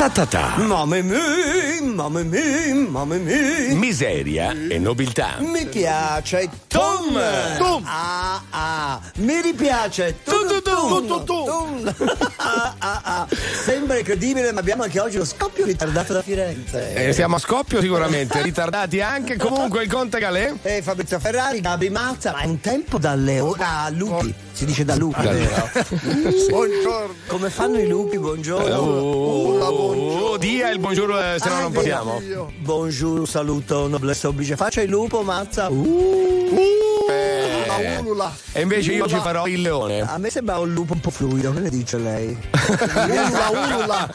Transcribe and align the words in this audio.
Ta 0.00 0.08
ta 0.08 0.24
ta. 0.24 0.56
Mamma 0.56 1.02
mia, 1.02 1.82
mamma 1.82 2.22
mia, 2.22 2.74
mamma 2.74 3.16
mia. 3.16 3.74
Miseria 3.74 4.50
e 4.50 4.78
nobiltà. 4.78 5.36
Mi 5.40 5.66
piace 5.66 6.48
Tom. 6.68 7.20
Tom. 7.58 7.82
Ah, 7.84 8.40
ah. 8.48 9.00
Mi 9.16 9.42
ripiace 9.42 10.16
tu, 10.24 10.32
tu. 10.46 10.62
Tum, 10.62 11.24
tum. 11.26 11.94
Ah, 12.38 12.74
ah, 12.78 13.00
ah. 13.04 13.28
Sembra 13.62 13.98
incredibile, 13.98 14.52
ma 14.52 14.60
abbiamo 14.60 14.84
anche 14.84 14.98
oggi 14.98 15.18
lo 15.18 15.26
scoppio 15.26 15.66
ritardato 15.66 16.14
da 16.14 16.22
Firenze. 16.22 16.94
Eh, 16.94 17.12
siamo 17.12 17.36
a 17.36 17.38
scoppio 17.38 17.82
sicuramente, 17.82 18.40
ritardati 18.40 19.02
anche. 19.02 19.36
Comunque 19.36 19.82
il 19.82 19.90
Conte 19.90 20.18
Galè. 20.18 20.54
E 20.62 20.80
Fabrizio 20.80 21.18
Ferrari, 21.18 21.60
Gabri 21.60 21.90
Mazza, 21.90 22.32
ma 22.32 22.40
è 22.40 22.46
un 22.46 22.58
tempo 22.58 22.96
da 22.96 23.14
leone. 23.14 23.58
Da 23.58 23.90
lupi. 23.92 24.34
Si 24.52 24.64
dice 24.66 24.84
da 24.84 24.96
lupi, 24.96 25.22
vero? 25.22 25.70
Buongiorno. 26.50 27.14
Come 27.26 27.50
fanno 27.50 27.78
i 27.78 27.88
lupi? 27.88 28.18
Buongiorno. 28.18 28.76
Oh, 28.76 30.36
dia 30.36 30.70
il 30.70 30.78
buongiorno, 30.78 31.18
eh, 31.18 31.36
se 31.38 31.48
no 31.48 31.54
Ah, 31.54 31.60
non 31.60 31.72
vero. 31.72 32.52
Buongiorno, 32.58 33.24
saluto, 33.24 33.88
noblesse 33.88 34.26
oblige. 34.26 34.56
Faccia 34.56 34.82
il 34.82 34.90
lupo, 34.90 35.22
mazza. 35.22 35.68
Uh. 35.68 36.89
Eh, 37.10 37.94
La 37.94 38.00
ulula. 38.00 38.32
E 38.52 38.60
invece 38.62 38.92
io 38.92 39.06
ci 39.08 39.16
farò 39.16 39.46
il 39.46 39.60
leone. 39.60 40.00
A 40.00 40.18
me 40.18 40.30
sembra 40.30 40.58
un 40.58 40.72
lupo 40.72 40.92
un 40.92 41.00
po' 41.00 41.10
fluido, 41.10 41.52
che 41.52 41.60
ne 41.60 41.70
dice 41.70 41.98
lei? 41.98 42.36
Ulula, 42.68 43.50
ulula. 43.50 44.10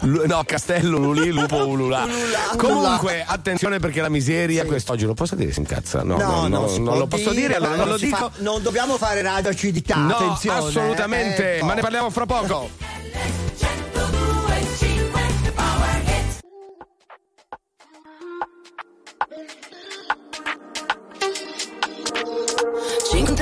Lu- 0.00 0.24
No, 0.26 0.42
Castello, 0.44 0.98
Lulì, 0.98 1.30
Lupo, 1.30 1.56
Ulula. 1.66 2.02
Ulula. 2.04 2.38
Comunque, 2.56 3.24
attenzione 3.26 3.78
perché 3.78 4.00
la 4.00 4.08
miseria 4.08 4.64
quest'oggi 4.64 5.04
lo 5.04 5.14
posso 5.14 5.34
dire, 5.34 5.52
si 5.52 5.60
incazza. 5.60 6.02
No, 6.02 6.16
no, 6.16 6.46
no, 6.48 6.68
si 6.68 6.80
non 6.80 6.98
lo 6.98 7.06
posso 7.06 7.30
dire, 7.32 7.54
allora 7.56 7.70
ma 7.72 7.76
non 7.76 7.88
lo 7.88 7.96
dico. 7.96 8.16
fa- 8.16 8.30
non 8.38 8.62
dobbiamo 8.62 8.96
fare 8.96 9.22
radio 9.22 9.50
acidità, 9.50 9.96
No, 9.96 10.14
attenzione. 10.16 10.58
assolutamente, 10.58 11.58
eh, 11.58 11.62
ma 11.62 11.74
ne 11.74 11.80
parliamo 11.80 12.10
fra 12.10 12.26
poco. 12.26 12.68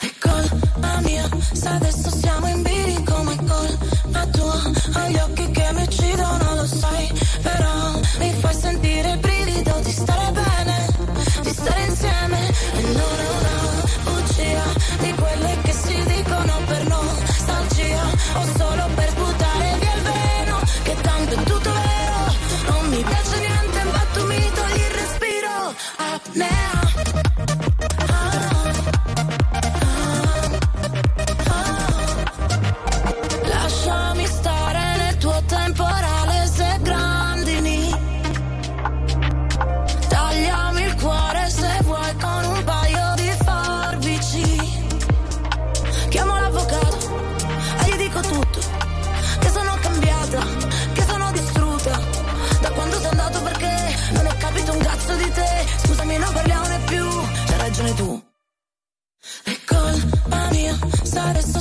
È 0.00 0.08
colpa 0.20 1.00
mia, 1.02 1.28
se 1.52 1.68
adesso 1.68 2.08
siamo 2.10 2.46
in 2.46 2.62
bilico, 2.62 3.20
ma 3.24 3.32
è 3.32 3.36
colpa 3.36 4.26
tua. 4.26 4.62
Hai 4.92 5.14
occhi 5.16 5.50
che 5.50 5.70
mi 5.72 5.82
uccidono, 5.82 6.54
lo 6.54 6.66
sai. 6.66 7.12
Però 7.42 8.00
mi 8.18 8.32
fai 8.34 8.54
sentire 8.54 9.10
il 9.10 9.18
brivido 9.18 9.80
di 9.82 9.90
stare 9.90 10.30
bene, 10.30 10.86
di 11.42 11.50
stare 11.50 11.84
insieme. 11.86 12.48
E 12.48 12.80
non 12.80 13.18
è 13.18 13.28
una 13.38 13.84
bugia 14.04 14.64
di 15.00 15.12
quelle 15.14 15.58
che 15.62 15.72
si 15.72 16.02
dicono 16.04 16.54
per 16.66 16.86
nostalgia. 16.86 18.02
O 18.34 18.44
solo 18.56 18.88
per 18.94 19.12
buttare 19.14 19.78
via 19.80 19.94
il 19.94 20.02
veno, 20.02 20.60
che 20.84 20.94
tanto 21.00 21.34
è 21.34 21.42
tutto 21.42 21.72
vero. 21.72 22.20
Non 22.70 22.88
mi 22.88 23.02
piace 23.02 23.38
niente, 23.40 23.82
ma 23.82 24.04
tu 24.12 24.26
mi 24.26 24.50
togli 24.54 24.80
il 24.80 24.90
respiro. 24.94 25.74
Apnea. 25.96 27.77
Mia, 61.34 61.57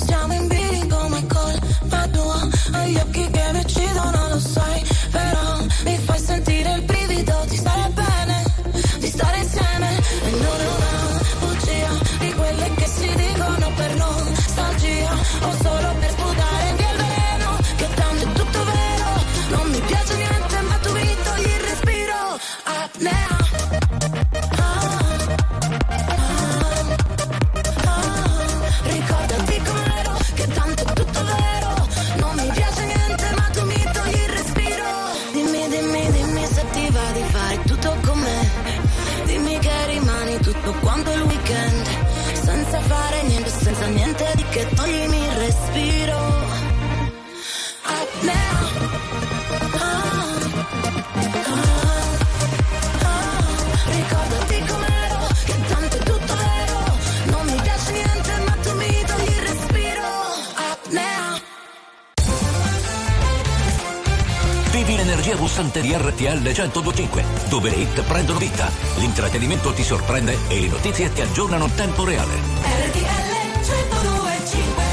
dove 67.47 67.69
le 67.69 67.75
hit 67.77 68.01
prendono 68.01 68.39
vita, 68.39 68.69
l'intrattenimento 68.97 69.73
ti 69.73 69.83
sorprende 69.83 70.37
e 70.49 70.59
le 70.59 70.67
notizie 70.67 71.11
ti 71.11 71.21
aggiornano 71.21 71.65
in 71.65 71.75
tempo 71.75 72.03
reale. 72.03 72.33
RTL 72.33 73.27
1025 73.63 74.83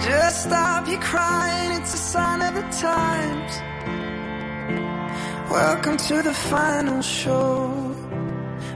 Just 0.00 0.46
stop 0.46 0.88
your 0.88 1.00
crying, 1.00 1.72
it's 1.72 1.94
a 1.94 1.96
sign 1.96 2.42
of 2.42 2.54
the 2.54 2.64
times. 2.80 3.62
Welcome 5.50 5.96
to 5.96 6.22
the 6.22 6.34
final 6.34 7.00
show. 7.00 7.70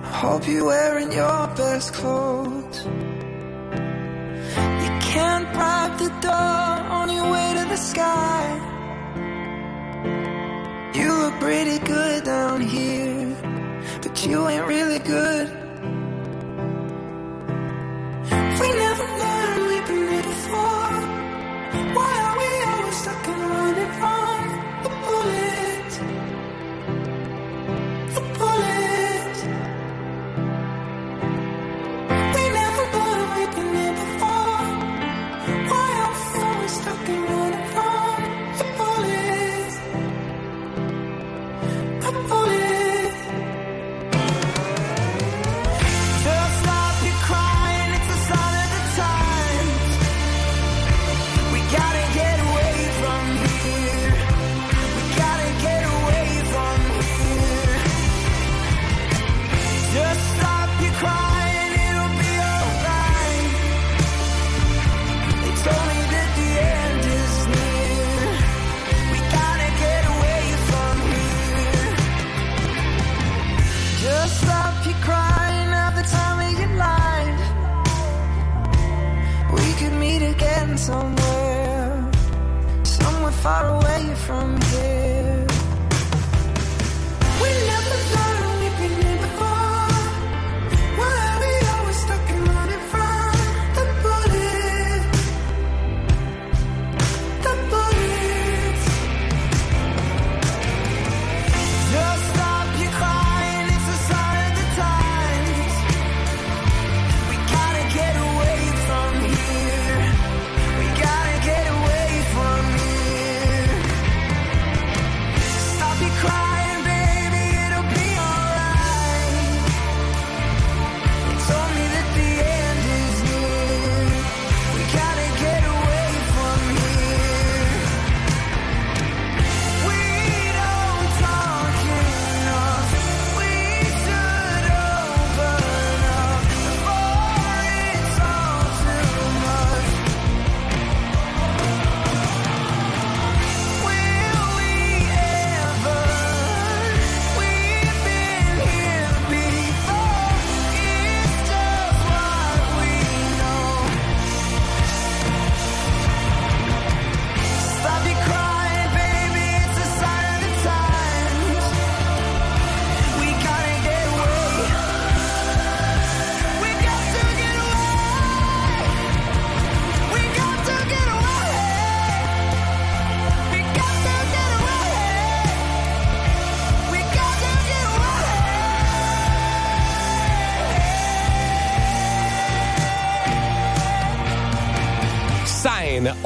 I 0.02 0.06
hope 0.06 0.46
you're 0.46 0.64
wearing 0.64 1.12
your 1.12 1.48
best 1.56 1.92
clothes. 1.92 2.84
You 4.82 4.90
can't 5.00 5.52
bribe 5.52 5.98
the 5.98 6.08
door 6.20 6.32
on 6.32 7.10
your 7.10 7.30
way 7.30 7.54
to 7.54 7.68
the 7.68 7.76
sky. 7.76 8.67
Pretty 11.40 11.78
good 11.78 12.24
down 12.24 12.60
here, 12.60 13.34
but 14.02 14.26
you 14.26 14.48
ain't 14.48 14.66
really 14.66 14.98
good. 14.98 15.57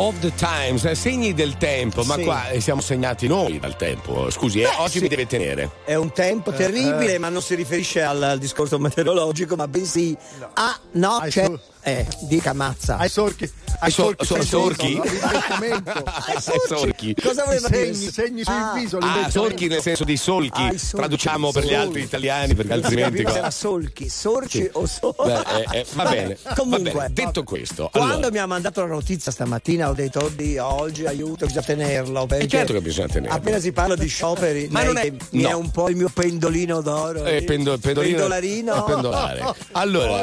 Of 0.03 0.19
the 0.19 0.33
Times, 0.35 0.85
eh, 0.85 0.97
segni 0.97 1.33
del 1.33 1.57
tempo, 1.59 2.03
ma 2.03 2.17
Sì. 2.17 2.25
qua 2.25 2.49
eh, 2.49 2.61
siamo 2.61 2.81
segnati 2.81 3.29
noi 3.29 3.61
dal 3.61 3.77
tempo. 3.77 4.31
Scusi, 4.31 4.61
eh, 4.61 4.69
oggi 4.79 5.01
mi 5.01 5.07
deve 5.07 5.27
tenere. 5.29 5.71
È 5.85 5.95
un 5.95 6.13
tempo 6.13 6.51
terribile, 6.53 7.19
ma 7.19 7.29
non 7.29 7.41
si 7.41 7.55
riferisce 7.55 8.03
al, 8.03 8.21
al 8.21 8.39
discorso 8.39 8.79
meteorologico, 8.81 9.55
ma 9.55 9.69
bensì 9.69 10.17
a 10.55 10.77
no, 10.93 11.19
Ai 11.19 11.31
c'è. 11.31 11.49
Eh, 11.85 12.07
dica 12.21 12.53
mazza. 12.53 12.97
Ai 12.97 13.09
sorchi. 13.09 13.51
Ai 13.81 13.91
so- 13.91 14.15
sorchi. 14.21 14.25
so- 14.27 14.43
sorchi? 14.43 15.01
Ai 15.03 16.41
sorchi. 16.69 17.15
Cosa 17.21 17.45
voleva 17.45 17.69
segni, 17.69 17.99
dire? 17.99 18.13
segni 18.13 18.45
sul 18.45 18.55
Ah, 18.55 18.73
viso. 18.77 18.99
Ah, 18.99 19.29
sorchi 19.29 19.67
nel 19.67 19.81
senso 19.83 20.05
di 20.05 20.17
solchi. 20.17 20.61
Ah, 20.63 20.71
solchi, 20.79 20.97
Traduciamo 20.97 21.51
per 21.51 21.63
gli 21.65 21.69
solchi. 21.69 21.81
altri 21.83 22.03
italiani, 22.03 22.55
perché 22.55 22.73
altrimenti. 22.73 23.23
era 23.23 23.51
solchi, 23.51 24.09
sorci 24.09 24.69
o 24.75 24.87
sorci. 24.87 25.23
Beh, 25.25 25.41
eh, 25.73 25.79
eh, 25.81 25.87
va 25.95 26.05
bene, 26.05 26.39
va 26.43 26.55
Comunque, 26.55 26.93
bene. 26.93 27.13
Detto 27.13 27.43
questo, 27.43 27.89
quando 27.91 28.13
allora- 28.15 28.31
mi 28.31 28.39
ha 28.39 28.47
mandato 28.47 28.81
la 28.83 28.87
notizia 28.87 29.33
stamattina 29.33 29.89
ho 29.89 29.93
detto 29.95 30.25
oddio 30.25 30.65
oggi 30.65 31.05
aiuto 31.07 31.47
bisogna 31.47 31.63
tenerlo 31.67 32.27
perché 32.27 32.47
certo 32.49 32.73
che 32.75 32.81
bisogna 32.81 33.09
tenerlo. 33.09 33.37
appena 33.37 33.59
si 33.59 33.73
parla 33.73 33.97
di 33.97 34.07
scioperi 34.07 34.69
Ma 34.71 34.85
non 34.85 34.99
è- 34.99 35.13
mi 35.31 35.43
no. 35.43 35.49
è 35.49 35.53
un 35.55 35.71
po' 35.71 35.89
il 35.89 35.97
mio 35.97 36.09
pendolino 36.13 36.81
d'oro 36.81 37.25
Eh, 37.25 37.43
pendo- 37.43 37.77
pendolino- 37.79 38.17
pendolarino 38.19 38.77
eh, 38.87 38.91
pendolare. 38.93 39.41
Allora, 39.73 40.11
Oh. 40.13 40.15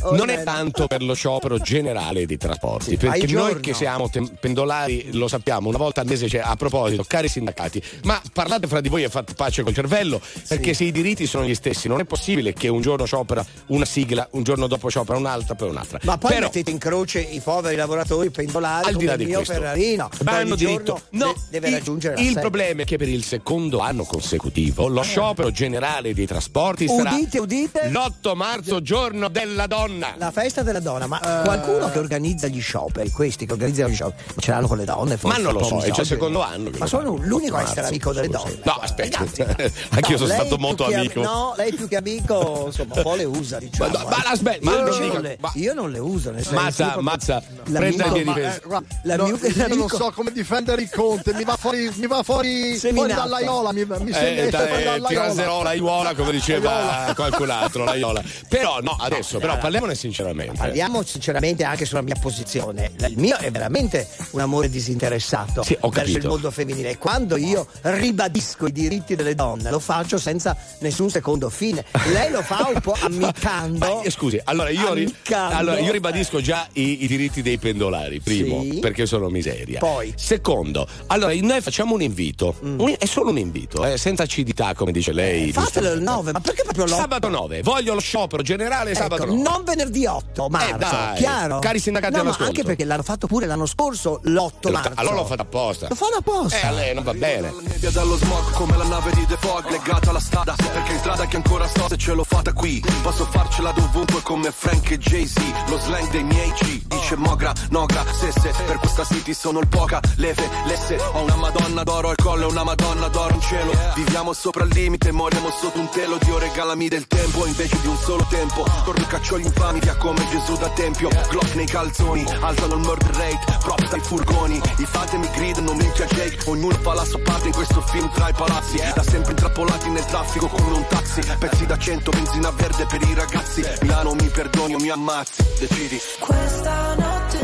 Oh, 0.00 0.16
non 0.16 0.28
è 0.30 0.36
mena. 0.36 0.52
Tanto 0.84 0.86
per 0.86 1.02
lo 1.02 1.14
sciopero 1.14 1.58
generale 1.58 2.26
dei 2.26 2.36
trasporti, 2.36 2.90
Sì, 2.90 2.96
perché 2.96 3.20
noi 3.20 3.26
giorno. 3.26 3.60
che 3.60 3.74
siamo 3.74 4.08
tem- 4.08 4.30
pendolari 4.38 5.10
lo 5.12 5.28
sappiamo, 5.28 5.68
una 5.68 5.78
volta 5.78 6.00
al 6.00 6.06
mese 6.06 6.26
c'è 6.26 6.38
a 6.38 6.54
proposito, 6.56 7.04
cari 7.04 7.28
sindacati, 7.28 7.82
ma 8.04 8.20
parlate 8.32 8.66
fra 8.66 8.80
di 8.80 8.88
voi 8.88 9.02
e 9.04 9.08
fate 9.08 9.34
pace 9.34 9.62
col 9.62 9.74
cervello, 9.74 10.20
perché 10.48 10.74
se 10.74 10.84
i 10.84 10.92
diritti 10.92 11.26
sono 11.26 11.44
gli 11.46 11.54
stessi, 11.54 11.88
non 11.88 12.00
è 12.00 12.04
possibile 12.04 12.52
che 12.52 12.68
un 12.68 12.80
giorno 12.80 13.04
sciopera 13.06 13.44
una 13.66 13.84
sigla, 13.84 14.26
un 14.32 14.42
giorno 14.42 14.66
dopo 14.66 14.88
sciopera 14.88 15.18
un'altra, 15.18 15.54
poi 15.54 15.68
un'altra. 15.68 15.98
ma 16.02 16.18
poi 16.18 16.32
Però, 16.32 16.46
mettete 16.46 16.70
in 16.70 16.78
croce 16.78 17.20
i 17.20 17.40
poveri 17.40 17.76
lavoratori 17.76 18.30
pendolari 18.30 18.88
al 18.88 18.94
di 18.96 19.04
là 19.04 19.16
di 19.16 19.24
mio 19.26 19.36
questo, 19.38 19.54
Ferrarino 19.54 20.08
ma 20.24 20.32
hanno 20.38 20.54
diritto. 20.54 21.00
No, 21.10 21.26
de- 21.32 21.34
deve 21.50 21.68
il, 21.68 21.74
raggiungere 21.74 22.20
il 22.20 22.32
problema 22.38 22.82
è 22.82 22.84
che 22.84 22.96
per 22.96 23.08
il 23.08 23.24
secondo 23.24 23.78
anno 23.78 24.04
consecutivo 24.04 24.86
lo 24.88 25.02
sciopero 25.02 25.50
generale 25.50 26.14
dei 26.14 26.26
trasporti 26.26 26.86
sarà 26.88 27.12
Udite, 27.14 27.38
udite. 27.38 27.88
l'8 27.88 28.34
marzo, 28.34 28.82
giorno 28.82 29.28
della 29.28 29.66
donna. 29.66 30.14
la 30.18 30.30
festa 30.30 30.62
della 30.62 30.73
donna, 30.80 31.06
ma 31.06 31.40
Eh. 31.40 31.44
qualcuno 31.44 31.90
che 31.90 31.98
organizza 31.98 32.46
gli 32.48 32.60
scioperi, 32.60 33.10
questi 33.10 33.46
che 33.46 33.52
organizzano 33.52 33.90
gli 33.90 33.94
scioperi, 33.94 34.22
ce 34.38 34.50
l'hanno 34.50 34.66
con 34.66 34.76
le 34.78 34.84
donne 34.84 35.16
forse? 35.16 35.38
Ma 35.40 35.42
non 35.44 35.52
lo 35.54 35.62
so, 35.64 35.74
è 35.74 35.78
il 35.78 35.82
misogini. 35.84 36.06
secondo 36.06 36.42
anno. 36.42 36.70
che 36.70 36.78
Ma 36.78 36.86
sono 36.86 37.16
fa. 37.16 37.24
l'unico 37.26 37.56
a 37.56 37.62
essere 37.62 37.86
amico 37.86 38.12
delle 38.12 38.28
donne. 38.28 38.58
No, 38.62 38.72
aspetta, 38.80 39.18
Ragazzi, 39.18 39.42
anch'io 39.90 40.16
sono 40.16 40.28
lei 40.28 40.38
stato 40.38 40.58
molto 40.58 40.84
amico. 40.86 41.20
No, 41.22 41.54
lei 41.56 41.72
più 41.74 41.88
che 41.88 41.96
amico, 41.96 42.64
insomma, 42.66 42.94
un 42.96 43.02
po' 43.02 43.14
le 43.14 43.24
usa, 43.24 43.58
diciamo. 43.58 43.90
Ma- 43.92 44.04
ma 44.04 44.16
eh. 44.18 44.28
la 44.28 44.36
smetti, 44.36 44.64
ma 44.64 44.72
io, 44.72 44.82
non 45.12 45.20
le, 45.20 45.36
ma- 45.40 45.50
io 45.54 45.74
non 45.74 45.90
le 45.90 45.98
uso, 45.98 46.30
nel 46.30 46.42
senso. 46.44 46.60
Mazza, 46.60 46.82
io 46.84 46.90
proprio- 46.92 47.10
mazza, 47.10 47.42
prenda 47.64 48.08
difesa. 48.08 48.54
Eh, 48.56 48.60
guarda, 48.66 48.86
L'amico- 49.02 49.38
no, 49.40 49.66
io 49.66 49.74
non 49.76 49.88
so 49.88 50.12
come 50.14 50.32
difendere 50.32 50.82
il 50.82 50.90
conte, 50.90 51.34
mi 51.34 51.44
va 51.44 51.56
fuori, 51.56 51.90
mi 51.96 52.06
va 52.06 52.22
fuori, 52.22 52.76
fuori 52.78 53.12
dall'aiola, 53.12 53.72
mi, 53.72 53.84
mi 53.84 54.10
Eh, 54.10 54.46
tirasero 54.48 54.90
dall'aiola. 54.90 55.62
l'aiola 55.62 56.14
come 56.14 56.30
diceva 56.32 56.72
L'aiola. 56.72 57.14
qualcun 57.14 57.50
altro 57.50 57.84
l'aiola 57.84 58.22
però 58.48 58.80
no 58.80 58.96
adesso 58.98 59.38
però 59.38 59.58
parliamone 59.58 59.94
sinceramente 59.94 60.60
Parliamo 60.64 61.02
sinceramente 61.02 61.64
anche 61.64 61.84
sulla 61.84 62.02
mia 62.02 62.16
posizione. 62.20 62.90
Il 63.06 63.14
mio 63.18 63.36
è 63.36 63.50
veramente 63.50 64.08
un 64.30 64.40
amore 64.40 64.68
disinteressato 64.70 65.62
Sì, 65.62 65.76
verso 65.90 66.16
il 66.18 66.26
mondo 66.26 66.50
femminile. 66.50 66.96
Quando 66.98 67.36
io 67.36 67.66
ribadisco 67.82 68.66
i 68.66 68.72
diritti 68.72 69.14
delle 69.14 69.34
donne, 69.34 69.70
lo 69.70 69.78
faccio 69.78 70.18
senza 70.18 70.56
nessun 70.80 71.10
secondo 71.10 71.50
fine. 71.50 71.84
Lei 72.12 72.30
lo 72.30 72.42
fa 72.42 72.70
un 72.72 72.80
po' 72.80 72.96
ammiccando. 73.00 73.78
Ma, 73.78 74.02
eh, 74.02 74.10
scusi, 74.10 74.40
allora 74.44 74.70
io, 74.70 74.88
Ammiccando. 74.88 75.56
allora 75.56 75.78
io 75.80 75.92
ribadisco 75.92 76.40
già 76.40 76.66
i, 76.74 77.04
i 77.04 77.06
diritti 77.06 77.42
dei 77.42 77.58
pendolari, 77.58 78.20
primo, 78.20 78.62
Sì. 78.62 78.78
perché 78.78 79.06
sono 79.06 79.28
miseria. 79.28 79.78
Poi? 79.78 80.08
Mm. 80.08 80.16
Secondo, 80.16 80.86
allora 81.06 81.32
noi 81.34 81.60
facciamo 81.60 81.94
un 81.94 82.02
invito, 82.02 82.54
Un- 82.60 82.94
è 82.98 83.06
solo 83.06 83.30
un 83.30 83.38
invito, 83.38 83.84
eh, 83.84 83.96
senza 83.98 84.22
acidità 84.24 84.74
come 84.74 84.92
dice 84.92 85.12
lei. 85.12 85.52
Fatelo 85.52 85.86
il 85.92 85.98
giustamente. 85.98 86.10
9, 86.10 86.32
ma 86.32 86.40
perché 86.40 86.62
proprio 86.62 86.84
l'8? 86.84 86.94
Sabato 87.00 87.28
9, 87.28 87.62
voglio 87.62 87.94
lo 87.94 88.00
sciopero 88.00 88.42
generale 88.42 88.94
sabato 88.94 89.22
Ecco, 89.24 89.34
9. 89.34 89.42
non 89.48 89.64
venerdì 89.64 90.06
8 90.06 90.48
marzo, 90.58 90.74
Eh, 90.74 90.78
dai, 90.78 91.16
chiaro? 91.16 91.58
cari 91.58 91.78
sindacati 91.78 92.12
no, 92.12 92.18
ma 92.18 92.24
all'ascolto. 92.24 92.50
anche 92.50 92.64
perché 92.64 92.84
l'hanno 92.84 93.02
fatto 93.02 93.26
pure 93.26 93.46
l'anno 93.46 93.66
scorso 93.66 94.20
l'8 94.24 94.70
marzo. 94.70 94.92
Allora 94.94 95.14
l'ho 95.16 95.24
fatto 95.24 95.42
apposta. 95.42 95.86
Lo 95.88 95.94
fanno 95.94 96.16
apposta. 96.16 96.60
Eh, 96.60 96.66
a 96.66 96.70
lei 96.70 96.94
non 96.94 97.04
va 97.04 97.14
bene. 97.14 97.52
Nebbia 97.62 97.90
dallo 97.90 98.16
smog 98.16 98.50
come 98.52 98.76
la 98.76 98.84
nave 98.84 99.10
di 99.12 99.26
The 99.26 99.36
Fog 99.38 99.68
legata 99.70 100.10
alla 100.10 100.20
strada 100.20 100.54
perché 100.56 100.92
in 100.92 100.98
strada 100.98 101.26
che 101.26 101.36
ancora 101.36 101.66
sto 101.66 101.86
se 101.88 101.96
ce 101.96 102.12
l'ho 102.12 102.24
fatta 102.24 102.52
qui 102.52 102.82
posso 103.02 103.24
farcela 103.26 103.72
dovunque 103.72 104.22
come 104.22 104.50
Frank 104.50 104.90
e 104.90 104.98
Jay-Z 104.98 105.36
lo 105.68 105.78
slang 105.78 106.08
dei 106.10 106.22
miei 106.24 106.50
G 106.52 106.82
dice 106.86 107.16
Mogra, 107.16 107.52
Nogra, 107.70 108.04
Sesse 108.12 108.52
per 108.66 108.78
questa 108.78 109.04
city 109.04 109.32
sono 109.34 109.60
il 109.60 109.68
poca 109.68 110.00
leve, 110.16 110.48
lesse 110.66 110.96
ho 110.96 111.22
una 111.22 111.34
madonna 111.36 111.82
d'oro 111.82 112.10
al 112.10 112.16
collo 112.16 112.46
e 112.48 112.50
una 112.50 112.64
madonna 112.64 113.08
d'oro 113.08 113.34
in 113.34 113.40
cielo 113.40 113.72
viviamo 113.94 114.32
sopra 114.32 114.64
il 114.64 114.70
limite 114.72 115.10
moriamo 115.12 115.50
sotto 115.50 115.78
un 115.78 115.88
telo 115.90 116.16
Dio 116.18 116.38
regalami 116.38 116.88
del 116.88 117.06
tempo 117.06 117.46
invece 117.46 117.80
di 117.80 117.86
un 117.86 117.96
solo 117.96 118.24
tempo 118.28 118.64
corri 118.84 119.06
caccioli 119.06 119.42
infami 119.44 119.80
via 119.80 119.96
come 119.96 120.26
Gesù 120.30 120.43
da 120.52 120.68
tempio 120.70 121.08
Glock 121.30 121.54
nei 121.54 121.66
calzoni 121.66 122.24
alzano 122.40 122.74
il 122.74 122.80
murder 122.80 123.16
rate 123.16 123.58
props 123.60 123.88
dai 123.88 124.00
furgoni 124.00 124.60
i 124.78 124.84
fatemi 124.84 125.28
gridano 125.30 125.72
minchia 125.72 126.04
Jake 126.04 126.38
ognuno 126.50 126.74
fa 126.74 126.92
la 126.94 127.04
sua 127.04 127.18
parte 127.20 127.46
in 127.46 127.54
questo 127.54 127.80
film 127.80 128.10
tra 128.12 128.28
i 128.28 128.32
palazzi 128.34 128.76
da 128.94 129.02
sempre 129.02 129.30
intrappolati 129.30 129.88
nel 129.88 130.04
traffico 130.04 130.46
come 130.48 130.76
un 130.76 130.86
taxi 130.86 131.20
pezzi 131.38 131.66
da 131.66 131.78
100 131.78 132.10
benzina 132.10 132.50
verde 132.50 132.86
per 132.86 133.00
i 133.00 133.14
ragazzi 133.14 133.62
Milano 133.80 134.14
mi 134.14 134.28
perdoni 134.28 134.74
o 134.74 134.78
mi 134.78 134.90
ammazzi 134.90 135.42
decidi. 135.58 135.98
Questa 136.18 136.94
notte 136.94 137.43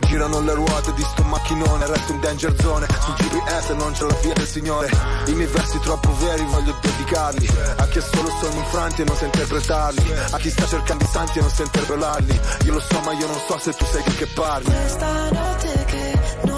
Girano 0.00 0.40
le 0.40 0.54
ruote 0.54 0.92
di 0.94 1.02
sto 1.02 1.22
macchinone, 1.22 1.86
resto 1.86 2.12
in 2.12 2.20
danger 2.20 2.54
zone. 2.60 2.86
Sul 3.00 3.14
GPS 3.14 3.68
non 3.70 3.92
c'è 3.92 4.04
la 4.04 4.16
via 4.22 4.32
del 4.34 4.46
signore. 4.46 4.90
I 5.26 5.32
miei 5.32 5.48
versi 5.48 5.78
troppo 5.80 6.14
veri 6.16 6.44
voglio 6.44 6.74
dedicarli. 6.80 7.48
A 7.76 7.86
chi 7.88 7.98
ha 7.98 8.02
solo 8.02 8.30
sogni 8.40 8.58
infranti 8.58 9.02
e 9.02 9.04
non 9.04 9.16
sa 9.16 9.24
interpretarli. 9.26 10.12
A 10.30 10.36
chi 10.38 10.50
sta 10.50 10.66
cercando 10.66 11.04
i 11.04 11.08
santi 11.08 11.38
e 11.38 11.40
non 11.40 11.50
sa 11.50 11.62
interpellarli. 11.62 12.40
Io 12.64 12.72
lo 12.72 12.80
so 12.80 13.00
ma 13.00 13.12
io 13.12 13.26
non 13.26 13.40
so 13.46 13.58
se 13.58 13.72
tu 13.74 13.84
sai 13.84 14.02
di 14.04 14.14
che 14.14 14.26
parli. 14.26 14.64
Questa 14.64 15.30
notte 15.30 15.84
che 15.86 16.20
non 16.44 16.57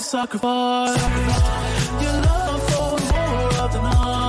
Sacrifice 0.00 0.96
your 2.00 2.12
love 2.12 2.62
for 2.70 2.90
more 3.12 3.64
of 3.64 3.72
the 3.72 3.82
night. 3.82 4.27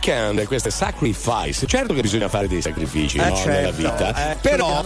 The 0.00 0.10
Weeknd, 0.10 0.46
questo 0.46 0.68
è 0.68 0.70
Sacrifice. 0.70 1.66
Certo 1.66 1.92
che 1.92 2.00
bisogna 2.00 2.28
fare 2.28 2.48
dei 2.48 2.62
sacrifici 2.62 3.18
Eh, 3.18 3.28
no, 3.28 3.36
certo, 3.36 3.50
nella 3.50 3.70
vita, 3.70 4.32
eh. 4.32 4.36
però 4.36 4.82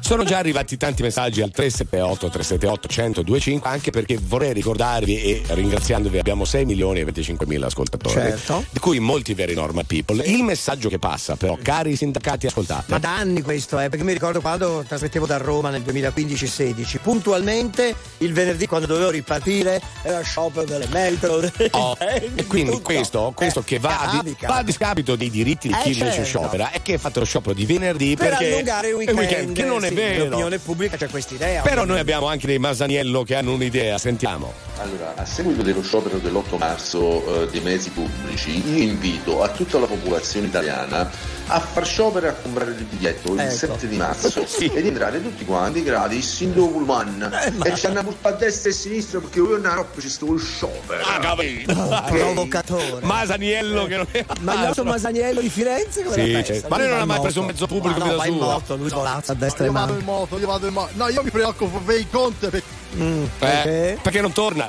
sono 0.00 0.24
già 0.24 0.38
arrivati 0.38 0.76
tanti 0.76 1.02
messaggi 1.02 1.42
al 1.42 1.50
378 1.50 2.28
378 2.30 2.88
1025 2.92 3.68
anche 3.68 3.90
perché 3.90 4.18
vorrei 4.20 4.52
ricordarvi 4.52 5.20
e 5.22 5.42
ringraziandovi 5.48 6.18
abbiamo 6.18 6.44
6 6.44 6.64
milioni 6.64 7.00
e 7.00 7.04
25 7.04 7.46
mila 7.46 7.66
ascoltatori, 7.66 8.14
Certo. 8.14 8.64
di 8.70 8.78
cui 8.78 8.98
molti 9.00 9.34
veri 9.34 9.54
normal 9.54 9.84
people. 9.86 10.22
Il 10.24 10.42
messaggio 10.42 10.88
che 10.88 10.98
passa 10.98 11.36
però, 11.36 11.58
cari 11.60 11.94
sindacati 11.96 12.46
ascoltate, 12.46 12.84
Ma 12.88 12.98
da 12.98 13.14
anni 13.16 13.42
questo, 13.42 13.78
eh, 13.78 13.88
perché 13.88 14.04
mi 14.04 14.12
ricordo 14.12 14.40
quando 14.40 14.84
trasmettevo 14.86 15.26
da 15.26 15.36
Roma 15.36 15.70
nel 15.70 15.82
2015-16, 15.82 16.98
puntualmente 17.02 17.94
il 18.18 18.32
venerdì 18.32 18.66
quando 18.66 18.86
dovevo 18.86 19.10
ripartire 19.10 19.80
era 20.02 20.20
sciopero 20.22 20.64
delle 20.64 20.86
metro. 20.88 21.40
Oh, 21.72 21.96
e 22.00 22.46
quindi 22.46 22.70
tutto. 22.70 22.82
questo, 22.82 23.32
questo 23.34 23.60
Eh, 23.60 23.64
che 23.64 23.78
va 23.78 24.00
a, 24.00 24.10
di-. 24.10 24.21
Va 24.46 24.56
a 24.56 24.62
discapito 24.62 25.16
dei 25.16 25.30
diritti 25.30 25.68
di 25.68 25.74
Eh, 25.74 25.82
chi 25.82 25.88
invece 25.92 26.24
certo. 26.24 26.24
sciopera 26.24 26.70
e 26.72 26.82
che 26.82 26.94
ha 26.94 26.98
fatto 26.98 27.20
lo 27.20 27.26
sciopero 27.26 27.54
di 27.54 27.66
venerdì 27.66 28.16
per 28.16 28.30
perché 28.30 28.52
allungare 28.52 28.88
il 28.88 28.96
è 29.08 29.12
weekend, 29.12 29.54
che 29.54 29.64
non 29.64 29.84
è 29.84 29.88
sì, 29.88 29.94
vero. 29.94 30.24
L'opinione 30.24 30.58
pubblica 30.58 30.96
c'è 30.96 31.08
questa 31.08 31.34
idea. 31.34 31.62
Però 31.62 31.84
noi 31.84 31.98
abbiamo 31.98 32.26
anche 32.26 32.46
dei 32.46 32.58
Masaniello 32.58 33.22
che 33.22 33.34
hanno 33.34 33.52
un'idea, 33.52 33.98
sentiamo. 33.98 34.52
Allora, 34.82 35.14
a 35.16 35.24
seguito 35.24 35.62
dello 35.62 35.80
sciopero 35.80 36.18
dell'8 36.18 36.58
marzo 36.58 37.42
eh, 37.42 37.50
dei 37.50 37.60
mezzi 37.60 37.90
pubblici, 37.90 38.68
io 38.68 38.82
invito 38.82 39.40
a 39.42 39.48
tutta 39.48 39.78
la 39.78 39.86
popolazione 39.86 40.48
italiana 40.48 41.08
a 41.46 41.60
far 41.60 41.86
sciopero 41.86 42.26
e 42.26 42.28
a 42.30 42.32
comprare 42.32 42.70
il 42.72 42.82
biglietto 42.84 43.32
il 43.34 43.40
Ecco. 43.40 43.50
7 43.54 43.86
di 43.88 43.96
marzo 43.96 44.42
Sì. 44.46 44.64
ed 44.66 44.84
entrare 44.86 45.22
tutti 45.22 45.44
quanti 45.44 45.84
gratis 45.84 46.40
in 46.40 46.52
dove 46.54 46.72
pullman 46.72 47.30
e 47.62 47.74
ci 47.76 47.86
hanno 47.86 48.00
a 48.22 48.30
destra 48.32 48.70
e 48.70 48.72
a 48.72 48.76
sinistra 48.76 49.20
perché 49.20 49.38
io 49.38 49.56
non 49.56 49.66
ero 49.66 49.88
ci 50.00 50.08
sto 50.08 50.36
sciopero. 50.36 51.04
Ah, 51.04 51.18
capito. 51.20 51.74
Provocatore. 52.08 53.04
Masaniello 53.06 53.84
che 53.84 53.96
non 53.96 54.06
è 54.10 54.24
Ma 54.40 54.54
il 54.54 54.60
nostro 54.60 54.84
Masaniello 54.84 55.40
di 55.40 55.48
Firenze 55.50 56.02
come 56.02 56.14
Sì, 56.16 56.32
la 56.32 56.42
certo. 56.42 56.52
pensa? 56.52 56.68
Ma 56.68 56.76
lei 56.78 56.88
non 56.88 56.96
ha 56.98 57.00
in 57.02 57.06
mai 57.06 57.16
moto. 57.18 57.22
preso 57.28 57.40
un 57.40 57.46
mezzo 57.46 57.66
pubblico 57.68 57.98
no, 57.98 58.04
no, 58.04 58.12
in 58.24 58.34
sua? 58.36 58.46
moto, 58.46 58.76
lui 58.76 58.88
svolazza 58.88 59.32
a 59.32 59.34
destra 59.36 59.62
e 59.64 59.66
Io 59.68 59.72
vado 59.72 59.92
in 59.96 60.04
moto, 60.04 60.38
io 60.38 60.46
vado 60.48 60.66
in 60.66 60.72
moto. 60.72 60.90
No, 60.94 61.08
io 61.08 61.22
mi 61.22 61.30
preoccupo 61.30 61.78
per 61.78 62.00
i 62.00 62.08
conti 62.10 62.48
perché 62.48 62.80
Eh, 62.94 63.28
Perché? 63.38 63.98
perché 64.02 64.20
non 64.20 64.32
torna? 64.32 64.68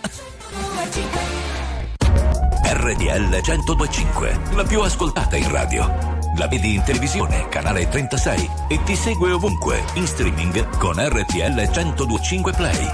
RTL 2.66 3.30
1025, 3.30 4.40
la 4.56 4.64
più 4.64 4.82
ascoltata 4.82 5.36
in 5.36 5.50
radio. 5.52 6.22
La 6.38 6.48
vedi 6.48 6.74
in 6.76 6.84
televisione, 6.84 7.48
canale 7.50 7.88
36 7.88 8.50
e 8.70 8.82
ti 8.84 8.96
segue 8.96 9.32
ovunque, 9.32 9.84
in 9.96 10.08
streaming 10.08 10.78
con 10.78 10.96
RTL 10.98 11.70
1025 11.70 12.52
Play. 12.54 12.92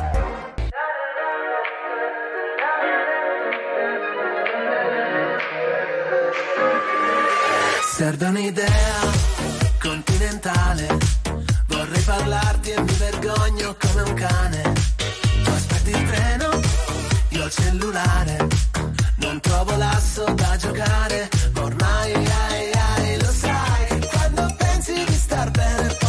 Serve 7.95 8.25
un'idea 8.27 9.01
continentale. 9.79 10.97
Vorrei 11.67 12.01
parlarti 12.01 12.71
e 12.71 12.81
mi 12.81 12.93
vergogno 12.93 13.75
come 13.79 14.01
un 14.03 14.13
cane. 14.13 14.68
Il 17.49 17.55
cellulare. 17.55 18.47
Non 19.17 19.39
trovo 19.39 19.75
l'asso 19.75 20.23
da 20.35 20.55
giocare. 20.57 21.29
ma 21.53 21.61
Ormai 21.63 22.13
ai, 22.13 22.71
ai, 22.71 23.19
lo 23.19 23.31
sai 23.31 24.07
quando 24.11 24.55
pensi 24.57 24.93
di 25.05 25.13
star 25.13 25.49
bene 25.51 25.87
poi 25.99 26.08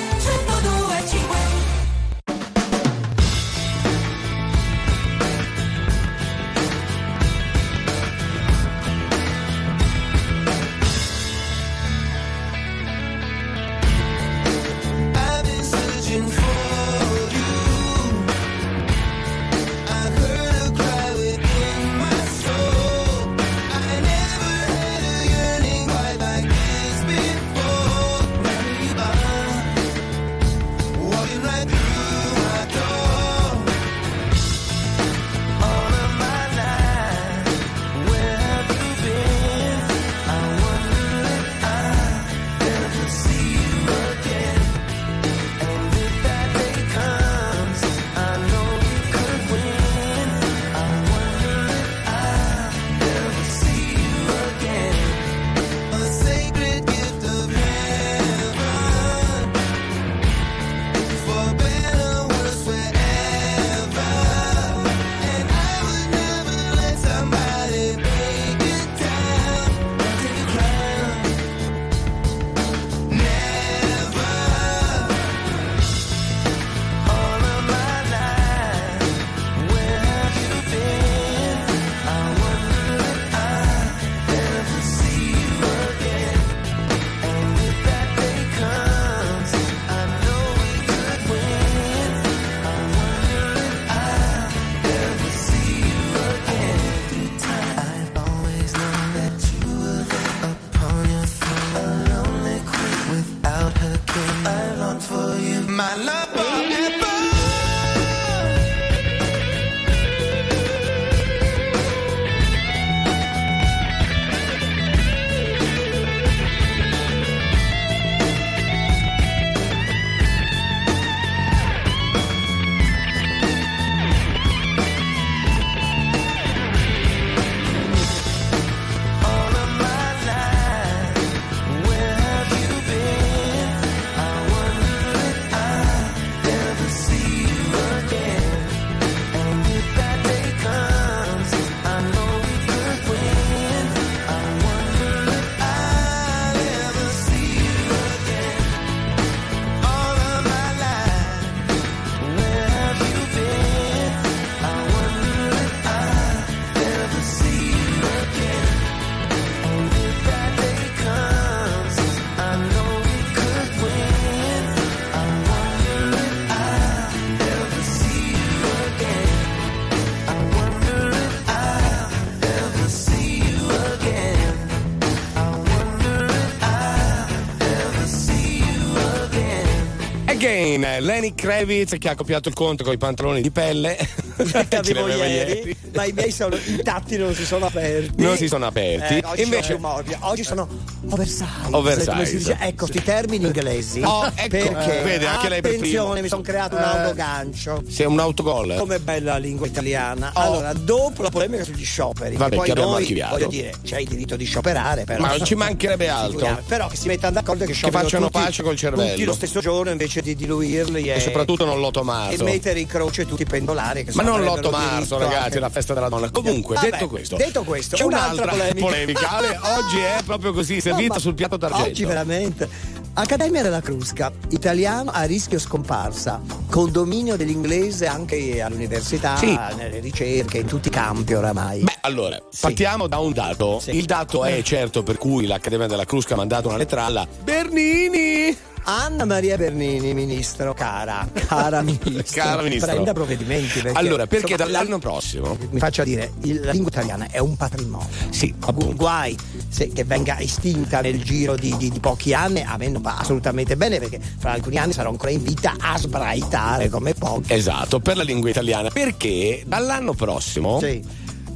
Lenny 180.81 181.33
Kravitz 181.35 181.97
che 181.97 182.09
ha 182.09 182.15
copiato 182.15 182.49
il 182.49 182.55
conto 182.55 182.83
con 182.83 182.93
i 182.93 182.97
pantaloni 182.97 183.41
di 183.41 183.51
pelle. 183.51 183.97
Che 184.45 184.75
avevo 184.75 185.07
l'aveva 185.07 185.25
ieri, 185.25 185.75
ma 185.93 186.05
i 186.05 186.11
miei 186.11 186.31
sono 186.31 186.55
intatti, 186.65 187.17
non 187.17 187.33
si 187.33 187.45
sono 187.45 187.65
aperti. 187.67 188.21
Non 188.21 188.37
si 188.37 188.47
sono 188.47 188.65
aperti. 188.65 189.15
Eh, 189.17 189.21
oggi 189.25 189.41
Invece- 189.43 189.73
sono 189.75 190.03
oggi 190.21 190.43
sono 190.43 190.67
oversize. 191.09 191.45
Oversize. 191.71 192.11
come 192.11 192.25
si 192.25 192.37
dice. 192.37 192.57
Ecco, 192.59 192.85
sti 192.87 193.03
termini 193.03 193.45
inglesi. 193.45 194.01
Oh, 194.03 194.25
ecco, 194.33 194.47
perché 194.47 195.01
vede, 195.03 195.25
anche 195.25 195.49
lei 195.49 195.61
per 195.61 195.71
attenzione, 195.75 196.21
mi 196.21 196.27
sono 196.27 196.41
creato 196.41 196.75
un 196.75 196.81
Eh. 196.81 196.85
autogancio. 196.85 197.83
Sei 197.87 198.05
un 198.05 198.19
autogol. 198.19 198.75
Come 198.77 198.99
bella 198.99 199.31
la 199.33 199.37
lingua 199.37 199.67
italiana. 199.67 200.31
Allora, 200.33 200.73
dopo 200.73 201.21
la 201.23 201.29
polemica 201.29 201.63
sugli 201.63 201.83
scioperi, 201.85 202.35
Oh. 202.35 202.37
Vabbè, 202.39 202.55
poi 202.55 202.65
che 202.65 202.71
abbiamo 202.71 202.91
noi, 202.91 203.01
archiviato. 203.01 203.33
voglio 203.35 203.47
dire, 203.47 203.73
c'è 203.83 203.99
il 203.99 204.07
diritto 204.07 204.35
di 204.35 204.45
scioperare, 204.45 205.03
però. 205.03 205.21
Ma 205.21 205.35
non 205.35 205.45
ci 205.45 205.55
mancherebbe 205.55 206.07
altro. 206.09 206.59
Però 206.67 206.87
che 206.87 206.95
si 206.95 207.07
mettano 207.07 207.33
d'accordo 207.33 207.65
che 207.65 207.73
scioperino 207.73 208.03
facciano 208.03 208.25
tutti- 208.29 208.43
pace 208.43 208.63
col 208.63 208.75
cervello. 208.75 209.09
Tutti 209.11 209.23
lo 209.23 209.33
stesso 209.33 209.59
giorno 209.59 209.91
invece 209.91 210.21
di 210.21 210.35
diluirli 210.35 211.09
e, 211.09 211.15
E 211.15 211.19
soprattutto 211.19 211.65
non 211.65 211.79
l'otto 211.79 212.03
marzo. 212.03 212.41
e 212.41 212.43
mettere 212.43 212.79
in 212.79 212.87
croce 212.87 213.25
tutti 213.25 213.41
i 213.43 213.45
pendolari. 213.45 214.03
Che 214.05 214.11
Ma 214.15 214.23
non 214.37 214.47
avrebbero 214.47 214.69
l'8 214.69 214.71
marzo, 214.71 215.17
diritto 215.17 215.33
ragazzi, 215.33 215.59
la 215.59 215.69
festa 215.69 215.93
della 215.93 216.09
donna. 216.09 216.29
Comunque, 216.31 216.75
Vabbè, 216.75 216.89
detto 216.91 217.07
questo, 217.07 217.35
detto 217.37 217.63
questo, 217.63 217.95
c'è 217.95 218.03
un'altra 218.03 218.53
un'altra 218.53 218.73
polemica. 218.79 219.29
Ale, 219.29 219.59
oggi 219.77 219.97
è 219.99 220.21
proprio 220.25 220.53
così, 220.53 220.79
servito 220.81 221.13
No, 221.13 221.19
sul 221.19 221.33
piatto 221.33 221.57
d'argento. 221.57 221.89
Oggi 221.89 222.05
veramente. 222.05 222.99
Accademia 223.13 223.61
della 223.61 223.81
Crusca, 223.81 224.31
italiano 224.51 225.11
a 225.11 225.23
rischio 225.23 225.59
scomparsa, 225.59 226.39
condominio 226.69 227.35
dell'inglese 227.35 228.07
anche 228.07 228.61
all'università, 228.61 229.35
Sì. 229.35 229.53
nelle 229.75 229.99
ricerche, 229.99 230.59
in 230.59 230.65
tutti 230.65 230.87
i 230.87 230.91
campi 230.91 231.33
oramai. 231.33 231.81
Beh, 231.81 231.97
allora, 232.01 232.37
partiamo 232.61 233.07
da 233.07 233.17
un 233.17 233.33
dato. 233.33 233.81
Il 233.87 234.05
dato 234.05 234.45
Eh. 234.45 234.59
è 234.59 234.61
certo 234.63 235.03
per 235.03 235.17
cui 235.17 235.45
l'Accademia 235.45 235.87
della 235.87 236.05
Crusca 236.05 236.35
ha 236.35 236.37
mandato 236.37 236.69
una 236.69 236.77
letteralla. 236.77 237.27
Bernini! 237.43 238.57
Anna 238.83 239.25
Maria 239.25 239.57
Bernini, 239.57 240.13
ministro, 240.13 240.73
cara, 240.73 241.27
cara 241.47 241.81
ministro, 241.81 242.41
Cara 242.41 242.61
ministro. 242.63 242.91
prenda 242.91 243.13
provvedimenti. 243.13 243.79
Perché, 243.81 243.97
Allora, 243.97 244.25
perché 244.25 244.53
insomma, 244.53 244.71
dall'anno 244.71 244.97
prossimo 244.99 245.57
Mi 245.69 245.79
faccia 245.79 246.03
dire, 246.03 246.31
il- 246.41 246.61
la 246.61 246.71
lingua 246.71 246.89
italiana 246.89 247.27
è 247.29 247.37
un 247.37 247.55
patrimonio. 247.55 248.07
Sì, 248.31 248.53
Gu- 248.57 248.95
Guai 248.95 249.37
se, 249.69 249.89
che 249.89 250.03
venga 250.03 250.39
estinta 250.39 251.01
nel 251.01 251.21
giro 251.23 251.55
di, 251.55 251.75
di- 251.77 251.89
di 251.91 251.99
pochi 251.99 252.33
anni, 252.33 252.61
a 252.61 252.75
me 252.77 252.89
non 252.89 253.01
va 253.01 253.17
assolutamente 253.19 253.77
bene 253.77 253.99
perché 253.99 254.19
fra 254.39 254.53
alcuni 254.53 254.77
anni 254.77 254.93
sarò 254.93 255.09
ancora 255.09 255.31
in 255.31 255.43
vita 255.43 255.75
a 255.79 255.97
sbraitare 255.97 256.89
come 256.89 257.13
pochi. 257.13 257.53
Esatto, 257.53 257.99
per 257.99 258.17
la 258.17 258.23
lingua 258.23 258.49
italiana. 258.49 258.89
Perché 258.89 259.63
dall'anno 259.65 260.13
prossimo. 260.13 260.79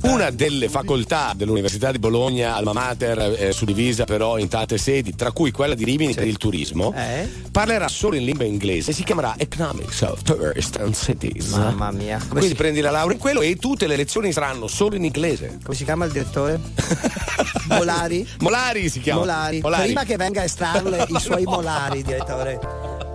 Una 0.06 0.30
delle 0.30 0.70
facoltà 0.70 1.34
dell'Università 1.36 1.92
di 1.92 1.98
Bologna, 1.98 2.56
Alma 2.56 2.74
Mater, 2.74 3.36
eh, 3.40 3.52
suddivisa 3.52 4.04
però 4.04 4.38
in 4.38 4.48
tante 4.48 4.78
sedi, 4.78 5.16
tra 5.16 5.32
cui 5.32 5.50
quella 5.52 5.74
di 5.74 5.84
Rimini 5.84 6.14
per 6.14 6.28
il 6.28 6.38
turismo, 6.38 6.94
Eh? 6.96 7.28
parlerà 7.52 7.88
solo 7.88 8.16
in 8.16 8.24
lingua 8.24 8.46
inglese. 8.46 8.92
Si 8.94 9.04
chiamerà 9.04 9.34
Economics 9.38 10.02
of 10.02 10.22
Tourist 10.22 10.78
and 10.78 10.94
Cities. 10.96 11.48
Mamma 11.54 11.92
mia. 11.92 12.18
Come 12.18 12.30
Quindi 12.30 12.50
si, 12.50 12.56
prendi 12.56 12.82
la 12.82 12.92
laurea 12.92 13.14
in 13.16 13.20
quello 13.20 13.42
e 13.42 13.56
tutte 13.56 13.88
le 13.88 13.96
lezioni 13.96 14.32
saranno 14.32 14.68
solo 14.68 14.96
in 14.96 15.04
inglese. 15.06 15.58
come 15.64 15.76
si 15.76 15.84
chiama 15.84 16.06
il 16.06 16.12
direttore? 16.12 16.60
Molari? 17.70 18.28
Molari 18.40 18.90
si 18.90 19.00
chiama. 19.00 19.22
Molari. 19.22 19.60
Prima 19.62 20.04
che 20.04 20.18
venga 20.18 20.42
a 20.42 20.44
estrarle 20.44 21.06
i 21.10 21.20
suoi 21.20 21.44
molari, 21.46 22.04
direttore. 22.04 22.60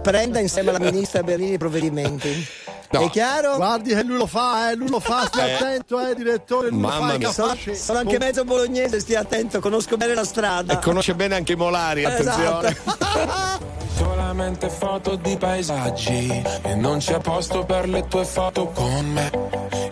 Prenda 0.03 0.41
insieme 0.41 0.71
alla 0.71 0.81
ministra 0.81 1.23
Bernini 1.23 1.53
i 1.53 1.59
provvedimenti. 1.59 2.47
No. 2.93 3.03
È 3.07 3.11
chiaro? 3.11 3.55
Guardi 3.55 3.95
che 3.95 4.03
lui 4.03 4.17
lo 4.17 4.27
fa, 4.27 4.71
eh, 4.71 4.75
lui 4.75 4.89
lo 4.89 4.99
fa, 4.99 5.25
stia 5.31 5.47
Eh. 5.47 5.53
attento, 5.55 6.09
eh, 6.09 6.15
direttore, 6.17 6.71
lui 6.71 6.81
Mamma 6.81 7.17
lo 7.17 7.31
fa, 7.31 7.57
mia. 7.65 7.75
Sono 7.77 7.99
anche 8.01 8.19
mezzo 8.19 8.45
bolognese, 8.45 8.99
stia 8.99 9.21
attento, 9.21 9.61
conosco 9.61 9.97
bene 9.97 10.15
la 10.15 10.25
strada. 10.25 10.73
E 10.73 10.79
conosce 10.81 11.15
bene 11.15 11.37
anche 11.37 11.53
i 11.53 11.57
molari, 11.57 12.05
attenzione. 12.05 12.69
Esatto. 12.69 13.79
Solamente 13.97 14.71
foto 14.71 15.17
di 15.17 15.37
paesaggi 15.37 16.43
e 16.63 16.75
non 16.75 16.99
c'è 16.99 17.19
posto 17.21 17.65
per 17.65 17.89
le 17.89 18.07
tue 18.09 18.25
foto 18.25 18.67
con 18.69 19.07
me. 19.13 19.31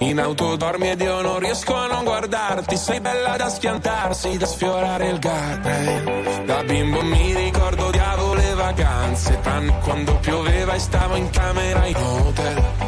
In 0.01 0.19
auto 0.21 0.57
dormi 0.57 0.91
ed 0.91 1.01
io 1.01 1.21
non 1.21 1.39
riesco 1.39 1.75
a 1.75 1.87
non 1.89 2.05
guardarti, 2.05 2.77
sei 2.77 3.01
bella 3.01 3.37
da 3.37 3.49
schiantarsi, 3.51 4.37
da 4.39 4.47
sfiorare 4.47 5.09
il 5.09 5.21
guardrail. 5.21 6.43
Da 6.47 6.63
bimbo 6.63 7.03
mi 7.03 7.35
ricordo 7.35 7.91
diavolo 7.91 8.35
le 8.35 8.55
vacanze, 8.55 9.39
tranne 9.41 9.79
quando 9.83 10.17
pioveva 10.17 10.73
e 10.75 10.79
stavo 10.79 11.17
in 11.17 11.29
camera 11.31 11.87
in 11.87 11.97
hotel. 11.97 12.88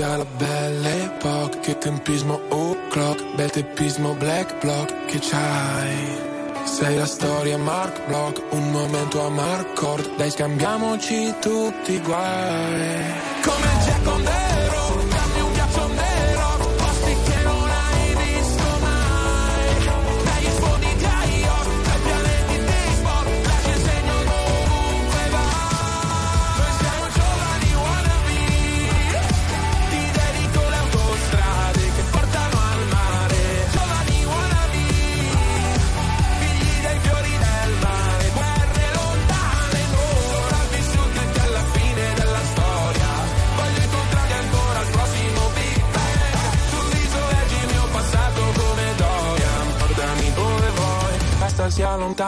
Inizia 0.00 0.16
la 0.16 0.24
belle 0.24 1.02
epoca. 1.04 1.58
Che 1.58 1.76
tempismo 1.76 2.40
o'clock. 2.48 3.34
Bel 3.34 3.50
teppismo 3.50 4.14
black 4.14 4.58
block 4.62 5.04
che 5.04 5.18
c'hai. 5.20 6.28
Sei 6.64 6.96
la 6.96 7.04
storia 7.04 7.58
Mark 7.58 8.06
Block, 8.06 8.40
un 8.50 8.70
momento 8.70 9.20
a 9.20 9.28
Marcord, 9.28 10.16
dai 10.16 10.30
scambiamoci 10.30 11.34
tutti 11.40 11.92
i 11.92 12.00
guai. 12.00 13.29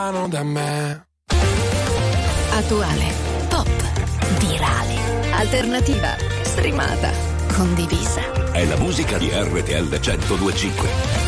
Lontano 0.02 0.28
da 0.28 0.42
me. 0.42 1.06
Attuale, 2.50 3.12
pop, 3.48 3.68
virale, 4.38 5.30
alternativa, 5.32 6.16
streamata, 6.42 7.12
condivisa. 7.52 8.50
È 8.50 8.64
la 8.64 8.76
musica 8.78 9.16
di 9.18 9.30
RTL 9.32 9.88
1025. 9.88 11.21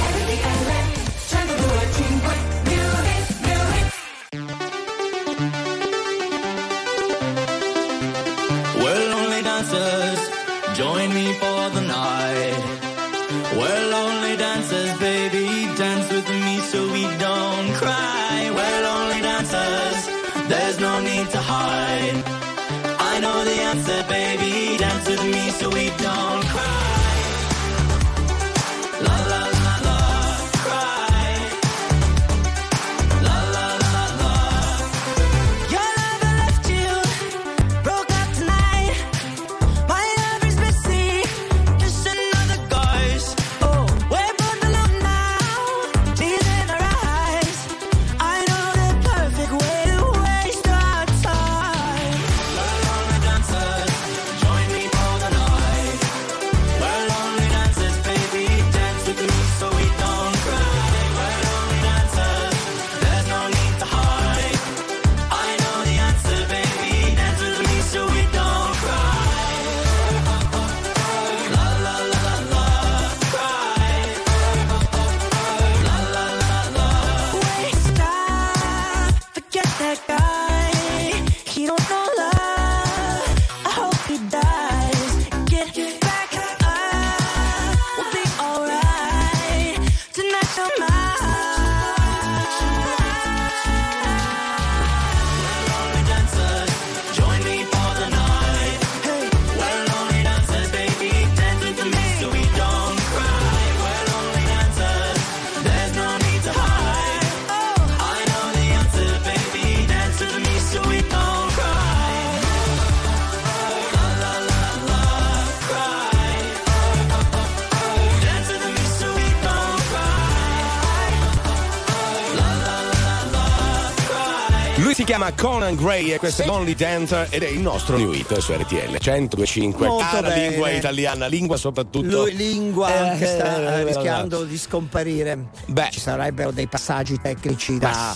Chiama 125.25 125.33
Conan 125.33 125.75
Gray 125.77 126.11
e 126.11 126.19
questo 126.19 126.43
è 126.43 126.49
Only 126.49 126.75
Dancer 126.75 127.29
ed 127.31 127.43
è 127.43 127.49
il 127.49 127.61
nostro 127.61 127.97
new 127.97 128.13
hit 128.13 128.37
su 128.39 128.53
RTL 128.53 128.99
1025. 129.01 129.87
Molto 129.87 130.05
Cara 130.05 130.29
bene. 130.29 130.49
lingua 130.49 130.71
italiana, 130.71 131.27
lingua 131.27 131.57
soprattutto. 131.57 132.07
Lui 132.07 132.35
lingua 132.35 133.13
Eh, 133.15 133.19
che 133.19 133.27
sta 133.27 133.57
eh, 133.57 133.81
eh, 133.81 133.85
rischiando 133.85 134.45
di 134.45 134.59
scomparire. 134.59 135.47
Beh. 135.67 135.89
Ci 135.91 136.01
sarebbero 136.01 136.51
dei 136.51 136.67
passaggi 136.67 137.19
tecnici 137.21 137.79
da, 137.79 138.15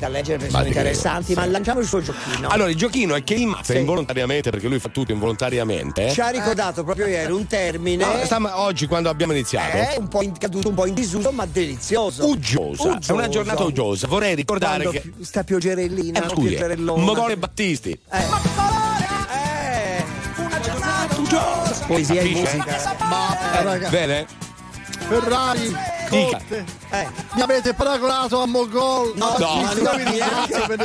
da 0.00 0.08
leggere 0.08 0.38
perché 0.38 0.52
Ma 0.52 0.66
interessanti, 0.66 1.34
ma 1.34 1.44
lanciamo 1.46 1.80
il 1.80 1.86
suo 1.86 2.00
giochino. 2.02 2.48
Allora, 2.48 2.70
il 2.70 2.76
giochino 2.76 3.14
è 3.14 3.22
che 3.22 3.34
il 3.34 3.46
mazza 3.46 3.72
Sì. 3.74 3.78
involontariamente, 3.78 4.50
perché 4.50 4.66
lui 4.66 4.78
fa 4.80 4.88
tutto 4.88 5.12
involontariamente. 5.12 6.10
Ci 6.10 6.20
ha 6.20 6.28
ricordato 6.30 6.82
proprio 6.82 7.06
ieri 7.06 7.30
un 7.32 7.46
termine. 7.46 8.04
No, 8.04 8.24
stam- 8.24 8.50
oggi 8.54 8.86
quando 8.86 9.08
abbiamo 9.10 9.32
iniziato. 9.32 9.76
È 9.76 9.96
un 9.98 10.08
po' 10.08 10.22
in- 10.22 10.36
caduto 10.36 10.68
un 10.68 10.74
po' 10.74 10.86
in 10.86 10.94
disuso, 10.94 11.30
ma 11.30 11.46
delizioso. 11.46 12.26
Uggiosa. 12.26 12.98
È 13.06 13.12
una 13.12 13.28
giornata 13.28 13.62
uggiosa. 13.62 14.06
Vorrei 14.08 14.34
ricordare 14.34 14.82
Quando 14.84 15.00
che. 15.00 15.12
sta 15.24 15.44
pioggerellina, 15.44 16.24
Eh, 16.24 16.28
scusi. 16.28 16.58
Mogole 16.78 17.36
Battisti. 17.36 17.90
Eh. 17.90 18.18
Eh, 18.18 20.04
una 20.42 20.60
giornata 20.60 21.16
uggiosa. 21.16 21.84
Poesia 21.86 22.20
e 22.20 22.28
musica. 22.28 22.96
Ma 23.08 23.36
ragazzi, 23.62 23.90
Bene? 23.90 24.26
Ferrari, 25.08 25.74
Dica. 26.10 26.40
Eh. 26.90 27.06
mi 27.34 27.40
avete 27.42 27.72
paragonato 27.74 28.40
a 28.42 28.46
Mogol. 28.46 29.12
No, 29.16 29.36
No. 29.38 29.60
no, 29.62 29.68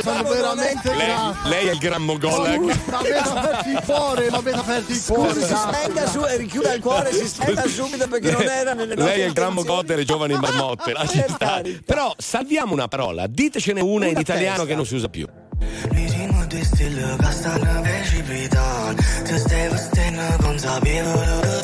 sono 0.02 0.22
veramente 0.28 0.94
Lei, 0.94 1.12
lei 1.44 1.66
è 1.68 1.72
il 1.72 1.78
gran 1.78 2.02
mogol. 2.02 2.58
Mi 2.58 2.70
avete 2.92 3.18
aperto 3.18 3.68
il 3.68 3.82
cuore, 3.84 4.30
mi 4.30 4.36
avete 4.36 4.56
aperto 4.58 4.92
il 4.92 5.04
cuore. 5.04 5.32
Scusi, 5.32 5.46
si 5.46 5.54
spenga 5.54 6.06
su 6.08 6.24
e 6.24 6.36
richiuda 6.36 6.72
il 6.74 6.80
cuore, 6.80 7.12
si 7.12 7.26
spenga 7.28 7.66
subito 7.66 8.06
perché 8.08 8.30
non 8.30 8.42
era 8.42 8.72
nelle 8.74 8.94
nostre 8.94 9.14
Lei 9.14 9.20
è 9.22 9.26
il 9.26 9.32
gran 9.32 9.52
mogol 9.52 9.84
delle 9.84 10.04
giovani 10.04 10.34
marmotte. 10.34 10.92
lasci 10.92 11.22
stare. 11.28 11.82
Però 11.84 12.14
salviamo 12.16 12.72
una 12.72 12.88
parola, 12.88 13.26
ditecene 13.26 13.80
una, 13.80 14.04
in 14.06 14.12
Una 14.12 14.20
italiano 14.20 14.50
testa. 14.58 14.66
che 14.68 14.74
non 14.74 14.86
si 14.86 14.94
usa 14.94 15.08
più. 15.08 15.26
Stai 19.36 19.68
vestendo 19.68 20.36
consapevole 20.40 21.24
da 21.26 21.36
studiare 21.40 21.55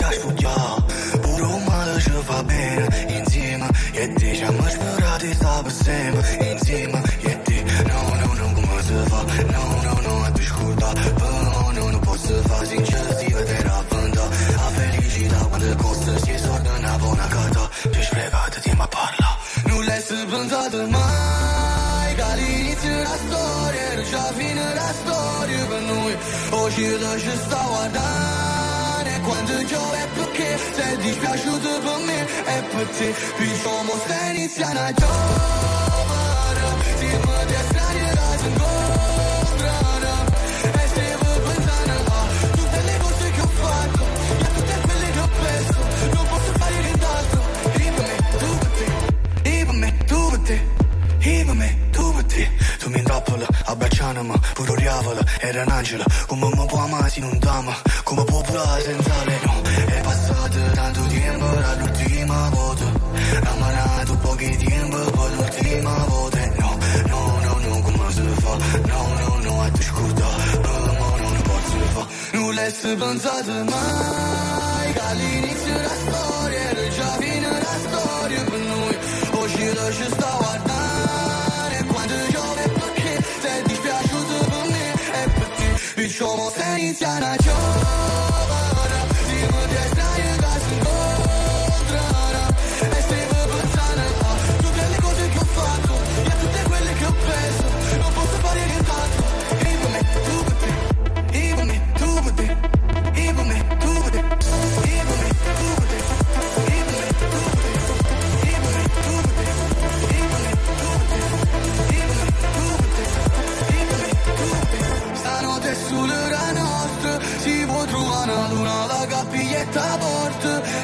pensato 20.73 20.89
mai 20.89 22.15
Che 22.15 22.23
all'inizio 22.23 22.89
della 22.89 23.17
storia 23.17 23.81
era 23.93 24.03
già 24.03 24.33
fine 24.33 24.75
la 24.75 24.93
storia 24.93 25.67
per 25.67 25.81
noi. 25.83 26.17
Oggi 26.51 26.99
lascia 26.99 27.37
sta 27.37 27.61
a 27.61 27.67
guardare 27.67 29.21
Quando 29.23 29.65
giove 29.65 30.09
perché 30.15 30.59
sei 30.75 30.97
dispiaciuto 30.97 31.69
per 31.81 31.99
me 32.07 32.21
e 32.23 32.63
per 32.75 32.87
te. 32.87 33.15
Diciamo 33.39 33.93
stai 34.05 34.37
iniziando 34.37 34.81
a 34.81 34.93
giovare 34.93 36.61
Siamo 36.99 37.45
di 37.47 37.55
strani 37.69 38.15
da 38.15 38.82
intrappolo, 53.63 53.65
abbracciandomi 53.65 54.41
Pure 54.55 54.75
diavolo, 54.77 55.21
era 55.41 55.63
un 55.63 55.69
angelo. 55.71 56.05
Come 56.27 56.47
mi 56.55 56.67
può 56.67 56.79
amare 56.79 57.09
se 57.09 57.21
non 57.21 57.39
t'ama 57.39 57.75
Come 58.05 58.25
può 58.25 58.41
pure 58.41 58.81
senza 58.85 59.25
lei 59.25 59.39
no. 59.45 59.61
È 59.63 60.01
passato 60.03 60.59
tanto 60.75 61.07
tempo 61.07 61.47
dall'ultima 61.47 62.49
volta. 62.51 62.85
Ammarato 63.45 64.17
pochi 64.19 64.57
tempo 64.57 64.97
per 64.97 65.33
l'ultima 65.37 66.05
volta. 66.09 66.41
No, 66.59 66.79
no, 67.07 67.41
no, 67.43 67.59
no, 67.59 67.81
come 67.81 68.13
si 68.13 68.23
fa? 68.41 68.57
No, 68.87 69.15
no, 69.19 69.39
no, 69.43 69.63
a 69.63 69.69
discutere 69.71 70.59
Però 70.61 71.17
non 71.17 71.43
posso 71.43 71.79
fare? 71.93 72.07
Non 72.33 72.55
l'hai 72.55 72.73
pensato 72.73 73.53
mai 73.65 74.93
Che 74.93 75.01
all'inizio 75.01 75.73
della 75.73 75.89
storia 75.89 76.59
era 76.59 76.89
già 76.89 77.17
fine 77.19 77.49
la 77.49 77.77
storia 77.89 78.45
per 78.45 78.59
noi 78.59 78.97
Oggi 79.31 79.75
lascia 79.75 80.09
sta 80.11 80.39
a 80.39 80.72
te 86.23 86.79
Diciamo 86.79 87.37
se 87.43 88.32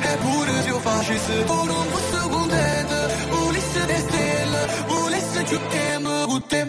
porta 0.08 0.12
Eppure 0.12 0.62
se 0.62 0.68
io 0.68 0.80
facessi 0.80 1.44
tu 1.44 1.64
non 1.64 1.86
fossi 1.86 2.28
contenta 2.28 3.06
Volessi 3.30 3.86
te 3.86 3.96
stelle, 3.98 4.66
volessi 4.86 5.42
più 5.44 5.58
tempo 5.68 6.26
con 6.26 6.46
te 6.46 6.68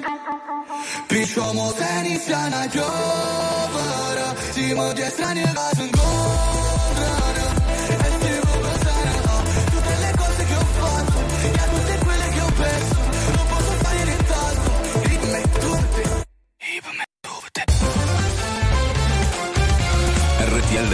Perciò 1.07 1.53
mo 1.53 1.71
se 1.75 1.87
iniziano 2.03 2.55
a 2.55 2.67
piovere 2.67 4.35
Siamo 4.51 4.93
due 4.93 5.09
strani 5.09 5.41
che 5.41 5.49
si 5.75 6.68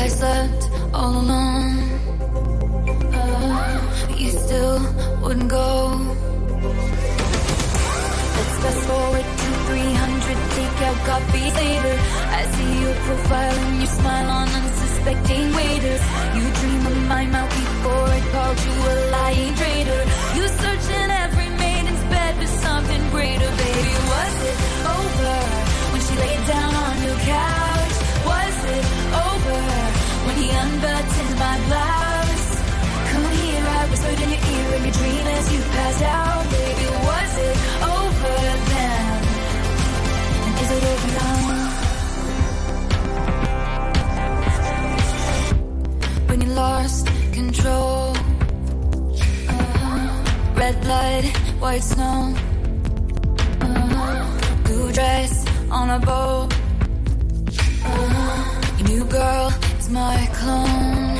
I 0.00 0.08
slept 0.08 0.62
all 0.94 1.12
alone. 1.12 1.76
Uh-huh, 3.12 4.16
you 4.16 4.30
still 4.30 4.78
wouldn't 5.20 5.50
go. 5.50 5.68
Let's 8.36 8.56
fast 8.62 8.82
forward 8.88 9.26
to 9.40 9.48
300 9.68 10.38
takeout 10.56 10.98
coffees 11.08 11.54
later. 11.62 11.96
I 12.38 12.42
see 12.54 12.72
your 12.80 12.94
profile 13.06 13.56
and 13.66 13.76
your 13.82 13.92
smile 14.00 14.30
on 14.40 14.48
unsuspecting 14.60 15.46
waiters. 15.58 16.02
You 16.36 16.44
dream 16.60 16.82
of 16.92 16.98
my 17.14 17.24
mouth 17.26 17.52
before 17.60 18.06
I 18.18 18.20
called 18.32 18.58
you 18.66 18.74
a 18.92 18.94
lying 19.16 19.54
traitor. 19.60 20.02
You 20.36 20.44
search 20.62 20.86
in 21.00 21.08
every 21.24 21.48
maiden's 21.60 22.04
bed 22.14 22.32
for 22.40 22.50
something 22.64 23.02
greater, 23.10 23.50
baby. 23.64 23.94
Was 24.12 24.36
it 24.48 24.56
over 24.96 25.36
when 25.92 26.00
she 26.06 26.14
laid 26.24 26.42
down 26.48 26.72
on 26.86 26.94
your 27.04 27.18
couch? 27.36 27.96
Was 28.24 28.56
it 28.76 28.99
he 30.40 30.48
unbuttoned 30.48 31.34
my 31.38 31.56
blouse? 31.66 32.48
Come 33.10 33.26
here, 33.40 33.64
I 33.78 33.86
whispered 33.90 34.20
in 34.24 34.28
your 34.34 34.42
ear 34.52 34.68
in 34.76 34.82
your 34.84 34.94
dream 35.00 35.26
as 35.36 35.46
you 35.52 35.60
passed 35.76 36.02
out, 36.02 36.44
baby. 36.54 36.86
Was 37.08 37.32
it 37.46 37.56
over 37.94 38.36
then? 38.72 39.04
And 40.44 40.54
is 40.62 40.70
it 40.76 40.84
over 40.92 41.10
now? 41.20 41.38
When 46.28 46.38
you 46.40 46.50
lost 46.64 47.06
control, 47.32 48.16
uh-huh. 49.48 50.08
red 50.56 50.76
blood, 50.80 51.24
white 51.60 51.82
snow, 51.82 52.34
uh-huh. 53.60 54.62
blue 54.64 54.88
dress 54.92 55.32
on 55.70 55.90
a 55.90 55.98
boat. 55.98 56.48
Uh-huh. 57.84 58.78
Your 58.78 58.88
new 58.88 59.04
girl 59.04 59.52
is 59.78 59.88
my 59.90 60.29
clone. 60.40 61.12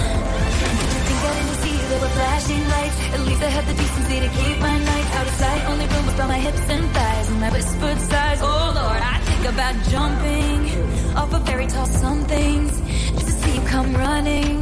Think 1.06 1.20
I 1.28 1.32
didn't 1.36 1.58
see 1.62 1.76
there 1.90 2.00
were 2.04 2.14
flashing 2.18 2.62
lights. 2.74 2.98
At 3.14 3.20
least 3.28 3.42
I 3.48 3.50
had 3.56 3.64
the 3.70 3.76
decency 3.82 4.16
to 4.24 4.30
keep 4.38 4.56
my 4.68 4.76
nights 4.90 5.12
out 5.18 5.26
of 5.30 5.34
sight. 5.42 5.62
Only 5.70 5.86
was 6.06 6.16
by 6.20 6.26
my 6.34 6.40
hips 6.46 6.64
and 6.74 6.84
thighs, 6.96 7.26
and 7.30 7.40
my 7.44 7.50
whispered 7.56 8.00
sighs. 8.10 8.40
Oh 8.42 8.66
Lord, 8.80 9.00
I 9.14 9.16
think 9.28 9.44
about 9.54 9.74
jumping 9.92 10.60
off 11.20 11.32
a 11.38 11.40
very 11.50 11.66
tall 11.66 11.86
somethings 11.86 12.72
just 13.16 13.26
to 13.30 13.34
see 13.40 13.54
you 13.56 13.62
come 13.74 13.90
running 14.06 14.52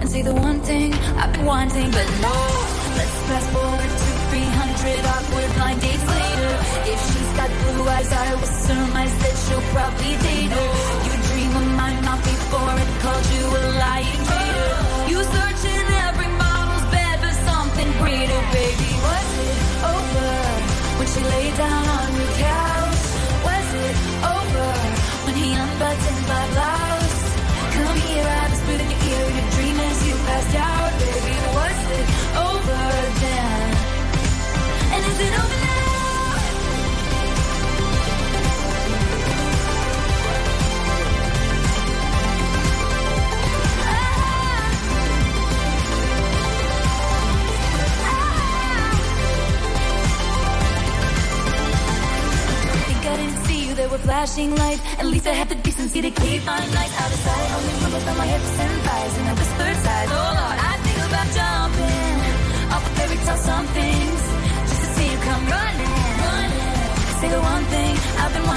and 0.00 0.06
say 0.10 0.22
the 0.22 0.34
one 0.34 0.58
thing 0.68 0.92
I've 1.20 1.32
been 1.32 1.46
wanting, 1.54 1.88
but 1.96 2.08
no. 2.26 2.36
Let's 2.98 3.16
fast 3.28 3.48
forward 3.54 3.90
to 4.02 4.10
300 4.32 5.06
awkward 5.14 5.50
blind 5.56 5.80
dates 5.84 6.06
later. 6.14 6.52
If 6.92 6.98
she's 7.08 7.32
got 7.38 7.48
blue 7.60 7.88
eyes, 7.94 8.10
I 8.12 8.34
will 8.34 8.52
surmise 8.66 9.14
that 9.22 9.34
she'll 9.42 9.66
probably 9.74 10.14
date 10.26 10.52
her. 10.56 10.68
You 11.06 11.14
dream 11.28 11.52
of 11.60 11.66
my 11.82 11.92
mouth 12.06 12.41
called 13.00 13.26
you 13.32 13.46
a 13.46 13.62
lying. 13.80 14.24
You 15.08 15.24
search 15.24 15.64
in 15.64 15.86
every 16.06 16.28
model's 16.36 16.84
bed 16.92 17.16
for 17.20 17.32
something 17.48 17.90
baby. 18.52 18.90
Was 19.06 19.30
it 19.46 19.58
over 19.96 20.32
when 20.98 21.08
she 21.08 21.20
laid 21.20 21.56
down 21.56 21.86
on 21.88 22.14
your 22.14 22.32
couch? 22.36 22.71
Were 53.92 53.98
flashing 53.98 54.50
lights. 54.56 54.80
At 54.98 55.06
least 55.06 55.26
I 55.26 55.34
had 55.34 55.48
the 55.48 55.54
decency 55.56 56.00
to 56.00 56.10
keep 56.10 56.44
my 56.46 56.58
nights 56.72 56.96
out 56.98 57.12
of 57.12 57.18
sight. 57.20 57.48
Only 57.56 57.74
rumors 57.84 58.06
on 58.08 58.16
my 58.16 58.26
hips 58.26 58.58
and 58.64 58.74
thighs, 58.88 59.14
and 59.18 59.28
I 59.28 59.34
whispered 59.40 59.76
sighs. 59.84 60.08
Oh 60.10 60.32
Lord, 60.40 60.58
I 60.72 60.74
think 60.84 60.98
about 61.08 61.28
jumping 61.38 62.16
off 62.72 62.82
a 62.88 62.90
fairy 62.96 63.18
tale 63.26 63.36
some 63.36 63.66
things 63.76 64.20
just 64.68 64.80
to 64.84 64.88
see 64.96 65.08
you 65.12 65.18
come 65.28 65.44
running. 65.46 65.90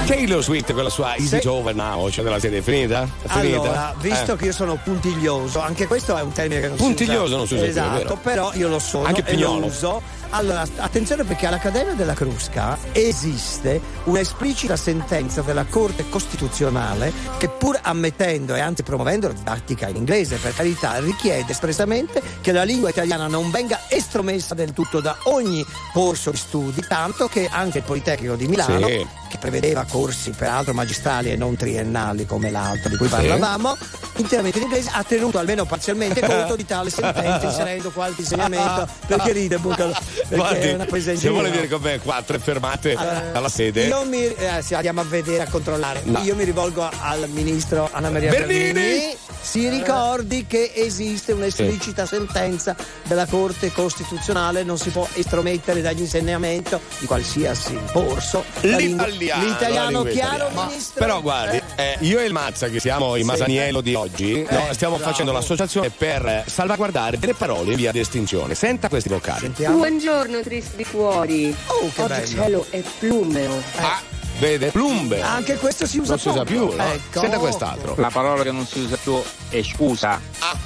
Taylor 0.06 0.40
Swift 0.42 0.72
con 0.72 0.84
la 0.84 0.90
sua 0.90 1.14
Is 1.16 1.32
it 1.32 1.46
over 1.46 1.74
now? 1.74 2.08
Cioè 2.08 2.22
della 2.24 2.38
serie 2.38 2.62
finita? 2.62 3.08
Finita? 3.26 3.58
Allora, 3.60 3.94
visto 3.98 4.34
Eh. 4.34 4.36
che 4.36 4.44
io 4.46 4.52
sono 4.52 4.78
puntiglioso, 4.82 5.60
anche 5.60 5.86
questo 5.88 6.16
è 6.16 6.22
un 6.22 6.30
termine 6.32 6.60
che 6.60 6.68
non 6.68 6.76
Puntiglioso 6.76 7.26
si 7.26 7.32
usa. 7.32 7.36
non 7.36 7.46
si 7.46 7.54
usa 7.54 7.62
più, 7.62 7.70
Esatto, 7.70 7.96
vero. 7.98 8.16
però 8.22 8.52
io 8.54 8.68
lo 8.68 8.78
sono 8.78 9.04
Anche 9.04 9.20
e 9.20 9.24
lo 9.24 9.30
pignolo. 9.30 9.66
uso. 9.66 10.02
Allora, 10.30 10.66
attenzione 10.76 11.24
perché 11.24 11.46
all'Accademia 11.46 11.94
della 11.94 12.14
Crusca 12.14 12.76
esiste 12.92 13.80
una 14.04 14.20
esplicita 14.20 14.76
sentenza 14.76 15.42
della 15.42 15.64
Corte 15.64 16.08
Costituzionale 16.08 17.12
che 17.38 17.48
pur 17.48 17.78
ammettendo 17.80 18.54
e 18.54 18.60
anzi 18.60 18.82
promuovendo 18.82 19.28
la 19.28 19.34
didattica 19.34 19.88
in 19.88 19.96
inglese, 19.96 20.36
per 20.36 20.54
carità, 20.54 20.98
richiede 20.98 21.52
espressamente 21.52 22.22
che 22.40 22.52
la 22.52 22.64
lingua 22.64 22.90
italiana 22.90 23.26
non 23.26 23.50
venga 23.50 23.80
estromessa 23.88 24.54
del 24.54 24.72
tutto 24.72 25.00
da 25.00 25.16
ogni 25.24 25.64
corso 25.92 26.30
di 26.30 26.36
studi, 26.36 26.84
tanto 26.86 27.28
che 27.28 27.48
anche 27.50 27.78
il 27.78 27.84
Politecnico 27.84 28.34
di 28.34 28.46
Milano 28.46 28.86
Sì. 28.86 29.06
Che 29.28 29.38
prevedeva 29.38 29.84
corsi 29.88 30.30
peraltro 30.30 30.72
magistrali 30.74 31.30
e 31.30 31.36
non 31.36 31.56
triennali 31.56 32.26
come 32.26 32.50
l'altro 32.50 32.88
di 32.88 32.96
cui 32.96 33.08
parlavamo, 33.08 33.76
interamente 34.16 34.58
in 34.58 34.64
inglese, 34.64 34.90
ha 34.92 35.02
tenuto 35.02 35.38
almeno 35.38 35.64
parzialmente 35.64 36.20
conto 36.26 36.56
di 36.56 36.64
tale 36.64 36.90
sentenza, 36.90 37.46
inserendo 37.46 37.90
qualche 37.90 38.22
insegnamento. 38.22 38.88
Perché 39.06 39.32
ride, 39.32 39.58
Bucalo? 39.58 39.92
Perché 40.28 40.76
Guardi, 40.76 41.00
se 41.00 41.16
giro. 41.16 41.32
vuole 41.34 41.50
dire 41.50 41.68
con 41.68 41.80
me 41.80 41.98
qua, 41.98 42.22
tre 42.24 42.38
fermate 42.38 42.94
alla 42.94 43.48
sede. 43.48 43.86
Io 43.86 44.04
mi, 44.04 44.24
eh, 44.24 44.62
sì, 44.62 44.74
andiamo 44.74 45.00
a 45.00 45.04
vedere, 45.04 45.44
a 45.44 45.48
controllare. 45.48 46.02
No. 46.04 46.18
Io 46.20 46.34
mi 46.34 46.44
rivolgo 46.44 46.88
al 47.00 47.28
ministro 47.28 47.88
Anna 47.92 48.10
Maria 48.10 48.30
Bernini! 48.30 48.72
Bernini. 48.72 49.16
Si 49.40 49.68
ricordi 49.68 50.44
che 50.46 50.72
esiste 50.74 51.32
un'esplicita 51.32 52.04
sentenza 52.04 52.74
della 53.04 53.26
Corte 53.26 53.70
Costituzionale, 53.70 54.64
non 54.64 54.76
si 54.76 54.90
può 54.90 55.06
estromettere 55.14 55.80
dagli 55.80 56.00
insegnamenti 56.00 56.76
di 56.98 57.06
qualsiasi 57.06 57.78
corso 57.92 58.44
la 58.62 58.76
lingua- 58.76 59.06
L'italiano, 59.16 59.44
l'italiano 59.48 60.02
chiaro, 60.04 60.34
italiana. 60.46 60.66
ministro? 60.66 61.00
Però 61.04 61.20
guardi, 61.20 61.62
eh, 61.76 61.96
io 62.00 62.18
e 62.18 62.24
il 62.24 62.32
Mazza 62.32 62.68
che 62.68 62.80
siamo 62.80 63.16
i 63.16 63.20
Sì. 63.20 63.26
Masaniello 63.26 63.80
di 63.80 63.94
oggi, 63.94 64.46
no, 64.48 64.68
stiamo 64.72 64.96
bravo. 64.96 65.10
facendo 65.10 65.32
l'associazione 65.32 65.90
per 65.90 66.26
eh, 66.26 66.44
salvaguardare 66.46 67.18
delle 67.18 67.34
parole 67.34 67.70
in 67.70 67.76
via 67.76 67.92
di 67.92 67.98
estinzione. 68.00 68.54
Senta 68.54 68.88
questi 68.88 69.08
vocali. 69.08 69.40
Sentiamo. 69.40 69.76
Buongiorno 69.78 70.40
tristi 70.40 70.84
cuori. 70.84 71.54
Oh, 71.66 71.90
che 71.92 72.02
Oggi 72.02 72.12
bello. 72.12 72.26
cielo 72.26 72.66
è 72.70 72.82
plumeo. 72.98 73.62
Ah, 73.76 74.00
vede? 74.38 74.70
Plumbe. 74.70 75.20
Anche 75.22 75.56
questo 75.56 75.86
si 75.86 75.98
usa 75.98 76.10
non 76.10 76.18
si 76.18 76.28
usa 76.28 76.44
più, 76.44 76.74
no? 76.74 76.82
Ecco. 76.82 77.20
Senta 77.20 77.38
quest'altro. 77.38 77.94
La 77.98 78.10
parola 78.10 78.42
che 78.42 78.50
non 78.50 78.66
si 78.66 78.80
usa 78.80 78.96
più 78.96 79.20
è 79.48 79.62
scusa. 79.62 80.20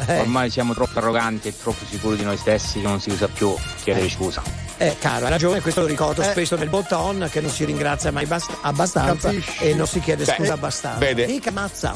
Eh. 0.06 0.20
Ormai 0.20 0.50
siamo 0.50 0.74
troppo 0.74 0.98
arroganti 0.98 1.48
e 1.48 1.54
troppo 1.56 1.84
sicuri 1.88 2.16
di 2.16 2.24
noi 2.24 2.36
stessi 2.36 2.80
che 2.80 2.86
non 2.86 3.00
si 3.00 3.10
usa 3.10 3.28
più 3.28 3.54
chiedere 3.82 4.08
scusa. 4.08 4.42
Eh, 4.76 4.96
caro, 4.98 5.26
hai 5.26 5.30
ragione, 5.30 5.60
questo 5.60 5.82
lo 5.82 5.86
ricordo 5.86 6.22
spesso 6.22 6.56
nel 6.56 6.68
botton 6.70 7.28
che 7.30 7.40
non 7.42 7.50
si 7.50 7.64
ringrazia 7.64 8.10
mai 8.10 8.24
bast- 8.24 8.50
abbastanza 8.62 9.28
Capisci? 9.28 9.64
e 9.64 9.74
non 9.74 9.86
si 9.86 10.00
chiede 10.00 10.24
Beh, 10.24 10.34
scusa 10.36 10.48
eh, 10.50 10.54
abbastanza. 10.54 10.98
vede. 10.98 11.26
Mica 11.26 11.50
mazza. 11.50 11.94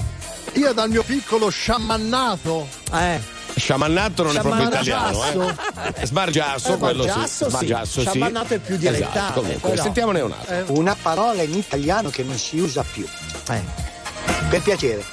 Io 0.55 0.72
dal 0.72 0.91
mio 0.91 1.03
piccolo 1.03 1.49
sciamannato. 1.49 2.68
Eh. 2.93 3.20
Sciamannato 3.57 4.23
non 4.25 4.37
è 4.37 4.41
proprio 4.41 4.67
italiano, 4.67 5.23
eh. 5.99 6.07
Sbargiasso, 6.07 6.75
Eh, 6.75 6.79
quello 6.79 7.03
Sbargiasso, 7.05 7.27
sì. 7.27 7.45
sì. 7.45 7.49
Sbargiasso, 7.51 8.01
sì. 8.01 8.07
Sciamannato 8.09 8.55
è 8.55 8.59
più 8.59 8.77
dialettale, 8.77 9.11
Esatto, 9.15 9.41
comunque, 9.41 9.71
però. 9.71 9.83
sentiamone 9.83 10.21
un 10.21 10.33
altro. 10.33 10.79
Una 10.79 10.97
parola 11.01 11.43
in 11.43 11.55
italiano 11.55 12.11
che 12.11 12.23
non 12.25 12.37
si 12.39 12.59
usa 12.59 12.83
più. 12.91 13.07
Per 14.49 14.61
piacere. 14.63 15.05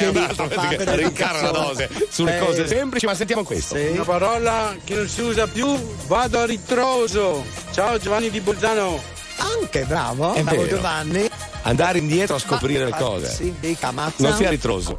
Eh, 0.00 0.08
un 0.08 0.16
altro 0.16 0.48
che 0.48 0.96
rincara 0.96 1.40
la 1.42 1.50
dose 1.50 1.88
sulle 2.10 2.36
Eh. 2.36 2.44
cose 2.44 2.66
semplici, 2.66 3.06
ma 3.06 3.14
sentiamo 3.14 3.44
questo. 3.44 3.76
Una 3.76 4.04
parola 4.04 4.74
che 4.84 4.94
non 4.94 5.08
si 5.08 5.20
usa 5.22 5.46
più, 5.46 5.66
vado 6.06 6.38
a 6.40 6.44
ritroso. 6.44 7.44
Ciao 7.72 7.98
Giovanni 7.98 8.30
di 8.30 8.40
Bolzano. 8.40 9.00
Anche 9.40 9.84
bravo, 9.84 10.34
È 10.34 10.42
bravo 10.42 10.62
vero. 10.62 10.76
Giovanni. 10.76 11.28
Andare 11.62 11.98
indietro 11.98 12.36
a 12.36 12.38
scoprire 12.38 12.84
le 12.84 12.92
cose. 12.92 13.28
Sì, 13.28 13.54
mazza. 13.92 14.28
Non 14.28 14.34
sia 14.34 14.50
ritroso. 14.50 14.96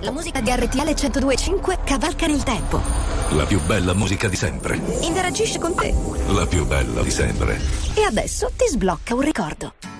La 0.00 0.10
musica 0.10 0.40
di 0.40 0.50
RTL 0.50 0.76
1025 0.76 1.78
cavalca 1.84 2.26
nel 2.26 2.42
tempo. 2.42 2.80
La 3.30 3.44
più 3.44 3.60
bella 3.62 3.94
musica 3.94 4.28
di 4.28 4.36
sempre. 4.36 4.80
Interagisce 5.00 5.58
con 5.58 5.74
te. 5.74 5.94
La 6.28 6.46
più 6.46 6.66
bella 6.66 7.02
di 7.02 7.10
sempre. 7.10 7.60
E 7.94 8.02
adesso 8.02 8.50
ti 8.56 8.66
sblocca 8.68 9.14
un 9.14 9.20
ricordo. 9.20 9.99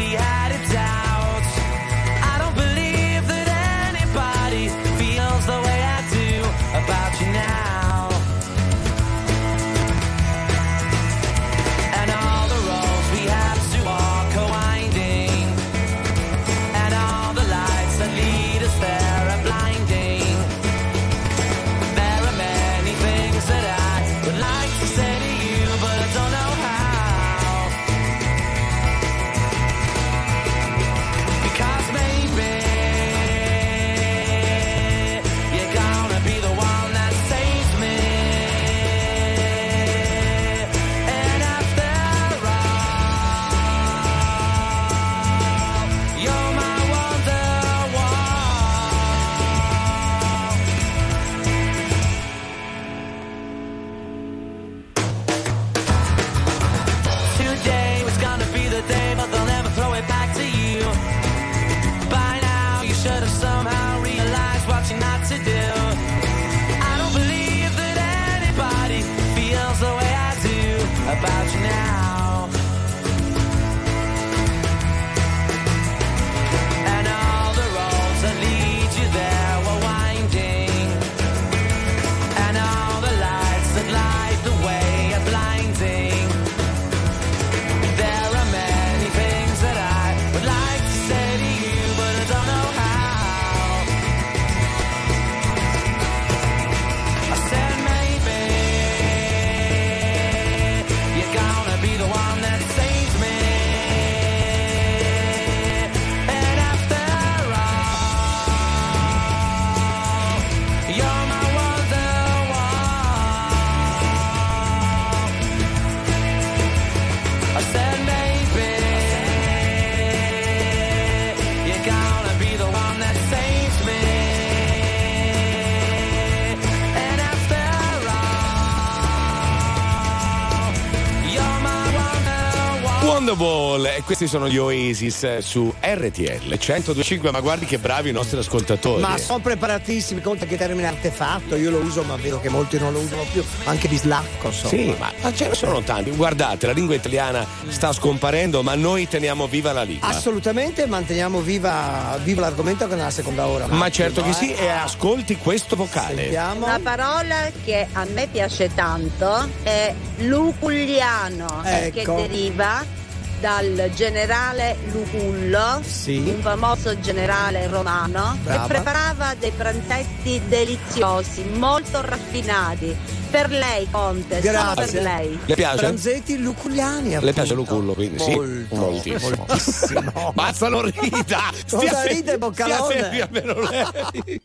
e 134.01 134.03
questi 134.03 134.25
sono 134.25 134.49
gli 134.49 134.57
Oasis 134.57 135.23
eh, 135.23 135.41
su 135.41 135.71
RTL 135.79 136.47
1025 136.47 137.29
ma 137.29 137.39
guardi 137.39 137.65
che 137.65 137.77
bravi 137.77 138.09
i 138.09 138.11
nostri 138.11 138.39
ascoltatori 138.39 139.01
Ma 139.01 139.17
sono 139.17 139.39
preparatissimi, 139.39 140.21
conta 140.21 140.45
che 140.45 140.57
termine 140.57 140.87
artefatto, 140.87 141.55
io 141.55 141.69
lo 141.69 141.77
uso 141.77 142.01
ma 142.01 142.15
vedo 142.15 142.39
che 142.39 142.49
molti 142.49 142.79
non 142.79 142.93
lo 142.93 142.99
usano 142.99 143.23
più, 143.31 143.43
anche 143.65 143.87
bislacco 143.87 144.51
so. 144.51 144.67
Sì, 144.67 144.95
ma, 144.97 145.11
ma 145.21 145.33
ce 145.33 145.49
ne 145.49 145.55
sono 145.55 145.81
tanti. 145.81 146.09
Guardate, 146.11 146.65
la 146.65 146.71
lingua 146.73 146.95
italiana 146.95 147.45
sta 147.67 147.93
scomparendo, 147.93 148.63
ma 148.63 148.73
noi 148.75 149.07
teniamo 149.07 149.47
viva 149.47 149.71
la 149.71 149.83
lingua. 149.83 150.07
Assolutamente 150.07 150.85
manteniamo 150.87 151.39
viva, 151.39 152.17
viva 152.23 152.41
l'argomento 152.41 152.87
che 152.87 152.95
nella 152.95 153.11
seconda 153.11 153.45
ora. 153.45 153.67
Ma 153.67 153.89
certo 153.89 154.23
che 154.23 154.29
eh. 154.29 154.33
sì, 154.33 154.53
e 154.53 154.67
ascolti 154.67 155.37
questo 155.37 155.75
vocale. 155.75 156.29
Una 156.29 156.79
parola 156.81 157.51
che 157.63 157.87
a 157.91 158.05
me 158.05 158.27
piace 158.31 158.73
tanto 158.73 159.47
è 159.61 159.93
luculliano, 160.17 161.61
che 161.63 162.01
Ecco. 162.01 162.15
deriva 162.15 162.99
dal 163.41 163.89
generale 163.95 164.77
Lucullo, 164.91 165.81
Sì. 165.83 166.17
un 166.17 166.39
famoso 166.41 166.97
generale 166.99 167.67
romano, 167.67 168.37
Brava. 168.43 168.61
che 168.61 168.67
preparava 168.67 169.33
dei 169.37 169.51
pranzetti 169.51 170.39
deliziosi, 170.47 171.43
molto 171.55 171.99
raffinati. 172.01 172.95
Per 173.31 173.49
lei, 173.49 173.87
Conte, 173.89 174.41
solo 174.41 174.57
per 174.57 174.73
Grazie. 174.75 175.01
lei. 175.01 175.39
Le 175.45 175.55
piace? 175.55 175.77
Pranzetti 175.77 176.37
luculliani. 176.37 177.09
Le 177.11 177.15
appunto. 177.15 177.33
piace 177.33 177.53
Lucullo, 177.53 177.93
quindi 177.93 178.19
sì. 178.19 178.31
Molto, 178.35 178.75
Moltissimo. 178.75 179.45
moltissimo. 179.47 180.31
Basta, 180.35 180.67
non 180.67 180.81
rida! 180.91 181.39
Cosa 181.69 182.03
ride, 182.03 182.17
Stia 182.23 182.37
Boccalone? 182.37 182.93
fermi 182.93 183.19
almeno 183.21 183.53
lei. 183.69 184.40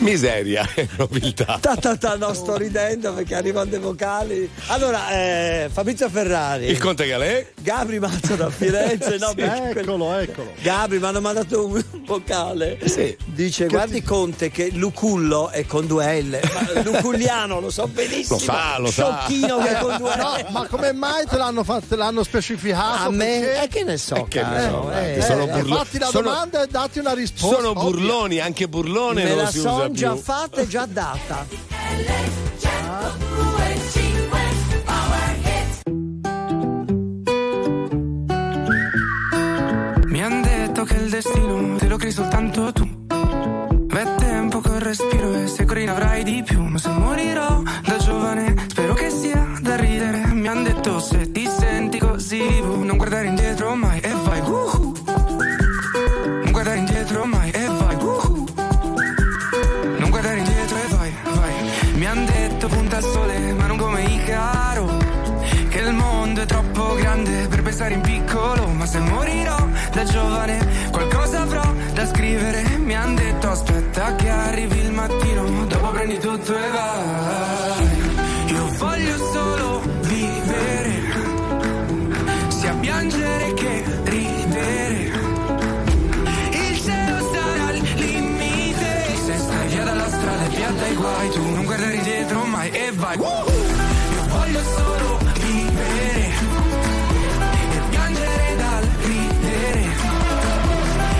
Miseria 0.00 0.66
e 0.74 0.88
nobiltà. 0.96 1.58
Ta, 1.60 1.76
ta, 1.76 1.96
ta, 1.96 2.16
no, 2.16 2.32
sto 2.32 2.56
ridendo 2.56 3.12
perché 3.12 3.34
arrivano 3.34 3.70
dei 3.70 3.78
vocali. 3.78 4.48
Allora, 4.68 5.10
eh, 5.10 5.68
Fabrizio 5.70 6.08
Ferrari. 6.08 6.66
Il 6.66 6.78
Conte 6.78 7.06
Galè. 7.06 7.52
Gabri 7.60 7.98
Mazzo 7.98 8.34
da 8.34 8.50
Firenze. 8.50 9.18
no, 9.18 9.32
Sì, 9.36 9.42
eccolo, 9.42 10.16
eccolo. 10.18 10.52
Gabri 10.62 10.98
mi 10.98 11.04
hanno 11.06 11.20
mandato 11.20 11.66
un 11.66 11.82
vocale. 12.06 12.78
Dice: 13.26 13.66
Che 13.66 13.70
Guardi, 13.70 14.02
Conte, 14.02 14.50
che 14.50 14.70
Lucullo 14.72 15.50
è 15.50 15.66
con 15.66 15.86
due 15.86 16.20
L. 16.22 16.40
Ma 16.52 16.80
Luculliano, 16.82 17.60
lo 17.60 17.70
so 17.70 17.86
benissimo. 17.86 18.38
Lo 18.38 18.44
sa, 18.44 18.78
lo 18.78 18.90
sa. 18.90 19.20
Sciocchino 19.26 19.58
che 19.58 19.76
è 19.76 19.80
con 19.80 19.96
due 19.98 20.14
L. 20.14 20.18
No, 20.18 20.36
ma 20.50 20.66
come 20.66 20.92
mai 20.92 21.26
te 21.26 21.36
l'hanno, 21.36 21.62
fatto, 21.62 21.86
te 21.90 21.96
l'hanno 21.96 22.22
specificato? 22.22 23.08
A 23.08 23.10
me? 23.10 23.40
Perché? 23.40 23.62
E 23.64 23.68
che 23.68 23.84
ne 23.84 23.96
so, 23.98 24.26
che 24.28 24.42
ne 24.42 24.68
so, 24.68 24.90
eh, 24.92 25.16
eh, 25.16 25.22
sono 25.22 25.44
eh, 25.44 25.46
burlo- 25.48 25.76
Fatti 25.76 25.98
la 25.98 26.06
sono- 26.06 26.28
domanda 26.30 26.62
e 26.62 26.66
dati 26.68 26.98
una 26.98 27.12
risposta. 27.12 27.56
Sono 27.56 27.72
burloni, 27.74 28.38
anche 28.40 28.68
burlone 28.68 29.24
Me 29.24 29.34
non 29.34 29.46
si 29.48 29.58
usa 29.58 29.88
più. 29.92 30.00
già 30.00 30.16
fatta 30.16 30.60
e 30.60 30.66
già 30.66 30.86
data. 30.86 31.46
Mi 40.06 40.22
han 40.22 40.42
detto 40.42 40.84
che 40.84 40.94
il 40.94 41.10
destino 41.10 41.76
te 41.76 41.88
lo 41.88 41.96
crei 41.96 42.12
soltanto 42.12 42.72
tu. 42.72 42.88
V'è 43.08 44.14
tempo 44.16 44.60
col 44.60 44.78
respiro 44.80 45.34
e 45.34 45.46
se 45.46 45.64
corri 45.64 45.84
ne 45.84 45.90
avrai 45.90 46.22
di 46.22 46.42
più. 46.44 46.62
Ma 46.62 46.78
se 46.78 46.90
morirò 46.90 47.62
da 47.84 47.96
giovane, 47.96 48.54
spero 48.68 48.94
che 48.94 49.10
sia 49.10 49.58
da 49.60 49.76
ridere. 49.76 50.26
Mi 50.32 50.46
han 50.46 50.62
detto 50.62 51.00
se 51.00 51.30
ti 51.32 51.48
senti 51.48 51.98
così 51.98 52.40
vivo, 52.40 52.76
non 52.84 52.96
guardare 52.96 53.26
indietro 53.26 53.74
mai 53.74 53.89
Io 93.12 94.24
voglio 94.28 94.60
solo 94.62 95.18
vivere 95.34 96.30
e 97.72 97.80
piangere 97.88 98.56
dal 98.56 98.84
ridere. 99.02 99.80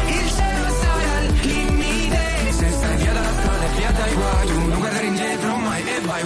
Il 0.06 0.30
cielo 0.30 0.68
sarà 0.80 1.16
al 1.18 1.26
limite. 1.42 2.52
Se 2.52 2.70
stai 2.70 2.96
via 2.96 3.12
dalla 3.12 3.32
strada 3.32 3.64
e 3.64 3.68
via 3.76 3.90
dai 3.90 4.14
guai, 4.14 4.48
non 4.68 4.78
guardare 4.78 5.06
indietro 5.06 5.56
mai 5.56 5.82
e 5.82 6.00
vai. 6.06 6.22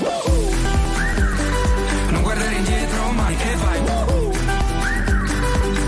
Non 2.10 2.22
guardare 2.22 2.54
indietro 2.54 3.10
mai 3.12 3.34
e 3.34 3.56
vai. 3.56 3.80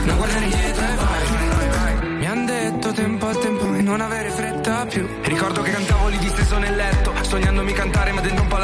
Non 0.06 0.16
guardare 0.16 0.44
indietro 0.44 0.84
e 0.84 0.96
vai. 0.96 2.16
Mi 2.16 2.26
han 2.26 2.46
detto 2.46 2.92
tempo 2.92 3.26
al 3.26 3.38
tempo 3.38 3.74
e 3.74 3.82
non 3.82 4.00
avere 4.00 4.30
fretta 4.30 4.86
più. 4.86 5.06
Ricordo 5.22 5.60
che 5.60 5.70
cantavo 5.70 6.08
lì 6.08 6.16
disteso 6.16 6.56
nel 6.56 6.74
letto, 6.76 7.05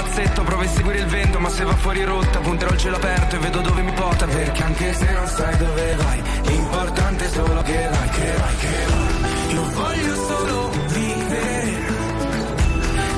palazzetto. 0.02 0.42
Provo 0.42 0.62
a 0.62 0.68
seguire 0.68 0.98
il 0.98 1.06
vento, 1.06 1.38
ma 1.38 1.48
se 1.48 1.64
va 1.64 1.74
fuori 1.76 2.04
rotta, 2.04 2.38
punterò 2.40 2.72
il 2.72 2.78
cielo 2.78 2.96
aperto 2.96 3.36
e 3.36 3.38
vedo 3.38 3.60
dove 3.60 3.82
mi 3.82 3.92
porta. 3.92 4.26
Perché 4.26 4.62
anche 4.62 4.92
se 4.92 5.12
non 5.12 5.26
sai 5.26 5.56
dove 5.56 5.94
vai, 5.96 6.22
l'importante 6.46 7.24
è 7.24 7.28
solo 7.28 7.62
che 7.62 7.88
vai, 7.90 8.08
che 8.08 8.34
vai, 8.36 8.56
che 8.56 8.84
vai. 8.88 9.54
Io 9.54 9.70
voglio 9.70 10.14
solo 10.26 10.70
vivere, 10.88 11.86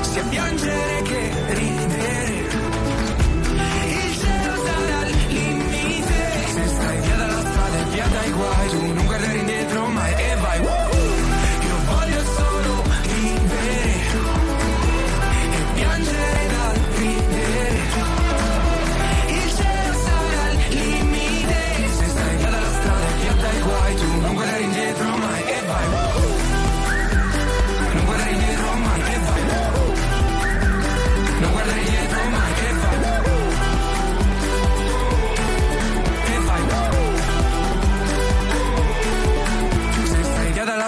sia 0.01 0.23
piangere 0.23 1.01
che 1.03 1.31
ridere. 1.47 1.64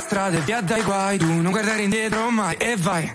Strada 0.07 0.37
e 0.37 0.39
via 0.39 0.61
dai 0.61 0.81
guai, 0.83 1.17
tu 1.17 1.25
non 1.25 1.51
guardare 1.51 1.81
indietro 1.81 2.29
mai 2.29 2.55
e 2.55 2.77
vai. 2.77 3.13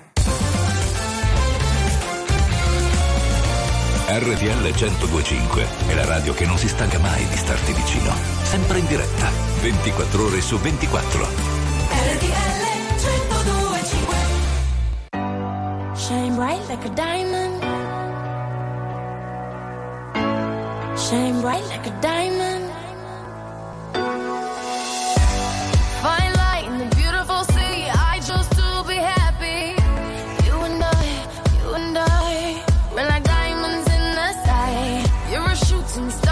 RTL 4.09 4.61
1025 4.61 5.67
è 5.87 5.95
la 5.95 6.05
radio 6.05 6.35
che 6.35 6.45
non 6.45 6.59
si 6.59 6.69
stanca 6.69 6.99
mai 6.99 7.27
di 7.29 7.37
starti 7.37 7.73
vicino. 7.73 8.13
Sempre 8.43 8.79
in 8.81 8.87
diretta, 8.87 9.31
24 9.63 10.23
ore 10.23 10.43
su 10.43 10.59
24. 10.59 11.29
RTL 11.89 12.61
1025 13.01 14.17
Shine 15.95 16.35
bright 16.35 16.69
like 16.69 16.85
a 16.85 16.91
diamond 16.91 17.63
Shine 20.95 21.41
bright 21.41 21.67
like 21.69 21.89
a 21.89 21.93
diamond 22.01 22.72
You're 35.95 36.07
a 36.07 36.32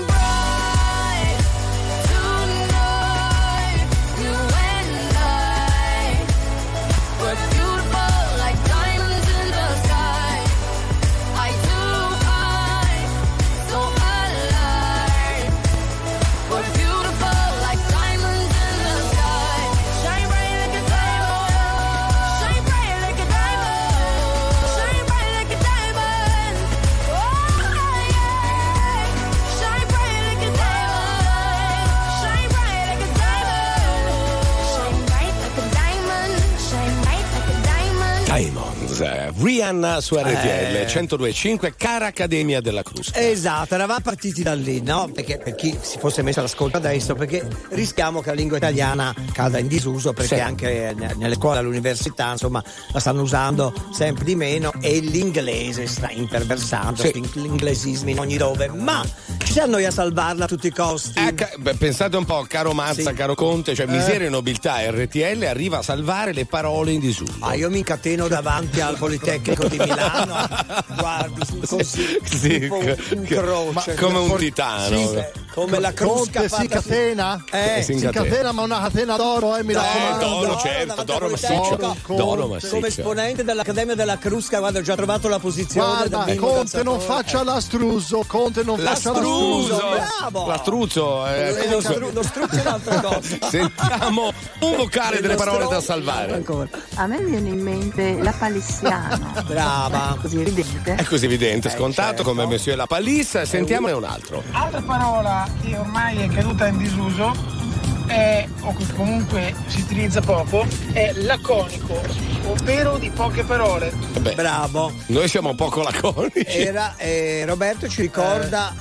Rihanna 39.61 40.01
su 40.01 40.15
RTL 40.15 40.25
Eh. 40.25 40.85
102.5, 40.87 41.73
cara 41.77 42.07
Accademia 42.07 42.61
della 42.61 42.81
Crusca. 42.81 43.19
Esatto, 43.19 43.75
eravamo 43.75 43.99
partiti 44.01 44.41
da 44.41 44.55
lì, 44.55 44.81
no? 44.81 45.11
Perché 45.13 45.37
per 45.37 45.53
chi 45.53 45.77
si 45.79 45.99
fosse 45.99 46.23
messo 46.23 46.39
all'ascolto 46.39 46.77
adesso, 46.77 47.13
perché 47.13 47.47
rischiamo 47.69 48.21
che 48.21 48.29
la 48.29 48.35
lingua 48.35 48.57
italiana 48.57 49.13
cada 49.31 49.59
in 49.59 49.67
disuso, 49.67 50.13
perché 50.13 50.35
Sì. 50.37 50.41
anche 50.41 50.95
ne- 50.97 51.13
nelle 51.15 51.35
scuole, 51.35 51.59
all'università, 51.59 52.31
insomma, 52.31 52.63
la 52.91 52.99
stanno 52.99 53.21
usando 53.21 53.71
sempre 53.93 54.23
di 54.25 54.33
meno 54.35 54.71
e 54.81 54.97
l'inglese 54.99 55.85
sta 55.85 56.09
imperversando, 56.09 57.03
Sì. 57.03 57.11
gli 57.33 57.45
inglesismi 57.45 58.11
in 58.13 58.19
ogni 58.19 58.37
dove, 58.37 58.67
ma 58.69 59.03
ci 59.43 59.51
siamo 59.53 59.73
noi 59.73 59.85
a 59.85 59.91
salvarla 59.91 60.45
a 60.45 60.47
tutti 60.47 60.67
i 60.67 60.71
costi. 60.73 61.19
Ecco, 61.19 61.45
beh, 61.59 61.75
pensate 61.75 62.17
un 62.17 62.25
po', 62.25 62.45
caro 62.49 62.73
Mazza, 62.73 63.09
Sì. 63.11 63.15
caro 63.15 63.35
Conte, 63.35 63.75
cioè 63.75 63.85
Eh. 63.85 63.91
miseria 63.91 64.25
e 64.25 64.29
nobiltà, 64.31 64.77
RTL 64.89 65.43
arriva 65.43 65.77
a 65.77 65.81
salvare 65.83 66.33
le 66.33 66.45
parole 66.45 66.93
in 66.93 66.99
disuso. 66.99 67.33
Ah, 67.41 67.53
io 67.53 67.69
mi 67.69 67.77
incateno 67.79 68.27
davanti 68.27 68.81
al 68.81 68.97
Politecnico 68.97 69.49
di 69.67 69.77
Milano, 69.77 70.35
guardi, 70.97 71.41
così, 71.67 72.19
Sì, 72.23 72.59
tipo 72.59 72.75
un, 72.77 72.95
un 73.15 73.23
croce. 73.23 73.95
come 73.95 74.17
un 74.19 74.35
titano. 74.37 74.95
Sì, 74.97 75.23
come 75.53 75.79
la 75.79 75.91
crusca 75.93 76.39
Conte 76.47 76.55
si 76.55 76.67
catena? 76.67 77.43
Eh, 77.51 77.77
si 77.83 77.83
si 77.83 77.91
incatena. 78.05 78.23
catena, 78.25 78.51
ma 78.53 78.61
una 78.63 78.79
catena 78.81 79.15
d'oro, 79.17 79.55
eh, 79.57 79.63
mi 79.63 79.73
No, 79.73 79.81
raccomando. 79.81 80.25
d'oro, 80.25 80.45
d'oro 80.45 80.59
certo, 80.59 81.03
d'oro 81.03 81.29
massiccio. 81.29 81.75
Politecnico. 81.75 82.15
D'oro 82.15 82.41
Come 82.43 82.53
massiccio. 82.55 82.85
esponente 82.85 83.43
dell'Accademia 83.43 83.95
della 83.95 84.17
Crusca, 84.17 84.59
guarda, 84.59 84.79
ho 84.79 84.81
già 84.81 84.95
trovato 84.95 85.27
la 85.27 85.39
posizione 85.39 86.07
Guarda, 86.07 86.35
Conte 86.35 86.83
non 86.83 86.99
faccia 86.99 87.43
l'astruso, 87.43 88.23
Conte 88.27 88.63
non 88.63 88.77
faccia 88.77 89.11
L'astruso, 89.11 89.67
l'astruso. 89.69 89.89
bravo! 90.19 90.47
l'astruzzo, 90.47 91.27
eh, 91.27 91.49
Eh, 91.49 91.69
lo, 91.69 91.81
stru- 91.81 92.13
lo 92.13 92.23
struzzo 92.23 92.55
è 92.55 92.61
un'altra 92.61 92.99
cosa. 93.01 93.19
Sentiamo 93.49 94.31
un 94.61 94.75
vocale 94.77 95.19
delle 95.19 95.35
parole 95.35 95.67
da 95.67 95.81
salvare. 95.81 96.33
ancora. 96.33 96.69
A 96.95 97.07
me 97.07 97.17
viene 97.23 97.49
in 97.49 97.59
mente 97.61 98.17
la 98.21 98.31
palissiano. 98.31 99.40
Brava. 99.43 100.17
Così 100.21 100.39
evidente. 100.39 100.95
È 100.95 101.03
così 101.03 101.25
evidente, 101.25 101.67
Eh, 101.67 101.71
scontato 101.71 102.15
certo. 102.17 102.23
come 102.23 102.45
Monsieur 102.45 102.77
La 102.77 102.87
Palisse. 102.87 103.45
Sentiamone 103.45 103.93
un 103.93 104.03
altro. 104.03 104.43
Altra 104.51 104.81
parola 104.81 105.47
che 105.61 105.77
ormai 105.77 106.17
è 106.17 106.27
caduta 106.27 106.67
in 106.67 106.77
disuso 106.77 107.59
è, 108.07 108.45
o 108.61 108.73
che 108.75 108.85
comunque 108.95 109.53
si 109.67 109.81
utilizza 109.81 110.19
poco, 110.21 110.65
è 110.91 111.13
laconico, 111.15 112.01
ovvero 112.47 112.97
di 112.97 113.09
poche 113.09 113.43
parole. 113.43 113.93
Beh, 114.19 114.33
Bravo. 114.35 114.91
noi 115.07 115.27
siamo 115.29 115.55
poco 115.55 115.81
laconici. 115.81 116.43
Era, 116.45 116.95
eh, 116.97 117.43
Roberto 117.45 117.87
ci 117.87 118.01
ricorda 118.01 118.73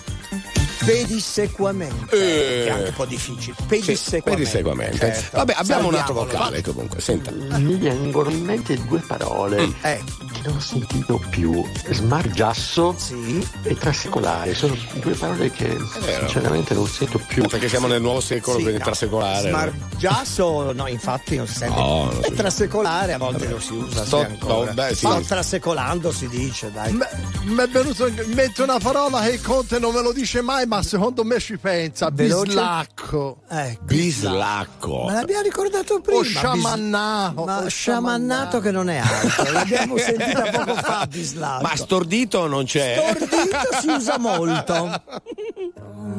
pedissequamente, 0.84 2.14
Eh. 2.16 2.18
che 2.18 2.66
è 2.66 2.70
anche 2.70 2.88
un 2.88 2.94
po' 2.94 3.04
difficile. 3.04 3.54
Sì, 3.58 3.64
Pedissequamente. 3.66 4.30
pedissequamente. 4.30 4.98
Certo. 4.98 5.36
Vabbè, 5.38 5.54
abbiamo 5.56 5.88
un 5.88 5.94
altro 5.94 6.14
vocale 6.14 6.62
comunque. 6.62 7.00
Senta. 7.00 7.30
Mi 7.30 7.74
vengono 7.76 8.30
in 8.30 8.44
mente 8.44 8.76
due 8.84 9.00
parole 9.00 9.66
Mm. 9.66 9.72
Eh, 9.82 10.02
che 10.32 10.40
non 10.48 10.56
ho 10.56 10.60
sentito 10.60 11.20
più. 11.30 11.64
Smargiasso 11.90 12.94
sì. 12.98 13.46
e 13.62 13.76
trasecolare. 13.76 14.54
Sono 14.54 14.76
due 14.94 15.12
parole 15.14 15.50
che 15.50 15.76
sinceramente 16.18 16.74
non 16.74 16.86
sento 16.86 17.18
più. 17.26 17.46
Perché 17.46 17.68
siamo 17.68 17.86
nel 17.86 18.00
nuovo 18.00 18.20
secolo, 18.20 18.56
Sì, 18.56 18.62
quindi 18.62 18.78
no. 18.78 18.84
trasecolare. 18.84 19.48
Smargiasso, 19.48 20.72
no, 20.72 20.86
infatti 20.86 21.36
non 21.36 21.46
si 21.46 21.54
sente. 21.56 21.78
No, 21.78 22.04
non 22.12 22.20
è 22.24 22.32
trasecolare, 22.32 23.12
a 23.12 23.18
volte 23.18 23.48
lo 23.48 23.60
si 23.60 23.72
usa. 23.72 24.04
Sto- 24.04 24.18
sì, 24.18 24.24
ancora. 24.24 24.66
no, 24.66 24.72
beh, 24.74 24.94
sì. 24.94 25.06
Ma 25.06 25.20
trasecolando 25.20 26.12
si 26.12 26.28
dice, 26.28 26.70
dai. 26.72 26.92
Mi 26.92 27.56
è 27.62 27.68
venuto 27.68 28.06
in 28.06 28.22
mente 28.34 28.62
una 28.62 28.78
parola 28.78 29.20
che 29.22 29.40
Conte 29.40 29.78
non 29.78 29.92
me 29.94 30.02
lo 30.02 30.12
dice 30.12 30.40
mai, 30.40 30.66
ma 30.70 30.82
secondo 30.84 31.24
me 31.24 31.40
ci 31.40 31.58
pensa. 31.58 32.10
Veloce? 32.12 32.46
Bislacco. 32.46 33.38
Ecco. 33.48 33.84
Bislacco. 33.84 35.02
Ma 35.06 35.14
l'abbiamo 35.14 35.42
ricordato 35.42 36.00
prima. 36.00 36.20
O 36.20 36.22
sciamannato. 36.22 37.44
Ma 37.44 37.58
o 37.58 37.68
sciamannato 37.68 38.60
che 38.60 38.70
non 38.70 38.88
è 38.88 38.98
altro. 38.98 39.50
L'abbiamo 39.50 39.96
sentita 39.98 40.42
poco 40.42 40.74
fa, 40.74 41.08
Bislacco. 41.08 41.66
Ma 41.66 41.74
stordito 41.74 42.46
non 42.46 42.66
c'è. 42.66 43.16
Stordito 43.16 43.58
si 43.80 43.88
usa 43.88 44.16
molto. 44.18 45.02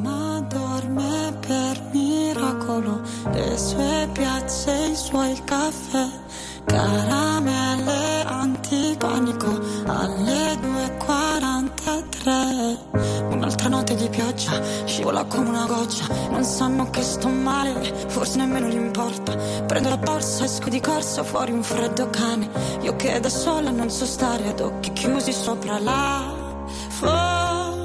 Ma 0.02 0.44
dorme 0.46 1.34
per 1.40 1.80
miracolo, 1.92 3.00
le 3.32 3.56
sue 3.56 4.06
piazze, 4.12 4.88
i 4.92 4.96
suoi 4.96 5.40
caffè, 5.44 6.06
caramelle 6.66 8.22
antipanico 8.26 9.58
alle 9.86 10.58
2.43. 10.60 13.31
Notte 13.82 13.96
di 13.96 14.08
pioggia, 14.10 14.62
scivola 14.84 15.24
come 15.24 15.48
una 15.48 15.66
goccia, 15.66 16.06
non 16.30 16.44
sanno 16.44 16.88
che 16.90 17.02
sto 17.02 17.26
male, 17.26 17.92
forse 18.06 18.36
nemmeno 18.38 18.68
gli 18.68 18.76
importa. 18.76 19.34
Prendo 19.66 19.88
la 19.88 19.96
borsa, 19.96 20.44
esco 20.44 20.68
di 20.68 20.78
corsa, 20.78 21.24
fuori 21.24 21.50
un 21.50 21.64
freddo 21.64 22.08
cane, 22.08 22.48
io 22.82 22.94
che 22.94 23.18
da 23.18 23.28
sola 23.28 23.72
non 23.72 23.90
so 23.90 24.06
stare 24.06 24.50
ad 24.50 24.60
occhi 24.60 24.92
chiusi 24.92 25.32
sopra 25.32 25.80
la 25.80 26.32
follia. 26.90 27.80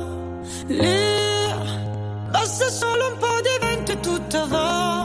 Basta 2.29 2.69
solo 2.69 3.07
un 3.07 3.17
po' 3.17 3.41
di 3.41 3.57
vento 3.59 3.93
e 3.93 3.99
tutto 3.99 4.47
vola 4.47 4.96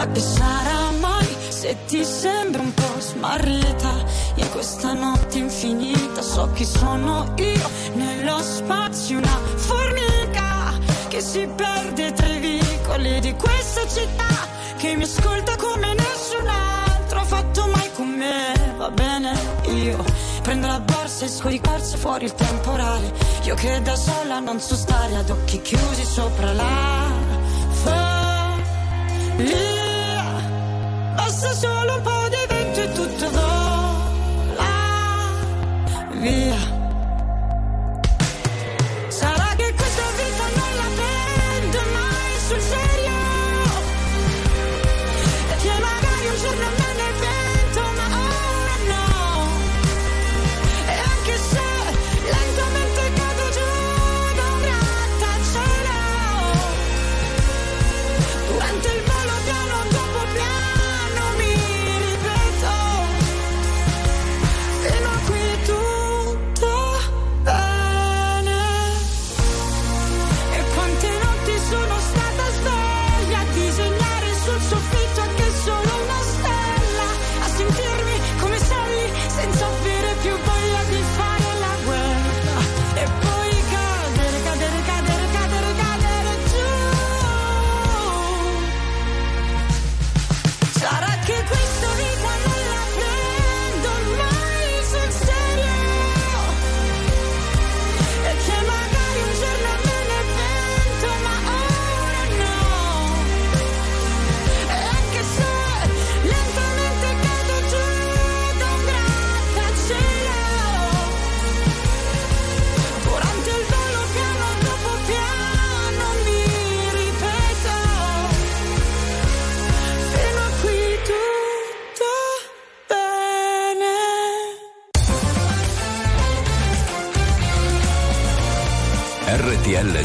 ma 0.00 0.12
che 0.12 0.20
sarà 0.20 0.90
mai 0.98 1.28
se 1.50 1.76
ti 1.86 2.02
sembro 2.04 2.62
un 2.62 2.72
po' 2.72 3.00
smarrita? 3.00 3.92
In 4.36 4.50
questa 4.50 4.94
notte 4.94 5.36
infinita 5.36 6.22
so 6.22 6.50
chi 6.52 6.64
sono 6.64 7.34
io. 7.36 7.70
Nello 7.94 8.40
spazio 8.40 9.18
una 9.18 9.38
formica 9.56 10.78
che 11.08 11.20
si 11.20 11.46
perde 11.54 12.12
tra 12.12 12.28
i 12.28 12.38
vicoli 12.38 13.20
di 13.20 13.34
questa 13.34 13.86
città 13.86 14.48
che 14.78 14.96
mi 14.96 15.02
ascolta 15.02 15.56
come 15.56 15.92
nessun 15.92 16.48
altro 16.48 17.20
ha 17.20 17.24
fatto 17.24 17.66
mai 17.66 17.90
con 17.92 18.08
me. 18.08 18.74
Va 18.78 18.90
bene 18.90 19.38
io 19.66 20.02
prendo 20.42 20.66
la 20.66 20.80
borsa 20.80 21.24
e 21.24 21.26
esco 21.26 21.48
di 21.48 21.60
corsa 21.60 21.98
fuori 21.98 22.24
il 22.24 22.34
temporale. 22.34 23.12
Io 23.42 23.54
che 23.54 23.82
da 23.82 23.96
sola 23.96 24.38
non 24.40 24.60
so 24.60 24.76
stare 24.76 25.14
ad 25.16 25.28
occhi 25.28 25.60
chiusi 25.60 26.04
sopra 26.06 26.54
la 26.54 27.12
folia 27.82 29.79
fosse 31.40 31.54
solo 31.54 31.94
un 31.94 32.02
po' 32.02 32.28
di 32.28 32.54
vento 32.54 32.80
e 32.80 32.92
tutto 32.92 33.30
vola 33.30 34.68
via. 36.20 36.79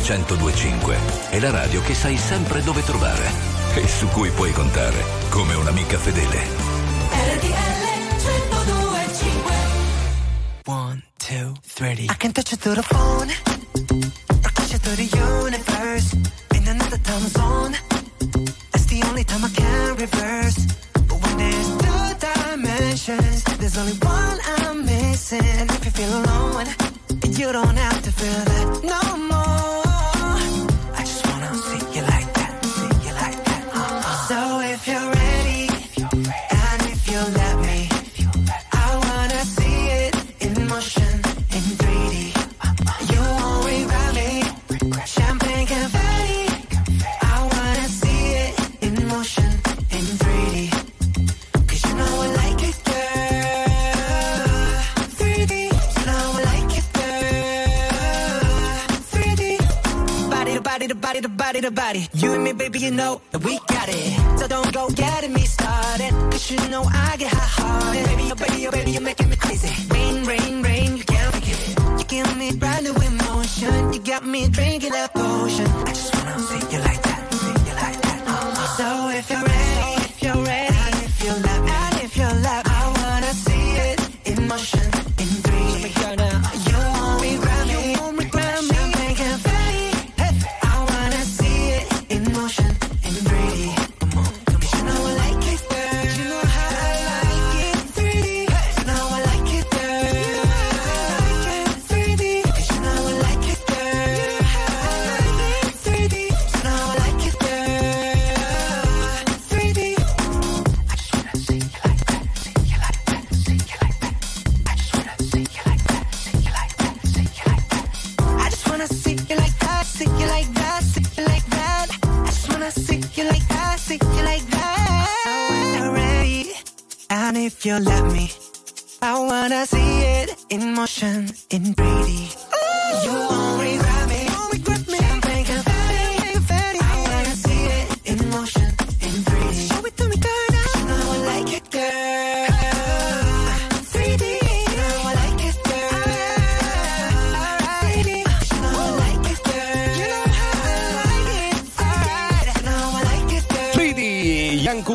1025 0.05 0.97
è 1.31 1.39
la 1.39 1.49
radio 1.49 1.81
che 1.81 1.95
sai 1.95 2.15
sempre 2.15 2.61
dove 2.61 2.83
trovare 2.83 3.27
e 3.73 3.87
su 3.87 4.07
cui 4.09 4.29
puoi 4.29 4.51
contare 4.51 5.03
come 5.29 5.55
un'amica 5.55 5.97
fedele. 5.97 6.43
RTL 7.09 7.85
1025 8.21 9.55
1 10.65 11.01
2 11.27 11.51
3 11.73 11.91
I 11.91 12.17
can 12.17 12.31
touch 12.31 12.51
it 12.51 12.59
through 12.59 12.75
the 12.75 12.83
phone 12.83 14.24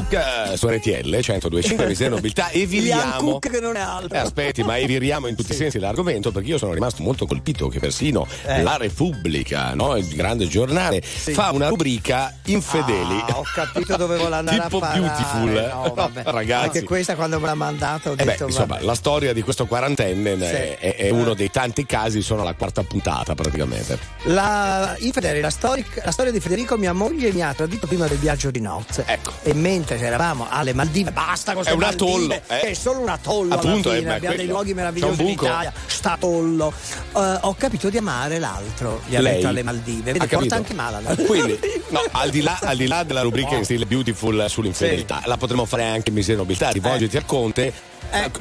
Cucca 0.00 0.52
eh, 0.52 0.56
su 0.56 0.66
RTL 0.66 1.08
1025 1.08 1.86
Visita 1.86 2.08
Nobiltà 2.08 2.48
e 2.48 2.64
viriamo. 2.64 3.32
Cucca 3.32 3.50
che 3.50 3.60
non 3.60 3.76
è 3.76 3.80
altro. 3.80 4.16
Eh, 4.16 4.18
aspetti, 4.18 4.62
ma 4.62 4.78
eviriamo 4.78 5.26
in 5.26 5.36
tutti 5.36 5.48
sì. 5.48 5.54
i 5.54 5.56
sensi 5.56 5.78
l'argomento 5.78 6.32
perché 6.32 6.48
io 6.48 6.58
sono 6.58 6.72
rimasto 6.72 7.02
molto 7.02 7.26
colpito 7.26 7.68
che 7.68 7.80
persino 7.80 8.26
eh. 8.46 8.62
La 8.62 8.78
Repubblica, 8.78 9.74
no? 9.74 9.96
il 9.96 10.08
grande 10.14 10.48
giornale, 10.48 11.02
sì. 11.02 11.32
fa 11.32 11.50
una 11.50 11.68
rubrica 11.68 12.34
infedeli. 12.46 13.24
Ah, 13.26 13.38
ho 13.38 13.44
capito 13.54 13.96
dove 13.96 14.16
volevo 14.16 14.34
andare 14.36 14.62
tipo 14.62 14.76
a 14.78 14.80
parare. 14.80 15.00
beautiful. 15.00 15.56
Eh, 15.56 15.66
no, 15.66 15.92
vabbè. 15.94 16.22
Ragazzi. 16.30 16.64
Anche 16.64 16.82
questa 16.84 17.14
quando 17.14 17.38
me 17.38 17.46
l'ha 17.46 17.54
mandata 17.54 18.10
ho 18.10 18.14
detto, 18.14 18.30
eh 18.30 18.36
beh, 18.36 18.44
insomma, 18.44 18.66
vabbè. 18.66 18.84
la 18.84 18.94
storia 18.94 19.32
di 19.34 19.42
questo 19.42 19.66
quarantenne 19.66 20.36
sì. 20.38 20.54
è, 20.54 20.96
è, 20.96 21.10
uno 21.10 21.32
eh. 21.32 21.36
dei 21.36 21.50
tanti 21.50 21.84
casi, 21.84 22.22
sono 22.22 22.42
la 22.42 22.54
quarta 22.54 22.82
puntata 22.82 23.34
praticamente. 23.34 23.98
La 24.24 24.96
infedeli, 24.98 25.40
la, 25.40 25.50
storica, 25.50 26.00
la 26.04 26.10
storia 26.10 26.32
di 26.32 26.40
Federico, 26.40 26.78
mia 26.78 26.94
moglie 26.94 27.32
mi 27.32 27.42
ha 27.42 27.52
tradito 27.52 27.86
prima 27.86 28.06
del 28.06 28.18
viaggio 28.18 28.50
di 28.50 28.60
nozze. 28.60 29.04
Ecco. 29.06 29.32
E 29.42 29.52
mentre 29.52 29.89
eravamo 29.94 30.46
alle 30.48 30.72
Maldive, 30.72 31.10
basta 31.10 31.52
con 31.52 31.62
È 31.62 31.72
queste 31.72 31.74
un 31.74 31.82
atollo, 31.82 32.34
eh. 32.34 32.42
che 32.46 32.70
è 32.70 32.74
solo 32.74 33.00
un 33.00 33.08
atollo 33.08 33.54
Appunto, 33.54 33.92
eh, 33.92 33.98
fine, 33.98 34.10
è 34.10 34.14
abbiamo 34.14 34.36
dei 34.36 34.46
luoghi 34.46 34.74
meravigliosi 34.74 35.22
in. 35.22 35.28
Italia, 35.28 35.72
sta 35.86 36.12
atollo. 36.12 36.72
Eh, 37.16 37.38
ho 37.40 37.54
capito 37.54 37.90
di 37.90 37.96
amare 37.96 38.38
l'altro, 38.38 39.02
gli 39.06 39.16
ha 39.16 39.22
detto 39.22 39.48
alle 39.48 39.62
Maldive, 39.62 40.12
Ha 40.12 40.26
porta 40.26 40.56
anche 40.56 40.74
male 40.74 40.96
alla 40.96 41.14
Quindi, 41.24 41.58
no, 41.88 42.00
al 42.12 42.30
di 42.30 42.42
là, 42.42 42.58
al 42.60 42.76
di 42.76 42.86
là 42.86 43.02
della 43.02 43.22
rubrica 43.22 43.56
in 43.56 43.64
stile 43.64 43.86
beautiful 43.86 44.46
sull'infedeltà, 44.48 45.22
la 45.26 45.36
potremmo 45.36 45.64
fare 45.64 45.84
anche 45.84 46.08
in 46.08 46.14
miseria 46.14 46.40
nobiltà. 46.40 46.70
Rivolgiti 46.70 47.16
al 47.16 47.26
conte. 47.26 47.89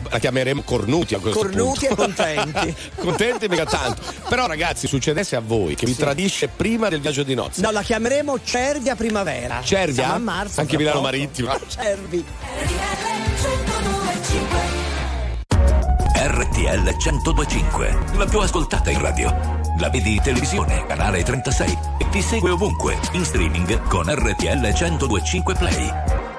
La 0.10 0.18
chiameremo 0.20 0.64
cornuti 0.64 1.14
a 1.16 1.20
questo 1.20 1.40
Cornuti 1.40 1.86
punto. 1.88 2.04
e 2.04 2.06
contenti. 2.06 2.76
contenti 2.98 3.48
mica 3.48 3.66
tanto. 3.66 4.02
Però, 4.28 4.48
ragazzi, 4.48 4.88
succedesse 4.88 5.36
a 5.36 5.42
voi 5.42 5.76
che 5.76 5.86
vi 5.86 5.94
Sì. 5.94 6.00
tradisce 6.00 6.48
prima 6.48 6.90
del 6.90 7.00
viaggio 7.02 7.24
di 7.24 7.36
nozze. 7.36 7.62
No, 7.62 7.72
la 7.72 7.82
chiameremo 7.82 8.42
Cervia 8.44 8.96
Primavera. 8.96 9.62
Cervia? 9.64 9.94
Siamo 9.94 10.14
a 10.16 10.20
marzo. 10.20 10.60
Anche 10.62 10.76
Milano 10.78 10.98
poco. 10.98 11.06
Marittima. 11.12 11.60
Cervi. 11.68 12.26
RTL 16.22 16.96
1025, 16.98 17.98
la 18.18 18.26
più 18.26 18.40
ascoltata 18.40 18.90
in 18.90 19.00
radio. 19.02 19.58
La 19.80 19.90
vedi 19.90 20.16
in 20.16 20.22
televisione, 20.22 20.86
canale 20.86 21.24
36 21.24 21.78
e 22.00 22.10
ti 22.10 22.22
segue 22.22 22.50
ovunque, 22.50 22.98
in 23.14 23.24
streaming 23.24 23.82
con 23.88 24.06
RTL 24.14 24.74
1025 24.78 25.54
Play. 25.56 26.39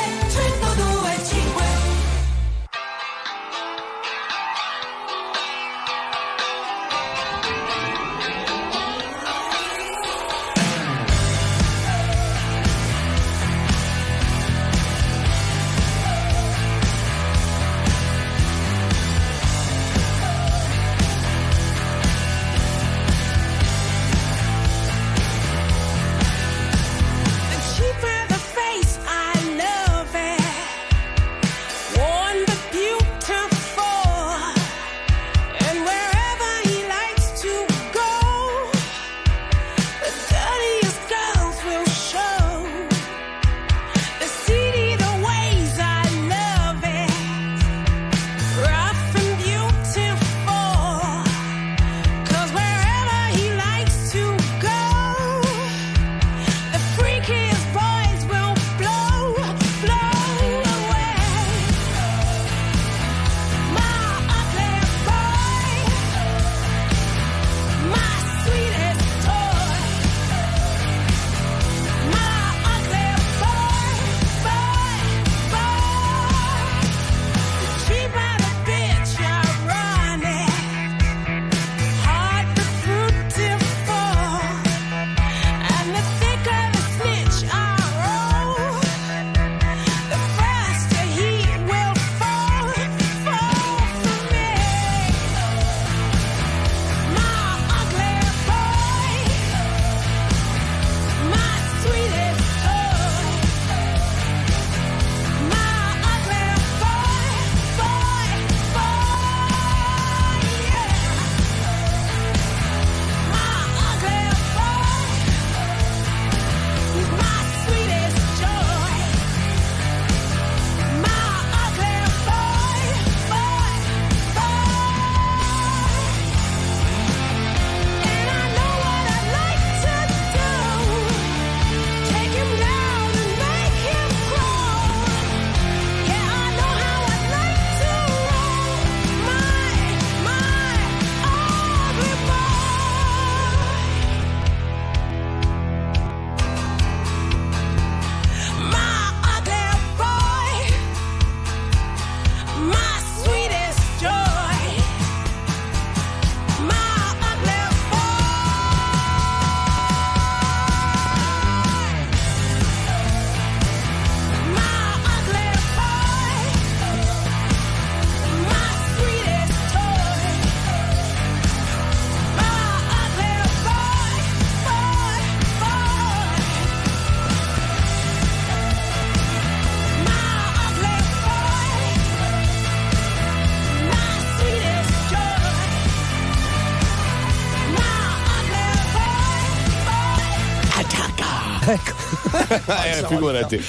Eh, 192.51 193.05
figurati. 193.07 193.61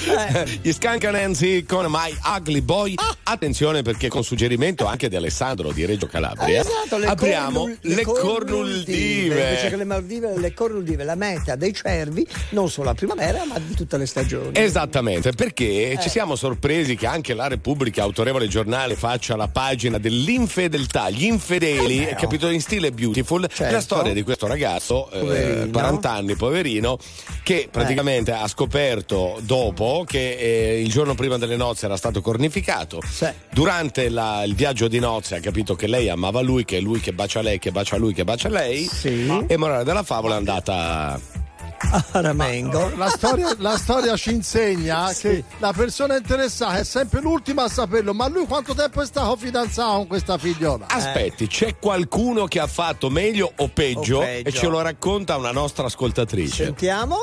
Gli 0.61 0.71
Skanka 0.73 1.11
Nancy 1.11 1.63
con 1.63 1.85
My 1.89 2.15
Ugly 2.37 2.61
Boy. 2.61 2.95
Attenzione 3.33 3.81
perché 3.81 4.09
con 4.09 4.23
suggerimento 4.23 4.85
anche 4.85 5.09
di 5.09 5.15
Alessandro 5.15 5.71
di 5.71 5.85
Reggio 5.85 6.05
Calabria 6.07 6.59
Esatto, 6.61 6.97
le 6.97 7.07
apriamo 7.07 7.59
cornul- 7.61 7.77
le 7.81 7.89
Invece 7.89 8.11
che 8.13 8.19
cornuldive. 8.19 9.75
le 9.75 9.83
Maldive, 9.85 10.37
le 10.39 10.53
cornuldive, 10.53 11.03
la 11.03 11.15
meta 11.15 11.55
dei 11.55 11.73
cervi, 11.73 12.25
non 12.49 12.69
solo 12.69 12.91
a 12.91 12.93
primavera, 12.93 13.43
ma 13.45 13.57
di 13.59 13.73
tutte 13.73 13.97
le 13.97 14.05
stagioni. 14.05 14.51
Esattamente, 14.53 15.31
perché 15.31 15.91
Eh. 15.91 15.99
ci 15.99 16.09
siamo 16.09 16.35
sorpresi 16.35 16.95
che 16.95 17.07
anche 17.07 17.33
la 17.33 17.47
Repubblica, 17.47 18.03
autorevole 18.03 18.47
giornale, 18.47 18.95
faccia 18.95 19.35
la 19.35 19.47
pagina 19.47 19.97
dell'infedeltà, 19.97 21.09
gli 21.09 21.23
infedeli, 21.25 22.05
Eh 22.05 22.13
oh. 22.13 22.15
capito 22.15 22.49
in 22.49 22.61
stile 22.61 22.91
beautiful, 22.91 23.47
Certo. 23.51 23.73
la 23.73 23.81
storia 23.81 24.13
di 24.13 24.21
questo 24.21 24.45
ragazzo, 24.47 25.09
eh, 25.11 25.19
Poverino. 25.19 25.71
40 25.71 26.11
anni, 26.11 26.35
poverino, 26.35 26.97
che 27.41 27.67
praticamente 27.71 28.31
ha 28.31 28.47
scoperto 28.47 29.39
dopo 29.41 30.03
che 30.07 30.35
eh, 30.37 30.81
il 30.81 30.89
giorno 30.91 31.15
prima 31.15 31.37
delle 31.37 31.55
nozze 31.55 31.85
era 31.85 31.97
stato 31.97 32.21
cornificato. 32.21 33.01
Durante 33.51 34.09
la- 34.09 34.43
il 34.43 34.55
viaggio 34.55 34.87
di 34.87 34.99
nozze 34.99 35.35
ha 35.35 35.39
capito 35.39 35.75
che 35.75 35.87
lei 35.87 36.09
amava 36.09 36.41
lui, 36.41 36.65
che 36.65 36.77
è 36.77 36.81
lui 36.81 36.99
che 36.99 37.13
bacia 37.13 37.41
lei, 37.41 37.59
che 37.59 37.71
bacia 37.71 37.97
lui, 37.97 38.13
che 38.13 38.23
bacia 38.23 38.49
lei. 38.49 38.89
E 39.47 39.57
morale 39.57 39.83
della 39.83 40.03
favola 40.03 40.35
è 40.35 40.37
andata 40.37 41.19
a 42.11 42.21
Ramengo. 42.21 42.91
La 42.95 43.07
storia, 43.09 43.53
la 43.59 43.77
storia 43.77 44.15
ci 44.15 44.31
insegna 44.31 45.11
che 45.13 45.43
la 45.59 45.73
persona 45.73 46.15
interessata 46.17 46.77
è 46.77 46.83
sempre 46.83 47.19
l'ultima 47.21 47.63
a 47.63 47.67
saperlo, 47.69 48.13
ma 48.13 48.27
lui 48.29 48.45
quanto 48.45 48.73
tempo 48.73 49.01
è 49.01 49.05
stato 49.05 49.35
fidanzato 49.35 49.97
con 49.97 50.07
questa 50.07 50.37
figliola? 50.37 50.85
Aspetti, 50.87 51.47
c'è 51.47 51.77
qualcuno 51.77 52.45
che 52.45 52.59
ha 52.59 52.67
fatto 52.67 53.09
meglio 53.09 53.51
o 53.55 53.67
peggio, 53.67 54.17
O 54.17 54.21
peggio. 54.21 54.49
e 54.49 54.51
ce 54.53 54.67
lo 54.67 54.81
racconta 54.81 55.35
una 55.37 55.51
nostra 55.51 55.85
ascoltatrice. 55.85 56.63
Sentiamo? 56.65 57.17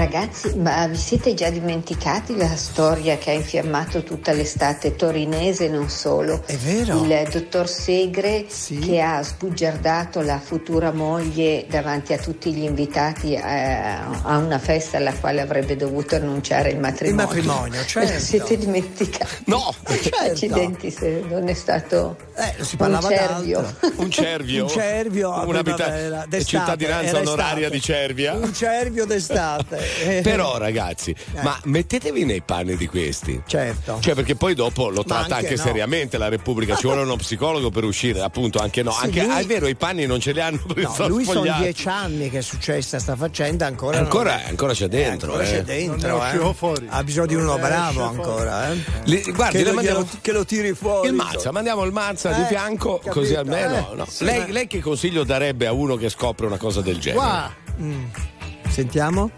Ragazzi, 0.00 0.56
ma 0.56 0.86
vi 0.86 0.96
siete 0.96 1.34
già 1.34 1.50
dimenticati 1.50 2.34
la 2.34 2.56
storia 2.56 3.18
che 3.18 3.32
ha 3.32 3.34
infiammato 3.34 4.02
tutta 4.02 4.32
l'estate 4.32 4.96
torinese 4.96 5.66
e 5.66 5.68
non 5.68 5.90
solo? 5.90 6.42
È 6.46 6.56
vero. 6.56 7.04
Il 7.04 7.28
dottor 7.30 7.68
Segre 7.68 8.46
che 8.80 8.98
ha 9.02 9.22
sbugiardato 9.22 10.22
la 10.22 10.38
futura 10.40 10.90
moglie 10.90 11.66
davanti 11.68 12.14
a 12.14 12.18
tutti 12.18 12.50
gli 12.50 12.62
invitati 12.62 13.36
a, 13.36 14.22
a 14.22 14.38
una 14.38 14.58
festa 14.58 14.96
alla 14.96 15.12
quale 15.12 15.42
avrebbe 15.42 15.76
dovuto 15.76 16.16
annunciare 16.16 16.70
il 16.70 16.78
matrimonio. 16.78 17.20
Il 17.20 17.26
matrimonio, 17.44 17.84
certo. 17.84 18.12
Lo 18.14 18.18
siete 18.20 18.56
dimenticati? 18.56 19.42
No! 19.44 19.74
Accidenti 20.18 20.90
se 20.90 21.22
non 21.28 21.46
è 21.46 21.54
stato 21.54 22.16
Eh, 22.36 22.64
si 22.64 22.76
parlava 22.76 23.06
un 23.06 23.14
cervio. 23.14 23.60
d'altro. 23.60 23.92
Un 24.02 24.10
cervio? 24.10 24.62
Un 24.64 24.70
cervio 24.70 25.30
a 25.32 25.44
Un'abita- 25.44 25.74
primavera, 25.74 26.24
d'estate, 26.26 26.44
cittadinanza 26.44 27.18
onoraria 27.18 27.66
estate. 27.66 27.70
di 27.74 27.80
Cervia. 27.82 28.32
Un 28.32 28.54
cervio 28.54 29.04
d'estate. 29.04 29.88
Però 30.22 30.56
ragazzi, 30.58 31.10
Eh. 31.34 31.42
ma 31.42 31.58
mettetevi 31.64 32.24
nei 32.24 32.40
panni 32.42 32.76
di 32.76 32.86
questi. 32.86 33.40
Certo. 33.46 33.98
Cioè, 34.00 34.14
perché 34.14 34.34
poi 34.34 34.54
dopo 34.54 34.88
lo 34.88 35.04
tratta 35.04 35.36
anche 35.36 35.48
anche, 35.48 35.56
no. 35.56 35.62
seriamente 35.62 36.18
la 36.18 36.28
Repubblica. 36.28 36.74
Ci 36.76 36.86
vuole 36.86 37.02
uno 37.02 37.16
psicologo 37.16 37.70
per 37.70 37.84
uscire, 37.84 38.20
appunto, 38.20 38.58
anche 38.58 38.82
no. 38.82 38.92
Sì, 38.92 39.04
anche, 39.04 39.22
lui- 39.22 39.30
ah, 39.32 39.38
è 39.38 39.44
vero, 39.44 39.66
i 39.68 39.74
panni 39.76 40.06
non 40.06 40.20
ce 40.20 40.32
li 40.32 40.40
hanno 40.40 40.58
No, 40.74 40.92
sono 40.92 41.08
lui 41.08 41.24
sono 41.24 41.42
dieci 41.58 41.88
anni 41.88 42.30
che 42.30 42.38
è 42.38 42.42
successa 42.42 42.98
sta 42.98 43.16
faccenda, 43.16 43.66
ancora 43.66 43.96
non- 43.96 44.04
Ancora, 44.06 44.44
ancora 44.46 44.72
c'è 44.72 44.88
dentro. 44.88 45.32
ancora 45.32 45.48
eh. 45.48 45.50
c'è 45.52 45.62
dentro, 45.62 46.08
Non 46.08 46.18
ne 46.18 46.24
eh. 46.24 46.28
uscivo 46.28 46.52
fuori. 46.52 46.86
Ha 46.88 47.04
bisogno 47.04 47.26
di 47.26 47.34
uno 47.34 47.58
bravo 47.58 48.02
ancora, 48.04 48.72
eh. 48.72 48.78
Li- 49.04 49.22
guardi, 49.34 49.58
che, 49.58 49.64
le 49.64 49.68
lo, 49.70 49.74
mandiamo- 49.74 50.08
che 50.20 50.32
lo 50.32 50.44
tiri 50.44 50.72
fuori. 50.74 51.08
Il 51.08 51.14
Mazza, 51.14 51.50
mandiamo 51.52 51.84
il 51.84 51.92
Mazza 51.92 52.32
di 52.32 52.42
Eh, 52.42 52.46
fianco, 52.46 52.94
capito, 52.96 53.12
così 53.12 53.34
almeno. 53.34 53.92
eh, 53.92 53.96
no. 53.96 54.06
sì, 54.08 54.24
lei, 54.24 54.38
ma- 54.40 54.46
lei 54.48 54.66
che 54.66 54.80
consiglio 54.80 55.24
darebbe 55.24 55.66
a 55.66 55.72
uno 55.72 55.96
che 55.96 56.08
scopre 56.08 56.46
una 56.46 56.56
cosa 56.58 56.80
del 56.80 56.98
genere? 56.98 57.20
Qua, 57.20 57.54
Mm. 57.80 58.04
Sentiamo? 58.68 59.30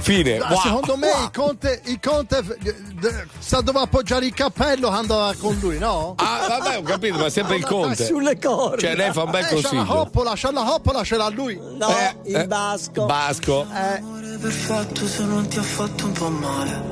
Fine. 0.00 0.38
ah, 0.38 0.48
Wow. 0.50 0.60
secondo 0.60 0.96
me 0.96 1.08
il 1.08 1.30
conte, 1.32 1.80
il 1.84 1.98
conte 2.00 2.38
eh, 2.62 3.26
sa 3.38 3.60
dove 3.60 3.78
appoggiare 3.80 4.26
il 4.26 4.34
cappello 4.34 4.88
quando 4.88 5.14
andava 5.18 5.34
con 5.38 5.56
lui, 5.60 5.78
no? 5.78 6.14
Ah, 6.18 6.46
vabbè, 6.48 6.78
ho 6.78 6.82
capito, 6.82 7.18
ma 7.18 7.28
sempre 7.30 7.56
il 7.56 7.64
conte. 7.64 8.04
Sulle 8.04 8.38
corde. 8.38 8.78
Cioè, 8.78 8.94
lei 8.96 9.12
fa 9.12 9.22
un 9.22 9.30
bel 9.30 9.44
Eh, 9.44 9.46
c'ha 9.48 9.54
la 9.54 9.60
consiglio. 9.62 10.00
hoppola, 10.00 10.32
c'ha 10.34 10.50
la 10.52 10.74
hoppola, 10.74 11.04
ce 11.04 11.16
l'ha 11.16 11.28
lui. 11.30 11.58
No, 11.78 11.88
Eh, 11.88 12.16
il 12.30 12.36
eh, 12.36 12.46
basco. 12.46 13.06
Basco. 13.06 13.66
Eh, 13.72 14.02
perfetto 14.38 15.06
se 15.06 15.22
non 15.24 15.46
ti 15.48 15.58
ha 15.58 15.62
fatto 15.62 16.04
un 16.04 16.12
po' 16.12 16.28
male. 16.28 16.82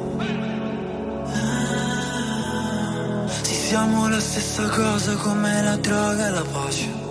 Sì, 3.42 3.54
siamo 3.54 4.08
la 4.08 4.20
stessa 4.20 4.68
cosa 4.68 5.14
come 5.16 5.62
la 5.62 5.76
droga 5.76 6.26
e 6.26 6.30
la 6.30 6.44
pace. 6.52 7.10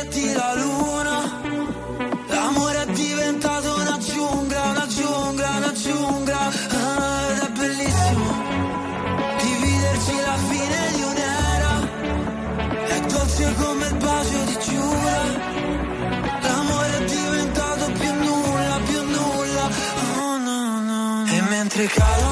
dolce 13.31 13.53
come 13.55 13.87
il 13.87 13.95
bacio 13.95 14.43
di 14.45 14.57
Giura 14.59 15.21
L'amore 16.41 16.97
è 16.97 17.03
diventato 17.05 17.91
più 17.91 18.13
nulla, 18.13 18.79
più 18.85 19.01
nulla. 19.03 19.69
Oh 20.17 20.37
no 20.37 20.79
no 20.79 21.25
E 21.27 21.41
mentre 21.49 21.85
cadono 21.85 22.30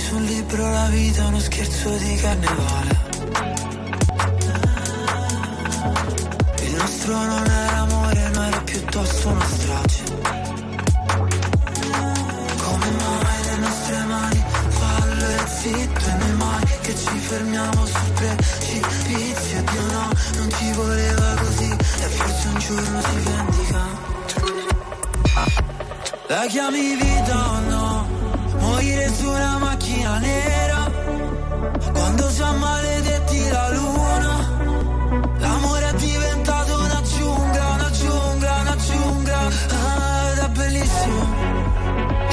Ancora 0.00 0.06
Lessi 0.06 0.06
sul 0.06 0.22
libro 0.22 0.70
La 0.70 0.86
vita 0.86 1.26
uno 1.26 1.38
scherzo 1.38 1.90
di 1.90 2.14
carnevale. 2.16 2.98
Il 6.62 6.74
nostro 6.74 7.14
non 7.16 7.46
era 7.46 7.78
amore 7.78 8.30
ma 8.34 8.46
era 8.46 8.60
piuttosto 8.60 9.28
una 9.28 9.44
strage. 9.44 10.02
Come 12.62 12.90
mai 12.90 13.44
le 13.44 13.56
nostre 13.58 14.04
mani 14.04 14.44
fallo 14.68 15.26
e 15.26 15.46
zitto 15.46 16.04
e 16.06 16.14
noi 16.14 16.32
mai 16.36 16.64
che 16.80 16.96
ci 16.96 17.18
fermiamo 17.18 17.86
sul 17.86 18.12
precipizio 18.14 19.62
Dio 19.70 19.82
no, 19.92 20.08
non 20.36 20.50
ci 20.50 20.72
voleva 20.72 21.34
così 21.40 21.70
e 21.72 22.08
forse 22.08 22.48
un 22.48 22.58
giorno 22.58 23.00
si 23.02 23.20
vendica. 23.28 24.08
La 26.28 26.46
chiami 26.46 26.94
vita 26.94 27.50
o 27.50 27.60
no? 27.60 27.69
Morire 28.90 29.08
su 29.14 29.28
una 29.28 29.58
macchina 29.58 30.18
nera. 30.18 30.90
Quando 31.92 32.28
già 32.32 32.50
maledetti 32.52 33.48
la 33.48 33.70
luna 33.70 34.34
L'amore 35.38 35.88
è 35.90 35.94
diventato 35.94 36.74
una 36.76 37.00
giungla, 37.02 37.66
una 37.68 37.90
giungla, 37.90 38.56
una 38.62 38.76
giungla. 38.76 39.38
Ah, 39.38 40.30
Ed 40.32 40.38
è 40.38 40.48
bellissimo 40.48 41.20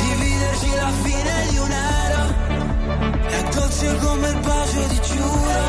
Dividerci 0.01 0.75
la 0.75 0.91
fine 1.03 1.47
di 1.49 1.57
un'era. 1.57 2.23
È 3.27 3.43
dolce 3.53 3.95
come 3.97 4.27
il 4.29 4.39
bacio 4.39 4.81
di 4.88 5.01
Giura. 5.01 5.61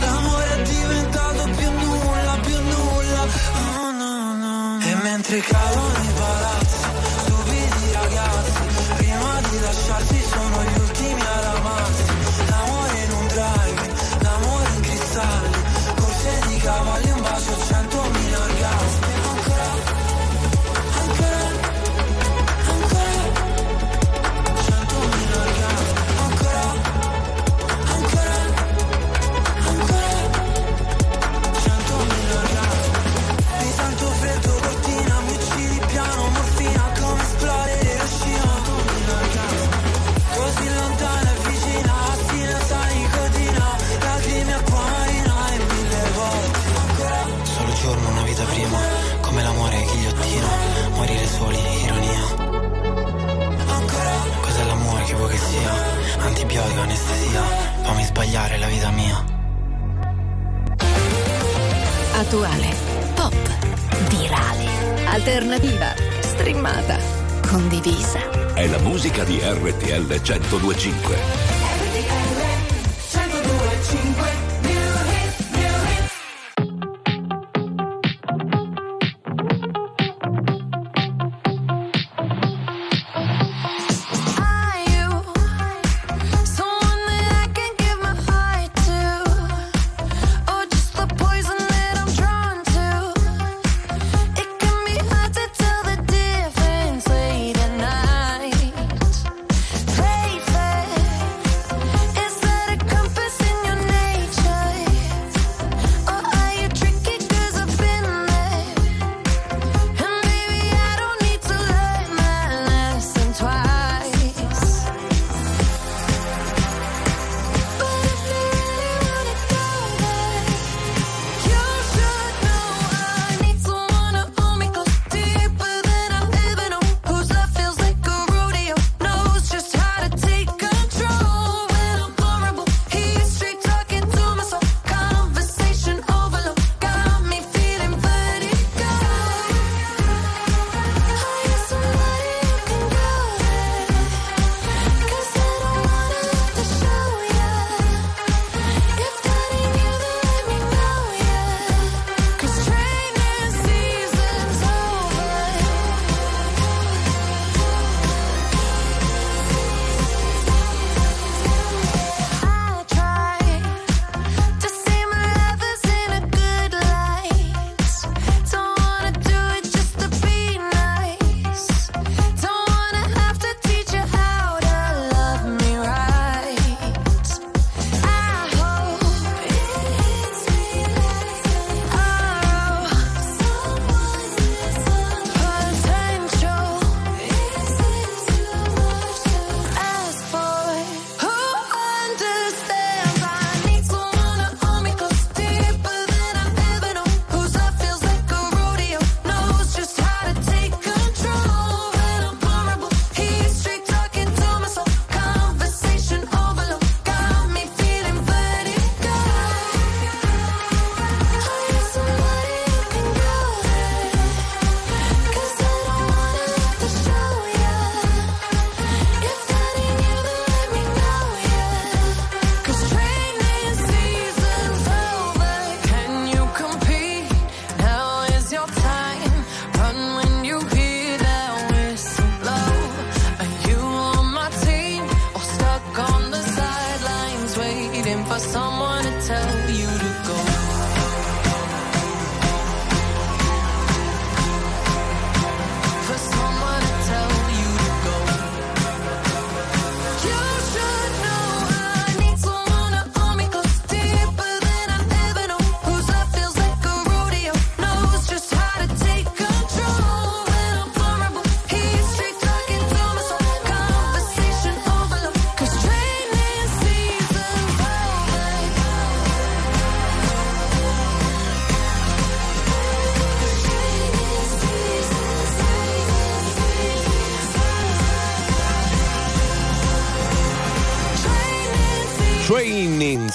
L'amore 0.00 0.54
è 0.54 0.62
diventato 0.62 1.50
più 1.56 1.70
nulla, 1.70 2.38
più 2.42 2.58
nulla. 2.60 3.22
Oh, 3.80 3.90
no, 3.90 4.36
no. 4.36 4.78
E 4.84 4.94
mentre 5.02 5.40
cadono 5.40 5.61
di 56.68 56.78
anestesia, 56.78 57.42
fammi 57.82 58.04
sbagliare 58.04 58.58
la 58.58 58.66
vita 58.66 58.90
mia. 58.90 59.24
Attuale, 62.14 62.74
pop, 63.14 63.34
virale, 64.08 65.06
alternativa, 65.06 65.94
streamata, 66.20 66.98
condivisa. 67.48 68.20
È 68.54 68.66
la 68.66 68.78
musica 68.78 69.24
di 69.24 69.40
RTL 69.42 70.20
1025. 70.20 71.41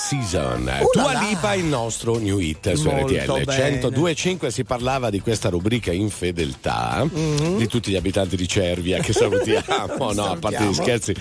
Season, 0.07 0.71
Uh 0.81 0.87
Tua 0.89 1.11
là. 1.11 1.19
Lipa 1.19 1.53
il 1.53 1.65
nostro 1.65 2.17
new 2.17 2.39
hit 2.39 2.71
su 2.75 2.89
Molto 2.89 3.13
RTL 3.13 3.43
bene. 3.43 3.81
102.5 3.81 4.47
si 4.47 4.63
parlava 4.63 5.09
di 5.09 5.19
questa 5.19 5.49
rubrica 5.49 5.91
infedeltà 5.91 7.03
Mhm. 7.03 7.57
di 7.57 7.67
tutti 7.67 7.91
gli 7.91 7.97
abitanti 7.97 8.37
di 8.37 8.47
Cervia 8.47 8.99
che 8.99 9.11
salutiamo 9.11 9.65
no 10.15 10.23
a 10.31 10.37
parte 10.37 10.63
gli 10.63 10.73
scherzi 10.73 11.13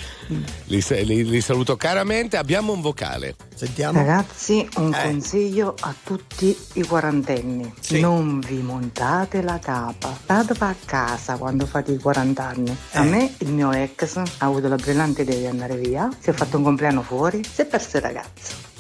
li, 0.66 0.84
li- 1.04 1.28
li 1.28 1.40
saluto 1.40 1.76
caramente 1.76 2.36
abbiamo 2.36 2.72
un 2.72 2.80
vocale 2.80 3.34
Sentiamo. 3.56 3.98
Ragazzi, 3.98 4.68
un 4.76 4.92
Eh. 4.92 5.02
consiglio 5.02 5.74
a 5.80 5.94
tutti 6.04 6.54
i 6.74 6.82
quarantenni. 6.82 7.72
Sì. 7.80 8.00
Non 8.00 8.38
vi 8.40 8.56
montate 8.60 9.40
la 9.40 9.58
capa. 9.58 10.14
Statevi 10.22 10.58
a 10.62 10.76
casa 10.84 11.36
quando 11.38 11.64
fate 11.64 11.92
i 11.92 11.98
40 11.98 12.44
anni. 12.46 12.76
A 12.92 13.02
Eh. 13.02 13.08
me 13.08 13.34
il 13.38 13.48
mio 13.48 13.72
ex 13.72 14.16
ha 14.16 14.24
avuto 14.40 14.68
la 14.68 14.76
brillante 14.76 15.22
idea 15.22 15.38
di 15.38 15.46
andare 15.46 15.76
via, 15.76 16.06
si 16.20 16.28
è 16.28 16.32
fatto 16.34 16.58
un 16.58 16.64
compleanno 16.64 17.00
fuori, 17.00 17.40
si 17.50 17.62
è 17.62 17.64
perso 17.64 17.96
il 17.96 18.02
ragazzo. 18.02 18.74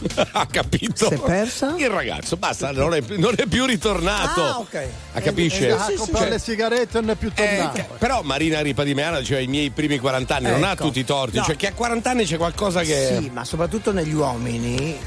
ha 0.32 0.46
capito 0.46 1.06
Si 1.08 1.14
è 1.14 1.18
persa? 1.20 1.74
il 1.76 1.88
ragazzo 1.88 2.36
basta 2.36 2.70
non 2.72 2.94
è, 2.94 3.02
non 3.16 3.34
è 3.36 3.46
più 3.46 3.64
ritornato 3.66 4.42
Ah, 4.42 4.58
ok. 4.58 4.86
Ah, 5.12 5.20
capisce? 5.20 5.68
Eh, 5.68 5.72
a 5.72 5.86
comprare 5.96 6.24
Cioè, 6.24 6.28
le 6.30 6.38
sigarette 6.38 6.98
e 6.98 7.00
non 7.00 7.10
è 7.10 7.14
più 7.16 7.30
Eh, 7.34 7.46
tornato. 7.56 7.72
che- 7.74 7.86
però 7.98 8.22
Marina 8.22 8.60
Ripa 8.60 8.82
di 8.84 8.94
Meana 8.94 9.18
diceva 9.18 9.40
i 9.40 9.46
miei 9.46 9.70
primi 9.70 9.98
40 9.98 10.36
anni, 10.36 10.50
non 10.50 10.64
ha 10.64 10.72
Ecco. 10.72 10.84
tutti 10.84 11.00
i 11.00 11.04
torti, 11.04 11.36
No. 11.38 11.44
cioè 11.44 11.56
che 11.56 11.66
a 11.68 11.72
40 11.72 12.10
anni 12.10 12.24
c'è 12.24 12.36
qualcosa 12.36 12.82
che... 12.82 13.16
Sì, 13.20 13.30
ma 13.32 13.44
soprattutto 13.44 13.92
negli 13.92 14.14
uomini. 14.14 14.98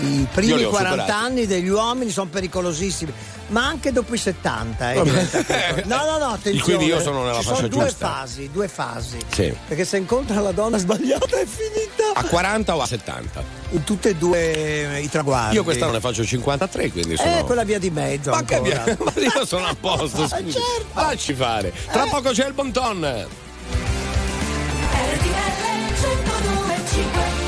I 0.00 0.26
primi 0.32 0.56
li 0.56 0.64
ho 0.64 0.68
40 0.70 1.00
superati. 1.02 1.24
anni 1.24 1.46
degli 1.46 1.68
uomini 1.68 2.10
sono 2.10 2.28
pericolosissimi, 2.30 3.12
ma 3.48 3.66
anche 3.66 3.90
dopo 3.92 4.14
i 4.14 4.18
70. 4.18 4.92
eh, 4.92 5.02
no, 5.86 5.96
no, 6.04 6.18
no, 6.18 6.26
attenzione. 6.26 6.60
Quindi 6.62 6.84
io 6.86 7.00
sono 7.00 7.24
nella 7.24 7.38
Ci 7.38 7.44
fascia 7.44 7.54
sono 7.56 7.68
due 7.68 7.84
giusta. 7.86 8.08
fasi, 8.08 8.50
due 8.52 8.68
fasi. 8.68 9.18
Sì. 9.32 9.54
Perché 9.66 9.84
se 9.84 9.96
incontra 9.96 10.40
la 10.40 10.52
donna 10.52 10.78
sbagliata 10.78 11.38
è 11.40 11.44
finita. 11.46 12.12
A 12.14 12.24
40 12.24 12.76
o 12.76 12.80
a 12.80 12.86
70? 12.86 13.42
In 13.70 13.84
tutti 13.84 14.08
e 14.08 14.14
due 14.14 15.00
i 15.02 15.08
traguardi. 15.08 15.54
Io 15.56 15.64
quest'anno 15.64 15.92
ne 15.92 16.00
faccio 16.00 16.24
53, 16.24 16.90
quindi 16.90 17.16
sono... 17.16 17.38
Eh, 17.38 17.44
quella 17.44 17.64
via 17.64 17.78
di 17.78 17.90
mezzo. 17.90 18.30
Ma 18.30 18.42
che 18.44 18.60
via- 18.60 18.84
ma 18.98 19.12
io 19.16 19.44
sono 19.46 19.66
a 19.66 19.76
posto, 19.78 20.22
Ah, 20.22 20.28
scusi. 20.38 20.52
certo. 20.52 20.86
Facci 20.92 21.34
fare. 21.34 21.72
Tra 21.90 22.04
poco 22.06 22.30
c'è 22.30 22.46
il 22.46 22.52
bon 22.54 22.70
ton. 22.72 23.26
RTL 24.90 25.36
102.5 26.00 27.47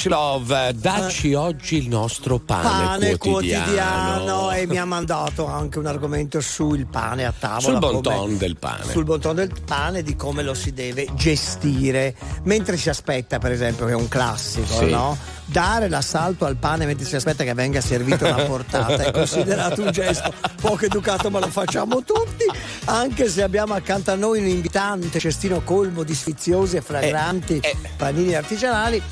Savage 0.00 0.08
Love, 0.08 0.72
dacci 0.76 1.34
oggi 1.34 1.76
il 1.76 1.88
nostro 1.88 2.38
pane, 2.38 2.62
Pane 2.62 3.16
quotidiano. 3.18 3.64
quotidiano 3.64 4.50
e 4.52 4.66
mi 4.66 4.78
ha 4.78 4.86
mandato 4.86 5.46
anche 5.46 5.78
un 5.78 5.84
argomento 5.84 6.40
sul 6.40 6.86
pane 6.86 7.26
a 7.26 7.34
tavola. 7.38 7.60
Sul 7.60 7.78
bon 7.78 8.00
ton 8.00 8.38
del 8.38 8.56
pane. 8.56 8.84
Sul 8.84 9.04
bon 9.04 9.20
ton 9.20 9.34
del 9.34 9.52
pane, 9.62 10.02
di 10.02 10.16
come 10.16 10.42
lo 10.42 10.54
si 10.54 10.72
deve 10.72 11.06
gestire. 11.14 12.14
Mentre 12.44 12.78
si 12.78 12.88
aspetta, 12.88 13.38
per 13.38 13.52
esempio, 13.52 13.84
che 13.84 13.92
è 13.92 13.94
un 13.94 14.08
classico, 14.08 14.72
Sì. 14.78 14.90
no? 14.90 15.18
Dare 15.44 15.88
l'assalto 15.88 16.44
al 16.44 16.56
pane 16.56 16.86
mentre 16.86 17.04
si 17.04 17.16
aspetta 17.16 17.42
che 17.42 17.54
venga 17.54 17.80
servito 17.80 18.24
una 18.24 18.44
portata 18.44 19.02
è 19.02 19.10
considerato 19.12 19.82
un 19.82 19.90
gesto 19.90 20.32
poco 20.60 20.84
educato, 20.86 21.28
ma 21.28 21.40
lo 21.40 21.48
facciamo 21.48 22.02
tutti. 22.04 22.44
Anche 22.84 23.28
se 23.28 23.42
abbiamo 23.42 23.74
accanto 23.74 24.12
a 24.12 24.14
noi 24.14 24.38
un 24.38 24.46
invitante 24.46 25.18
cestino 25.18 25.60
colmo 25.62 26.04
di 26.04 26.14
sfiziosi 26.14 26.76
e 26.76 26.80
fragranti 26.80 27.60
panini 27.96 28.34
artigianali. 28.34 29.02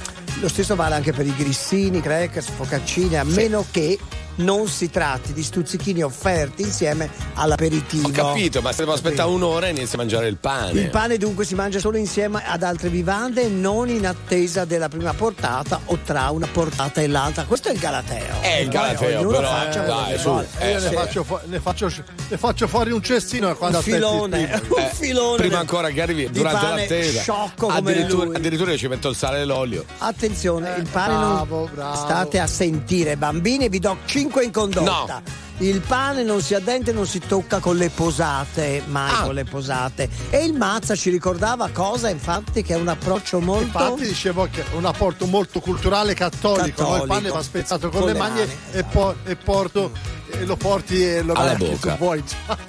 Lo 0.40 0.48
stesso 0.48 0.77
vale 0.77 0.94
anche 0.94 1.12
per 1.12 1.27
i 1.27 1.35
grissini, 1.35 2.01
crackers, 2.01 2.51
focaccine, 2.51 3.19
a 3.19 3.24
meno 3.24 3.65
che 3.70 3.98
non 4.39 4.66
si 4.69 4.90
tratti 4.90 5.32
di 5.32 5.43
stuzzichini 5.43 6.02
offerti 6.02 6.62
insieme 6.62 7.09
all'aperitivo. 7.35 8.09
Ho 8.09 8.10
capito, 8.10 8.60
ma 8.60 8.70
se 8.73 8.78
devo 8.78 8.93
aspettare 8.93 9.28
un'ora 9.28 9.66
e 9.66 9.70
inizia 9.70 9.94
a 9.94 9.97
mangiare 9.98 10.28
il 10.28 10.36
pane. 10.36 10.81
Il 10.81 10.90
pane 10.90 11.16
dunque 11.16 11.44
si 11.44 11.55
mangia 11.55 11.78
solo 11.78 11.97
insieme 11.97 12.43
ad 12.47 12.62
altre 12.62 12.89
vivande 12.89 13.43
e 13.43 13.48
non 13.48 13.89
in 13.89 14.06
attesa 14.06 14.65
della 14.65 14.89
prima 14.89 15.12
portata 15.15 15.81
o 15.86 15.98
tra 16.05 16.31
una 16.31 16.47
portata 16.51 17.01
e 17.01 17.06
l'altra. 17.06 17.44
Questo 17.44 17.69
è 17.69 17.73
il 17.73 17.78
galateo. 17.78 18.40
È 18.40 18.56
il 18.59 18.65
Poi 18.69 18.69
galateo, 18.69 19.19
ognuno 19.20 19.36
però, 19.36 19.48
faccia 19.48 19.81
quello 19.82 20.01
dai, 20.02 20.19
su, 20.19 20.28
eh, 20.59 20.70
Io 20.73 20.81
ne 20.81 20.89
Sì. 20.89 20.94
faccio, 20.94 21.24
fu- 21.24 21.39
ne, 21.44 21.60
faccio, 21.60 21.90
ne 22.28 22.36
faccio 22.39 22.69
fuori 22.69 22.90
un 22.93 23.02
cestino 23.02 23.55
quando 23.56 23.78
Un 23.78 23.82
filone, 23.82 24.62
un 24.69 24.89
filone 24.93 25.36
Prima 25.36 25.59
ancora 25.59 25.89
che 25.90 26.02
arrivi 26.02 26.31
durante 26.31 26.60
pane 26.66 26.81
l'attesa. 26.82 27.20
sciocco 27.20 27.66
come 27.66 27.78
addirittura, 27.78 28.24
lui. 28.27 28.35
addirittura 28.36 28.70
io 28.73 28.78
ci 28.78 28.89
metto 28.89 29.09
il 29.09 29.16
sale 29.16 29.40
e 29.40 29.44
l'olio. 29.44 29.85
Attenzione, 29.98 30.74
il 30.78 30.89
pane 30.90 31.15
bravo, 31.16 31.56
non. 31.65 31.70
bravo. 31.74 31.97
State 31.97 32.39
a 32.39 32.47
sentire, 32.47 33.16
bambini, 33.16 33.69
vi 33.69 33.78
do 33.78 33.97
5 34.05 34.27
in 34.42 34.52
condotta. 34.52 35.22
Il 35.60 35.80
pane 35.80 36.22
non 36.22 36.40
si 36.40 36.55
addenta 36.55 36.90
e 36.92 36.94
non 36.94 37.05
si 37.05 37.18
tocca 37.18 37.59
con 37.59 37.76
le 37.76 37.90
posate, 37.90 38.82
mai 38.86 39.10
Ah. 39.12 39.22
con 39.24 39.34
le 39.34 39.42
posate. 39.44 40.09
E 40.30 40.44
il 40.44 40.52
mazza 40.55 40.94
ci 40.94 41.10
ricordava 41.10 41.68
cosa, 41.72 42.09
infatti, 42.10 42.62
che 42.62 42.74
è 42.74 42.76
un 42.76 42.86
approccio 42.86 43.40
molto. 43.40 43.64
Infatti 43.64 44.06
dicevo 44.06 44.48
che 44.52 44.62
è 44.62 44.74
un 44.74 44.84
apporto 44.84 45.26
molto 45.26 45.59
culturale 45.59 46.14
cattolico, 46.14 46.82
no? 46.82 46.88
il 46.94 47.00
pane 47.00 47.06
Cattolico. 47.09 47.34
va 47.34 47.42
spezzato 47.42 47.88
con, 47.88 47.98
Con 48.00 48.06
le 48.09 48.12
le 48.12 48.18
mani, 48.20 48.38
mani. 48.38 48.52
E, 48.70 48.84
po- 48.84 49.16
e 49.24 49.34
porto, 49.34 49.90
e 50.30 50.44
lo 50.44 50.55
porti 50.56 51.02
e 51.05 51.22
lo 51.22 51.32
Alla 51.32 51.52
metti 51.56 51.64
bocca. 51.64 51.90
se 51.90 51.96
vuoi. 51.98 52.24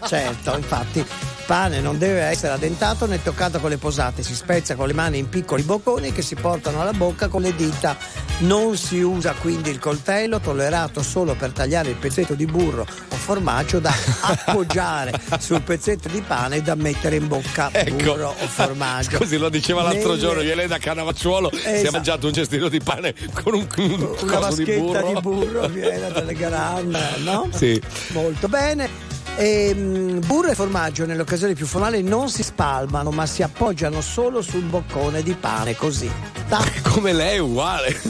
Certo, 0.08 0.56
infatti, 0.56 1.06
pane 1.50 1.82
non 1.82 1.98
deve 1.98 2.22
essere 2.22 2.54
addentato 2.54 3.08
né 3.08 3.24
toccato 3.24 3.58
con 3.60 3.72
le 3.72 3.78
posate, 3.78 4.22
si 4.22 4.36
spezza 4.36 4.76
con 4.76 4.86
le 4.86 4.94
mani 4.94 5.18
in 5.18 5.30
piccoli 5.30 5.64
bocconi 5.64 6.12
che 6.12 6.22
si 6.22 6.36
portano 6.36 6.80
alla 6.80 6.94
bocca 6.94 7.28
con 7.28 7.42
le 7.42 7.56
dita. 7.56 7.98
Non 8.42 8.78
si 8.78 9.00
usa 9.02 9.34
quindi 9.34 9.72
il 9.72 9.80
coltello, 9.80 10.40
tollerato 10.40 11.02
solo 11.02 11.34
per 11.34 11.50
tagliare 11.50 11.90
il 11.90 11.96
pezzetto 11.96 12.36
di 12.36 12.46
burro 12.46 12.82
o 12.84 13.16
formaggio 13.16 13.80
da 13.80 13.92
appoggiare 14.22 15.20
sul 15.40 15.64
pezzetto 15.64 16.08
di 16.08 16.22
pane 16.22 16.58
e 16.58 16.62
da 16.62 16.76
mettere 16.76 17.16
in 17.16 17.28
bocca 17.28 17.72
burro 17.98 18.30
o 18.30 18.48
formaggio. 18.48 19.10
Ecco. 19.16 19.24
Scusi, 19.24 19.38
lo 19.38 19.50
diceva 19.50 19.82
l'altro 19.82 20.10
Nelle- 20.10 20.20
giorno, 20.44 20.68
da 20.68 20.78
Canavacciuolo, 20.78 21.50
si 21.52 21.62
è 21.64 21.72
Esatto. 21.78 21.92
mangiato 21.94 22.28
un 22.28 22.34
cestino 22.34 22.70
di 22.70 22.80
pane 22.80 23.16
con 23.34 23.56
un, 23.56 23.68
un 23.76 23.92
una 24.22 24.38
coso 24.38 24.56
di 24.56 24.66
vaschetta 24.66 24.82
burro. 24.82 25.08
di 25.08 25.20
burro 25.20 25.68
piena 25.70 26.10
delle 26.10 26.34
grande, 26.36 27.00
no? 27.24 27.50
Sì. 27.52 27.82
Molto 28.10 28.48
bene. 28.48 29.09
Ehm, 29.42 30.20
burro 30.26 30.50
e 30.50 30.54
formaggio 30.54 31.06
nelle 31.06 31.22
occasioni 31.22 31.54
più 31.54 31.66
formali 31.66 32.04
non 32.04 32.30
si 32.30 32.44
spalmano 32.44 33.10
ma 33.10 33.26
si 33.26 33.42
appoggiano 33.42 34.02
solo 34.02 34.42
sul 34.42 34.64
boccone 34.64 35.24
di 35.24 35.34
pane 35.34 35.78
così. 35.78 36.12
Tac. 36.50 36.82
Come 36.92 37.14
lei, 37.14 37.40
uguale. 37.40 38.02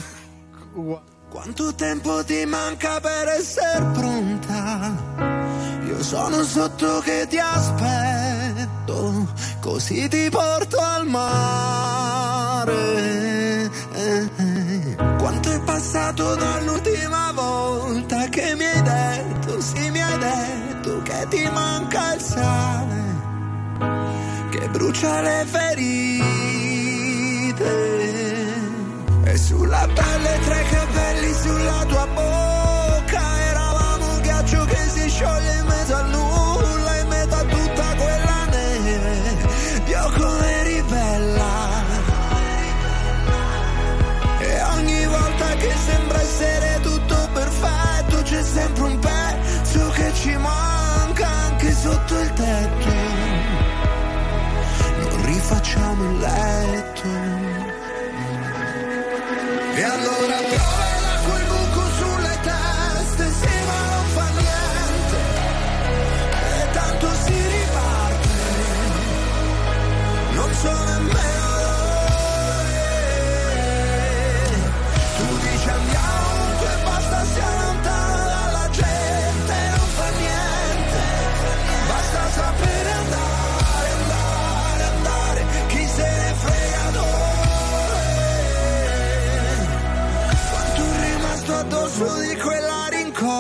Quanto 1.29 1.75
tempo 1.75 2.23
ti 2.23 2.43
manca 2.45 2.99
per 2.99 3.27
essere 3.27 3.85
pronta? 3.93 4.97
Io 5.85 6.01
sono 6.01 6.41
sotto 6.41 6.99
che 7.01 7.27
ti 7.29 7.37
aspetto, 7.37 9.27
così 9.59 10.07
ti 10.07 10.27
porto 10.31 10.79
al 10.79 11.05
mare. 11.05 12.73
Eh, 13.93 14.29
eh. 14.35 14.95
Quanto 15.19 15.51
è 15.51 15.61
passato 15.61 16.33
dall'ultima 16.33 17.31
volta 17.33 18.27
che 18.29 18.55
mi 18.55 18.65
hai 18.65 18.81
detto, 18.81 19.61
sì 19.61 19.91
mi 19.91 20.01
hai 20.01 20.17
detto 20.17 20.68
ti 21.27 21.49
manca 21.51 22.13
il 22.13 22.21
sale, 22.21 23.03
che 24.49 24.69
brucia 24.69 25.21
le 25.21 25.45
ferite. 25.45 26.19
E 29.23 29.37
sulla 29.37 29.87
pelle 29.93 30.39
tre 30.45 30.63
capelli 30.71 31.33
sulla 31.33 31.85
tua 31.87 32.07
bocca 32.07 33.39
Eravamo 33.49 34.13
un 34.13 34.21
ghiaccio 34.21 34.65
che 34.65 34.77
si 34.87 35.09
scioglie 35.09 35.58
Non 55.49 55.57
rifacciamo 55.57 56.11
il 56.11 56.19
letto 56.19 57.18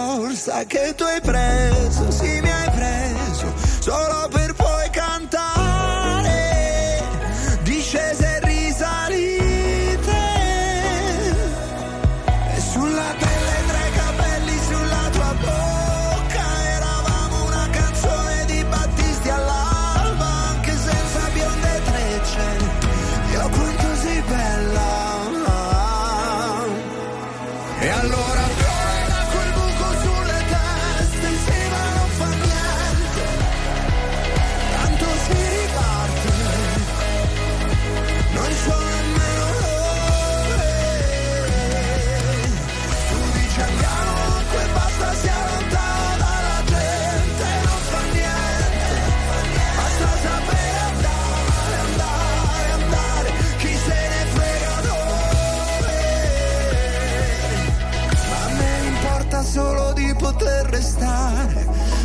rincorsa 0.09 0.63
che 0.65 0.93
tu 0.95 1.03
hai 1.03 1.21
preso, 1.21 2.09
sì 2.09 2.39
mi 2.41 2.51
hai 2.51 2.69
preso, 2.71 3.53
solo 3.79 4.18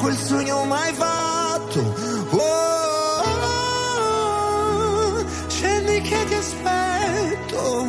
quel 0.00 0.16
sogno 0.16 0.64
mai 0.64 0.92
fatto. 0.94 1.80
Oh, 2.30 2.38
oh, 3.22 3.58
oh, 5.18 5.26
scendi 5.48 6.00
che 6.00 6.24
ti 6.26 6.34
aspetto, 6.34 7.86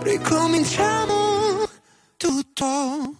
ricominciamo 0.00 1.68
tutto. 2.16 3.14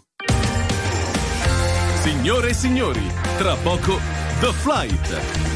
Signore 2.02 2.48
e 2.48 2.54
signori, 2.54 3.12
tra 3.38 3.54
poco 3.56 3.98
The 4.40 4.52
Flight. 4.52 5.47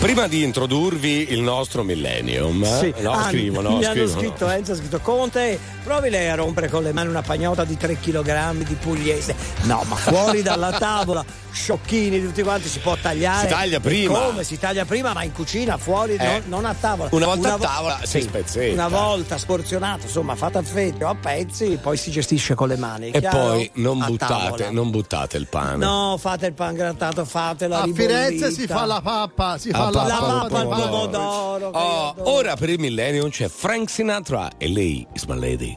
Prima 0.00 0.28
di 0.28 0.44
introdurvi 0.44 1.32
il 1.32 1.40
nostro 1.40 1.82
Millennium, 1.82 2.64
Sì. 2.78 2.94
no, 3.00 3.12
Ah, 3.12 3.24
scrivono, 3.28 3.70
mi 3.70 3.84
hanno 3.84 3.94
scrivono. 3.94 4.20
scritto 4.20 4.48
Enzo, 4.48 4.72
ha 4.72 4.76
scritto 4.76 5.00
Conte, 5.00 5.58
provi 5.82 6.08
lei 6.08 6.28
a 6.28 6.36
rompere 6.36 6.68
con 6.68 6.84
le 6.84 6.92
mani 6.92 7.08
una 7.08 7.22
pagnotta 7.22 7.64
di 7.64 7.76
3 7.76 7.98
kg 7.98 8.52
di 8.62 8.74
pugliese. 8.74 9.34
No, 9.62 9.82
ma 9.88 9.96
fuori 9.96 10.42
dalla 10.42 10.70
tavola, 10.78 11.24
sciocchini 11.58 12.22
tutti 12.22 12.42
quanti, 12.42 12.68
si 12.68 12.78
può 12.78 12.96
tagliare. 13.00 13.48
Si 13.48 13.52
taglia 13.54 13.80
prima. 13.80 14.18
Come? 14.18 14.44
Si 14.44 14.58
taglia 14.58 14.84
prima, 14.84 15.12
ma 15.12 15.22
in 15.24 15.32
cucina, 15.32 15.76
fuori, 15.76 16.14
Eh. 16.14 16.24
non, 16.24 16.42
non 16.46 16.64
a 16.64 16.74
tavola. 16.74 17.08
Una 17.12 17.26
volta 17.26 17.54
a 17.54 17.56
vo- 17.56 17.64
tavola 17.64 18.00
si 18.04 18.20
spezzetta. 18.22 18.72
Una 18.72 18.88
volta 18.88 19.36
sporzionato, 19.38 20.02
insomma, 20.06 20.34
fatta 20.36 20.60
a 20.60 20.62
fetti 20.62 21.02
o 21.02 21.08
a 21.08 21.14
pezzi, 21.14 21.78
poi 21.82 21.96
si 21.96 22.10
gestisce 22.10 22.54
con 22.54 22.68
le 22.68 22.76
mani. 22.76 23.10
E 23.10 23.20
chiaro? 23.20 23.36
poi 23.38 23.70
non 23.74 24.00
A 24.02 24.06
buttate, 24.06 24.70
non 24.70 24.90
buttate 24.90 25.36
il 25.36 25.46
pane. 25.48 25.76
No, 25.84 26.16
fate 26.18 26.46
il 26.46 26.52
pan 26.54 26.74
grattato, 26.74 27.24
fatelo 27.24 27.76
A 27.76 27.86
Firenze 27.92 28.50
si 28.52 28.66
fa 28.66 28.84
la 28.86 29.00
pappa, 29.02 29.58
si 29.58 29.70
La 29.70 29.78
fa 29.78 29.90
la, 29.90 30.02
pappa 30.04 30.26
pappa, 30.48 30.58
al 30.60 30.68
pomodoro. 30.68 31.66
Oh, 31.68 32.14
ora 32.30 32.54
per 32.56 32.70
il 32.70 32.78
Millennium 32.78 33.30
c'è 33.30 33.48
Frank 33.48 33.90
Sinatra 33.90 34.50
e 34.58 34.68
lei 34.68 35.06
is 35.12 35.24
my 35.24 35.38
lady. 35.38 35.76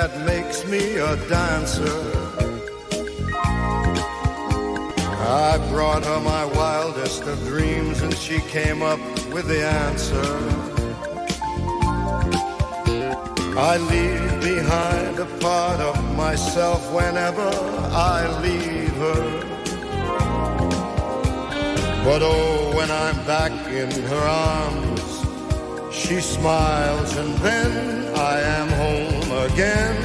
That 0.00 0.24
makes 0.24 0.64
me 0.64 0.96
a 0.96 1.14
dancer. 1.28 2.00
I 5.46 5.58
brought 5.68 6.02
her 6.06 6.20
my 6.20 6.44
wildest 6.60 7.24
of 7.24 7.38
dreams 7.40 8.00
and 8.00 8.14
she 8.14 8.38
came 8.56 8.80
up 8.82 9.02
with 9.34 9.46
the 9.52 9.62
answer. 9.84 10.30
I 13.72 13.72
leave 13.92 14.32
behind 14.52 15.18
a 15.18 15.28
part 15.46 15.80
of 15.80 15.96
myself 16.16 16.80
whenever 16.98 17.50
I 18.16 18.20
leave 18.46 18.96
her. 19.06 19.24
But 22.06 22.20
oh, 22.22 22.72
when 22.74 22.90
I'm 22.90 23.18
back 23.26 23.52
in 23.80 23.90
her 24.12 24.26
arms, 24.48 25.10
she 25.94 26.22
smiles 26.22 27.10
and 27.18 27.32
then 27.48 28.16
I 28.16 28.40
am 28.58 28.68
home 28.82 29.09
again. 29.42 29.96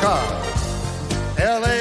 Cause 0.00 1.38
LA 1.38 1.77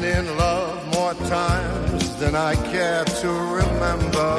been 0.00 0.26
in 0.26 0.36
love 0.36 0.86
more 0.94 1.14
times 1.28 2.16
than 2.16 2.34
I 2.34 2.54
care 2.70 3.04
to 3.04 3.30
remember. 3.60 4.32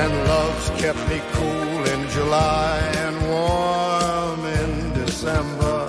And 0.00 0.12
love's 0.28 0.68
kept 0.80 1.02
me 1.08 1.20
cool 1.32 1.80
in 1.94 2.08
July 2.10 2.78
and 3.04 3.16
warm 3.34 4.40
in 4.60 4.92
December. 4.92 5.80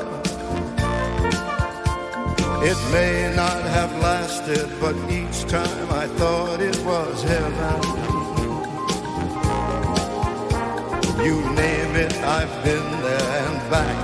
It 2.72 2.80
may 2.92 3.34
not 3.36 3.62
have 3.78 3.92
lasted, 4.10 4.68
but 4.80 4.96
each 5.20 5.40
time 5.58 5.88
I 6.04 6.08
thought 6.20 6.60
it 6.60 6.80
was 6.84 7.24
heaven. 7.24 7.82
You 11.26 11.36
name 11.64 11.94
it, 12.06 12.16
I've 12.40 12.56
been 12.64 12.90
there 13.08 13.30
and 13.46 13.58
back, 13.70 14.01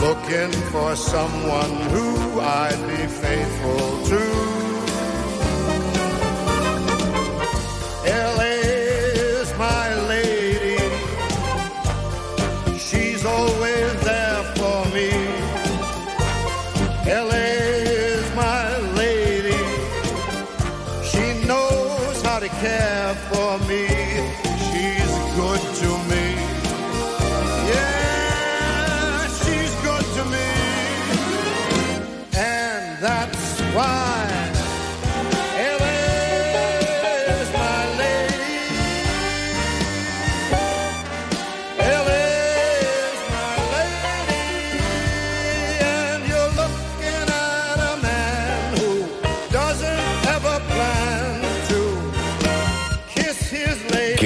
looking 0.00 0.52
for 0.72 0.96
someone 0.96 1.72
who 1.90 2.40
I'd 2.40 2.82
be 2.88 3.06
faithful 3.06 4.06
to. 4.06 4.49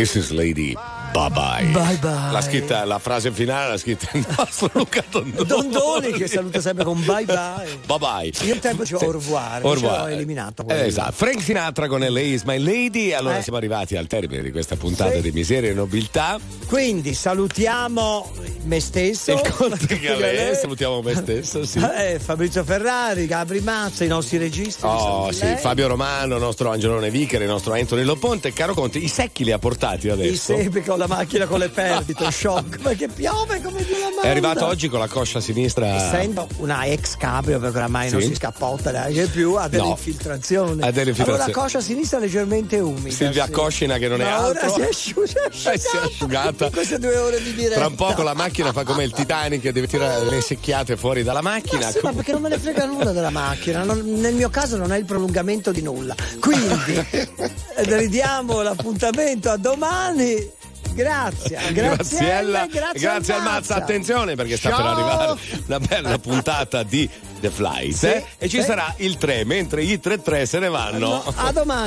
Lady. 0.05 0.15
Kisses 0.15 0.31
Lady. 0.31 0.75
Bye 1.15 1.31
bye. 1.63 1.71
Bye 1.73 1.97
bye. 1.99 2.33
La, 2.33 2.41
scritta, 2.41 2.85
la 2.85 2.99
frase 2.99 3.31
finale 3.33 3.69
l'ha 3.71 3.79
scritta 3.79 4.09
il 4.15 4.27
nostro 4.37 4.71
Luca 4.75 5.05
Dondoni. 5.09 5.47
Dondoni 5.47 6.13
che 6.13 6.27
saluta 6.27 6.61
sempre 6.61 6.85
con 6.85 7.03
bye 7.05 7.25
bye. 7.25 7.79
Bye 7.87 7.99
bye. 7.99 8.33
Io 8.47 8.55
il 8.55 8.61
tempo 8.61 8.83
c'ho 8.83 8.99
Sì. 8.99 9.05
au 9.05 9.11
revoir, 9.13 9.63
Au 9.65 9.69
invece 9.73 9.87
revoir. 9.87 10.01
l'ho 10.09 10.15
eliminato. 10.15 10.65
Eh, 10.69 10.87
esatto. 10.87 11.13
Frank 11.13 11.43
Sinatra 11.43 11.89
con 11.89 12.01
LA 12.01 12.21
is 12.21 12.43
my 12.43 12.59
lady. 12.59 13.13
Allora 13.13 13.39
Eh. 13.39 13.43
siamo 13.43 13.59
arrivati 13.59 13.97
al 13.97 14.07
termine 14.07 14.43
di 14.43 14.51
questa 14.51 14.77
puntata 14.77 15.15
Sì. 15.15 15.21
di 15.21 15.31
Miseria 15.33 15.71
e 15.71 15.75
Nobiltà. 15.75 16.39
Quindi 16.67 17.15
salutiamo 17.15 18.31
me 18.65 18.81
stesso. 18.81 19.33
Il 19.33 19.53
Conte 19.55 19.99
Galè, 20.01 20.55
salutiamo 20.55 21.01
me 21.03 21.15
stesso. 21.15 21.65
Sì. 21.65 21.79
Eh, 21.79 22.19
Fabrizio 22.19 22.65
Ferrari, 22.65 23.27
Gabri 23.27 23.61
Mazza, 23.61 24.05
i 24.05 24.09
nostri 24.09 24.39
registi. 24.39 24.85
Oh 24.85 25.31
sì, 25.33 25.45
lei. 25.45 25.57
Fabio 25.59 25.87
Romano, 25.87 26.39
nostro 26.39 26.71
Angelone 26.71 27.11
Vichere, 27.11 27.45
il 27.45 27.51
nostro 27.51 27.73
Anthony 27.75 28.03
Loponte. 28.03 28.53
Caro 28.53 28.75
Conte, 28.75 28.99
i 28.99 29.09
secchi 29.09 29.45
li 29.45 29.53
ha 29.53 29.59
portati 29.59 30.09
adesso? 30.09 30.57
sepe 30.57 30.83
con 30.83 30.99
la 30.99 31.07
la 31.07 31.44
macchina 31.45 31.47
con 31.47 31.59
le 31.59 31.69
perdite, 31.69 32.31
shock, 32.31 32.79
perché 32.81 33.09
piove 33.09 33.61
come 33.61 33.85
Dio 33.85 33.99
la 33.99 34.07
manda. 34.07 34.23
È 34.23 34.29
arrivato 34.29 34.67
oggi 34.67 34.89
con 34.89 34.99
la 34.99 35.09
coscia 35.09 35.41
sinistra. 35.41 35.87
Essendo 35.95 36.49
una 36.59 36.85
ex 36.87 37.17
cabrio, 37.17 37.59
perché 37.61 37.77
oramai 37.79 38.11
non 38.11 38.21
Sì. 38.21 38.29
si 38.29 38.35
scappotta 38.35 38.91
neanche 38.91 39.27
più, 39.27 39.55
ha 39.55 39.69
delle 39.69 39.83
No. 39.85 39.91
infiltrazioni. 39.91 40.83
Ha 40.83 40.91
delle 40.91 41.11
infiltrazioni. 41.11 41.31
Allora 41.31 41.47
la 41.47 41.53
coscia 41.53 41.81
sinistra 41.81 42.19
è 42.19 42.21
leggermente 42.23 42.79
umida. 42.81 43.15
Silvia 43.15 43.45
sì. 43.47 43.51
Coscina 43.53 43.99
che 43.99 44.09
non 44.09 44.21
è 44.21 44.25
Ma 44.25 44.47
ora 44.47 44.61
altro. 44.61 44.75
si 44.75 44.81
è 44.81 44.89
asciu- 44.89 45.25
si 45.27 45.37
è 45.37 45.41
asciugata. 45.47 45.73
Eh, 45.75 45.79
si 45.79 45.97
è 45.97 46.01
asciugata. 46.01 46.71
Queste 46.71 46.99
due 46.99 47.17
ore 47.17 47.43
di 47.43 47.55
diretta. 47.55 47.77
Tra 47.77 47.87
un 47.87 47.95
poco 47.95 48.23
la 48.23 48.35
macchina 48.35 48.73
fa 48.73 48.85
come 48.85 49.05
il 49.05 49.13
Titanic, 49.13 49.63
deve 49.71 49.87
tirare 49.87 50.25
le 50.29 50.41
secchiate 50.41 50.97
fuori 50.97 51.23
dalla 51.23 51.43
macchina. 51.43 51.87
Ma 51.87 51.91
sì, 51.91 51.99
ma 52.03 52.13
perché 52.13 52.33
non 52.33 52.43
me 52.43 52.49
ne 52.51 52.59
frega 52.59 52.85
nulla 52.85 53.13
della 53.13 53.31
macchina? 53.31 53.83
Non- 53.83 54.03
nel 54.05 54.35
mio 54.35 54.51
caso 54.51 54.77
non 54.77 54.93
è 54.93 54.99
il 54.99 55.05
prolungamento 55.05 55.73
di 55.73 55.83
nulla. 55.83 56.15
Quindi 56.41 57.07
ridiamo 57.77 58.63
l'appuntamento 58.63 59.51
a 59.51 59.57
domani. 59.57 60.51
Grazie, 60.93 61.59
grazie, 61.73 61.73
Graziella, 61.73 62.67
grazie, 62.67 63.01
grazie 63.01 63.35
al 63.35 63.43
Mazza. 63.43 63.75
Attenzione 63.75 64.35
perché 64.35 64.57
sta 64.57 64.71
per 64.71 64.85
arrivare 64.87 65.39
una 65.67 65.81
bella 65.81 66.19
puntata 66.19 66.83
di 66.83 67.09
The 67.41 67.51
Flight. 67.51 67.95
Sì, 67.95 68.07
eh? 68.07 68.25
E 68.39 68.49
ci 68.49 68.59
sì. 68.59 68.65
sarà 68.65 68.95
il 68.99 69.17
3, 69.17 69.45
mentre 69.45 69.83
i 69.83 70.01
3-3 70.03 70.45
se 70.45 70.59
ne 70.61 70.69
vanno. 70.69 71.23
A 71.37 71.53
domani. 71.53 71.83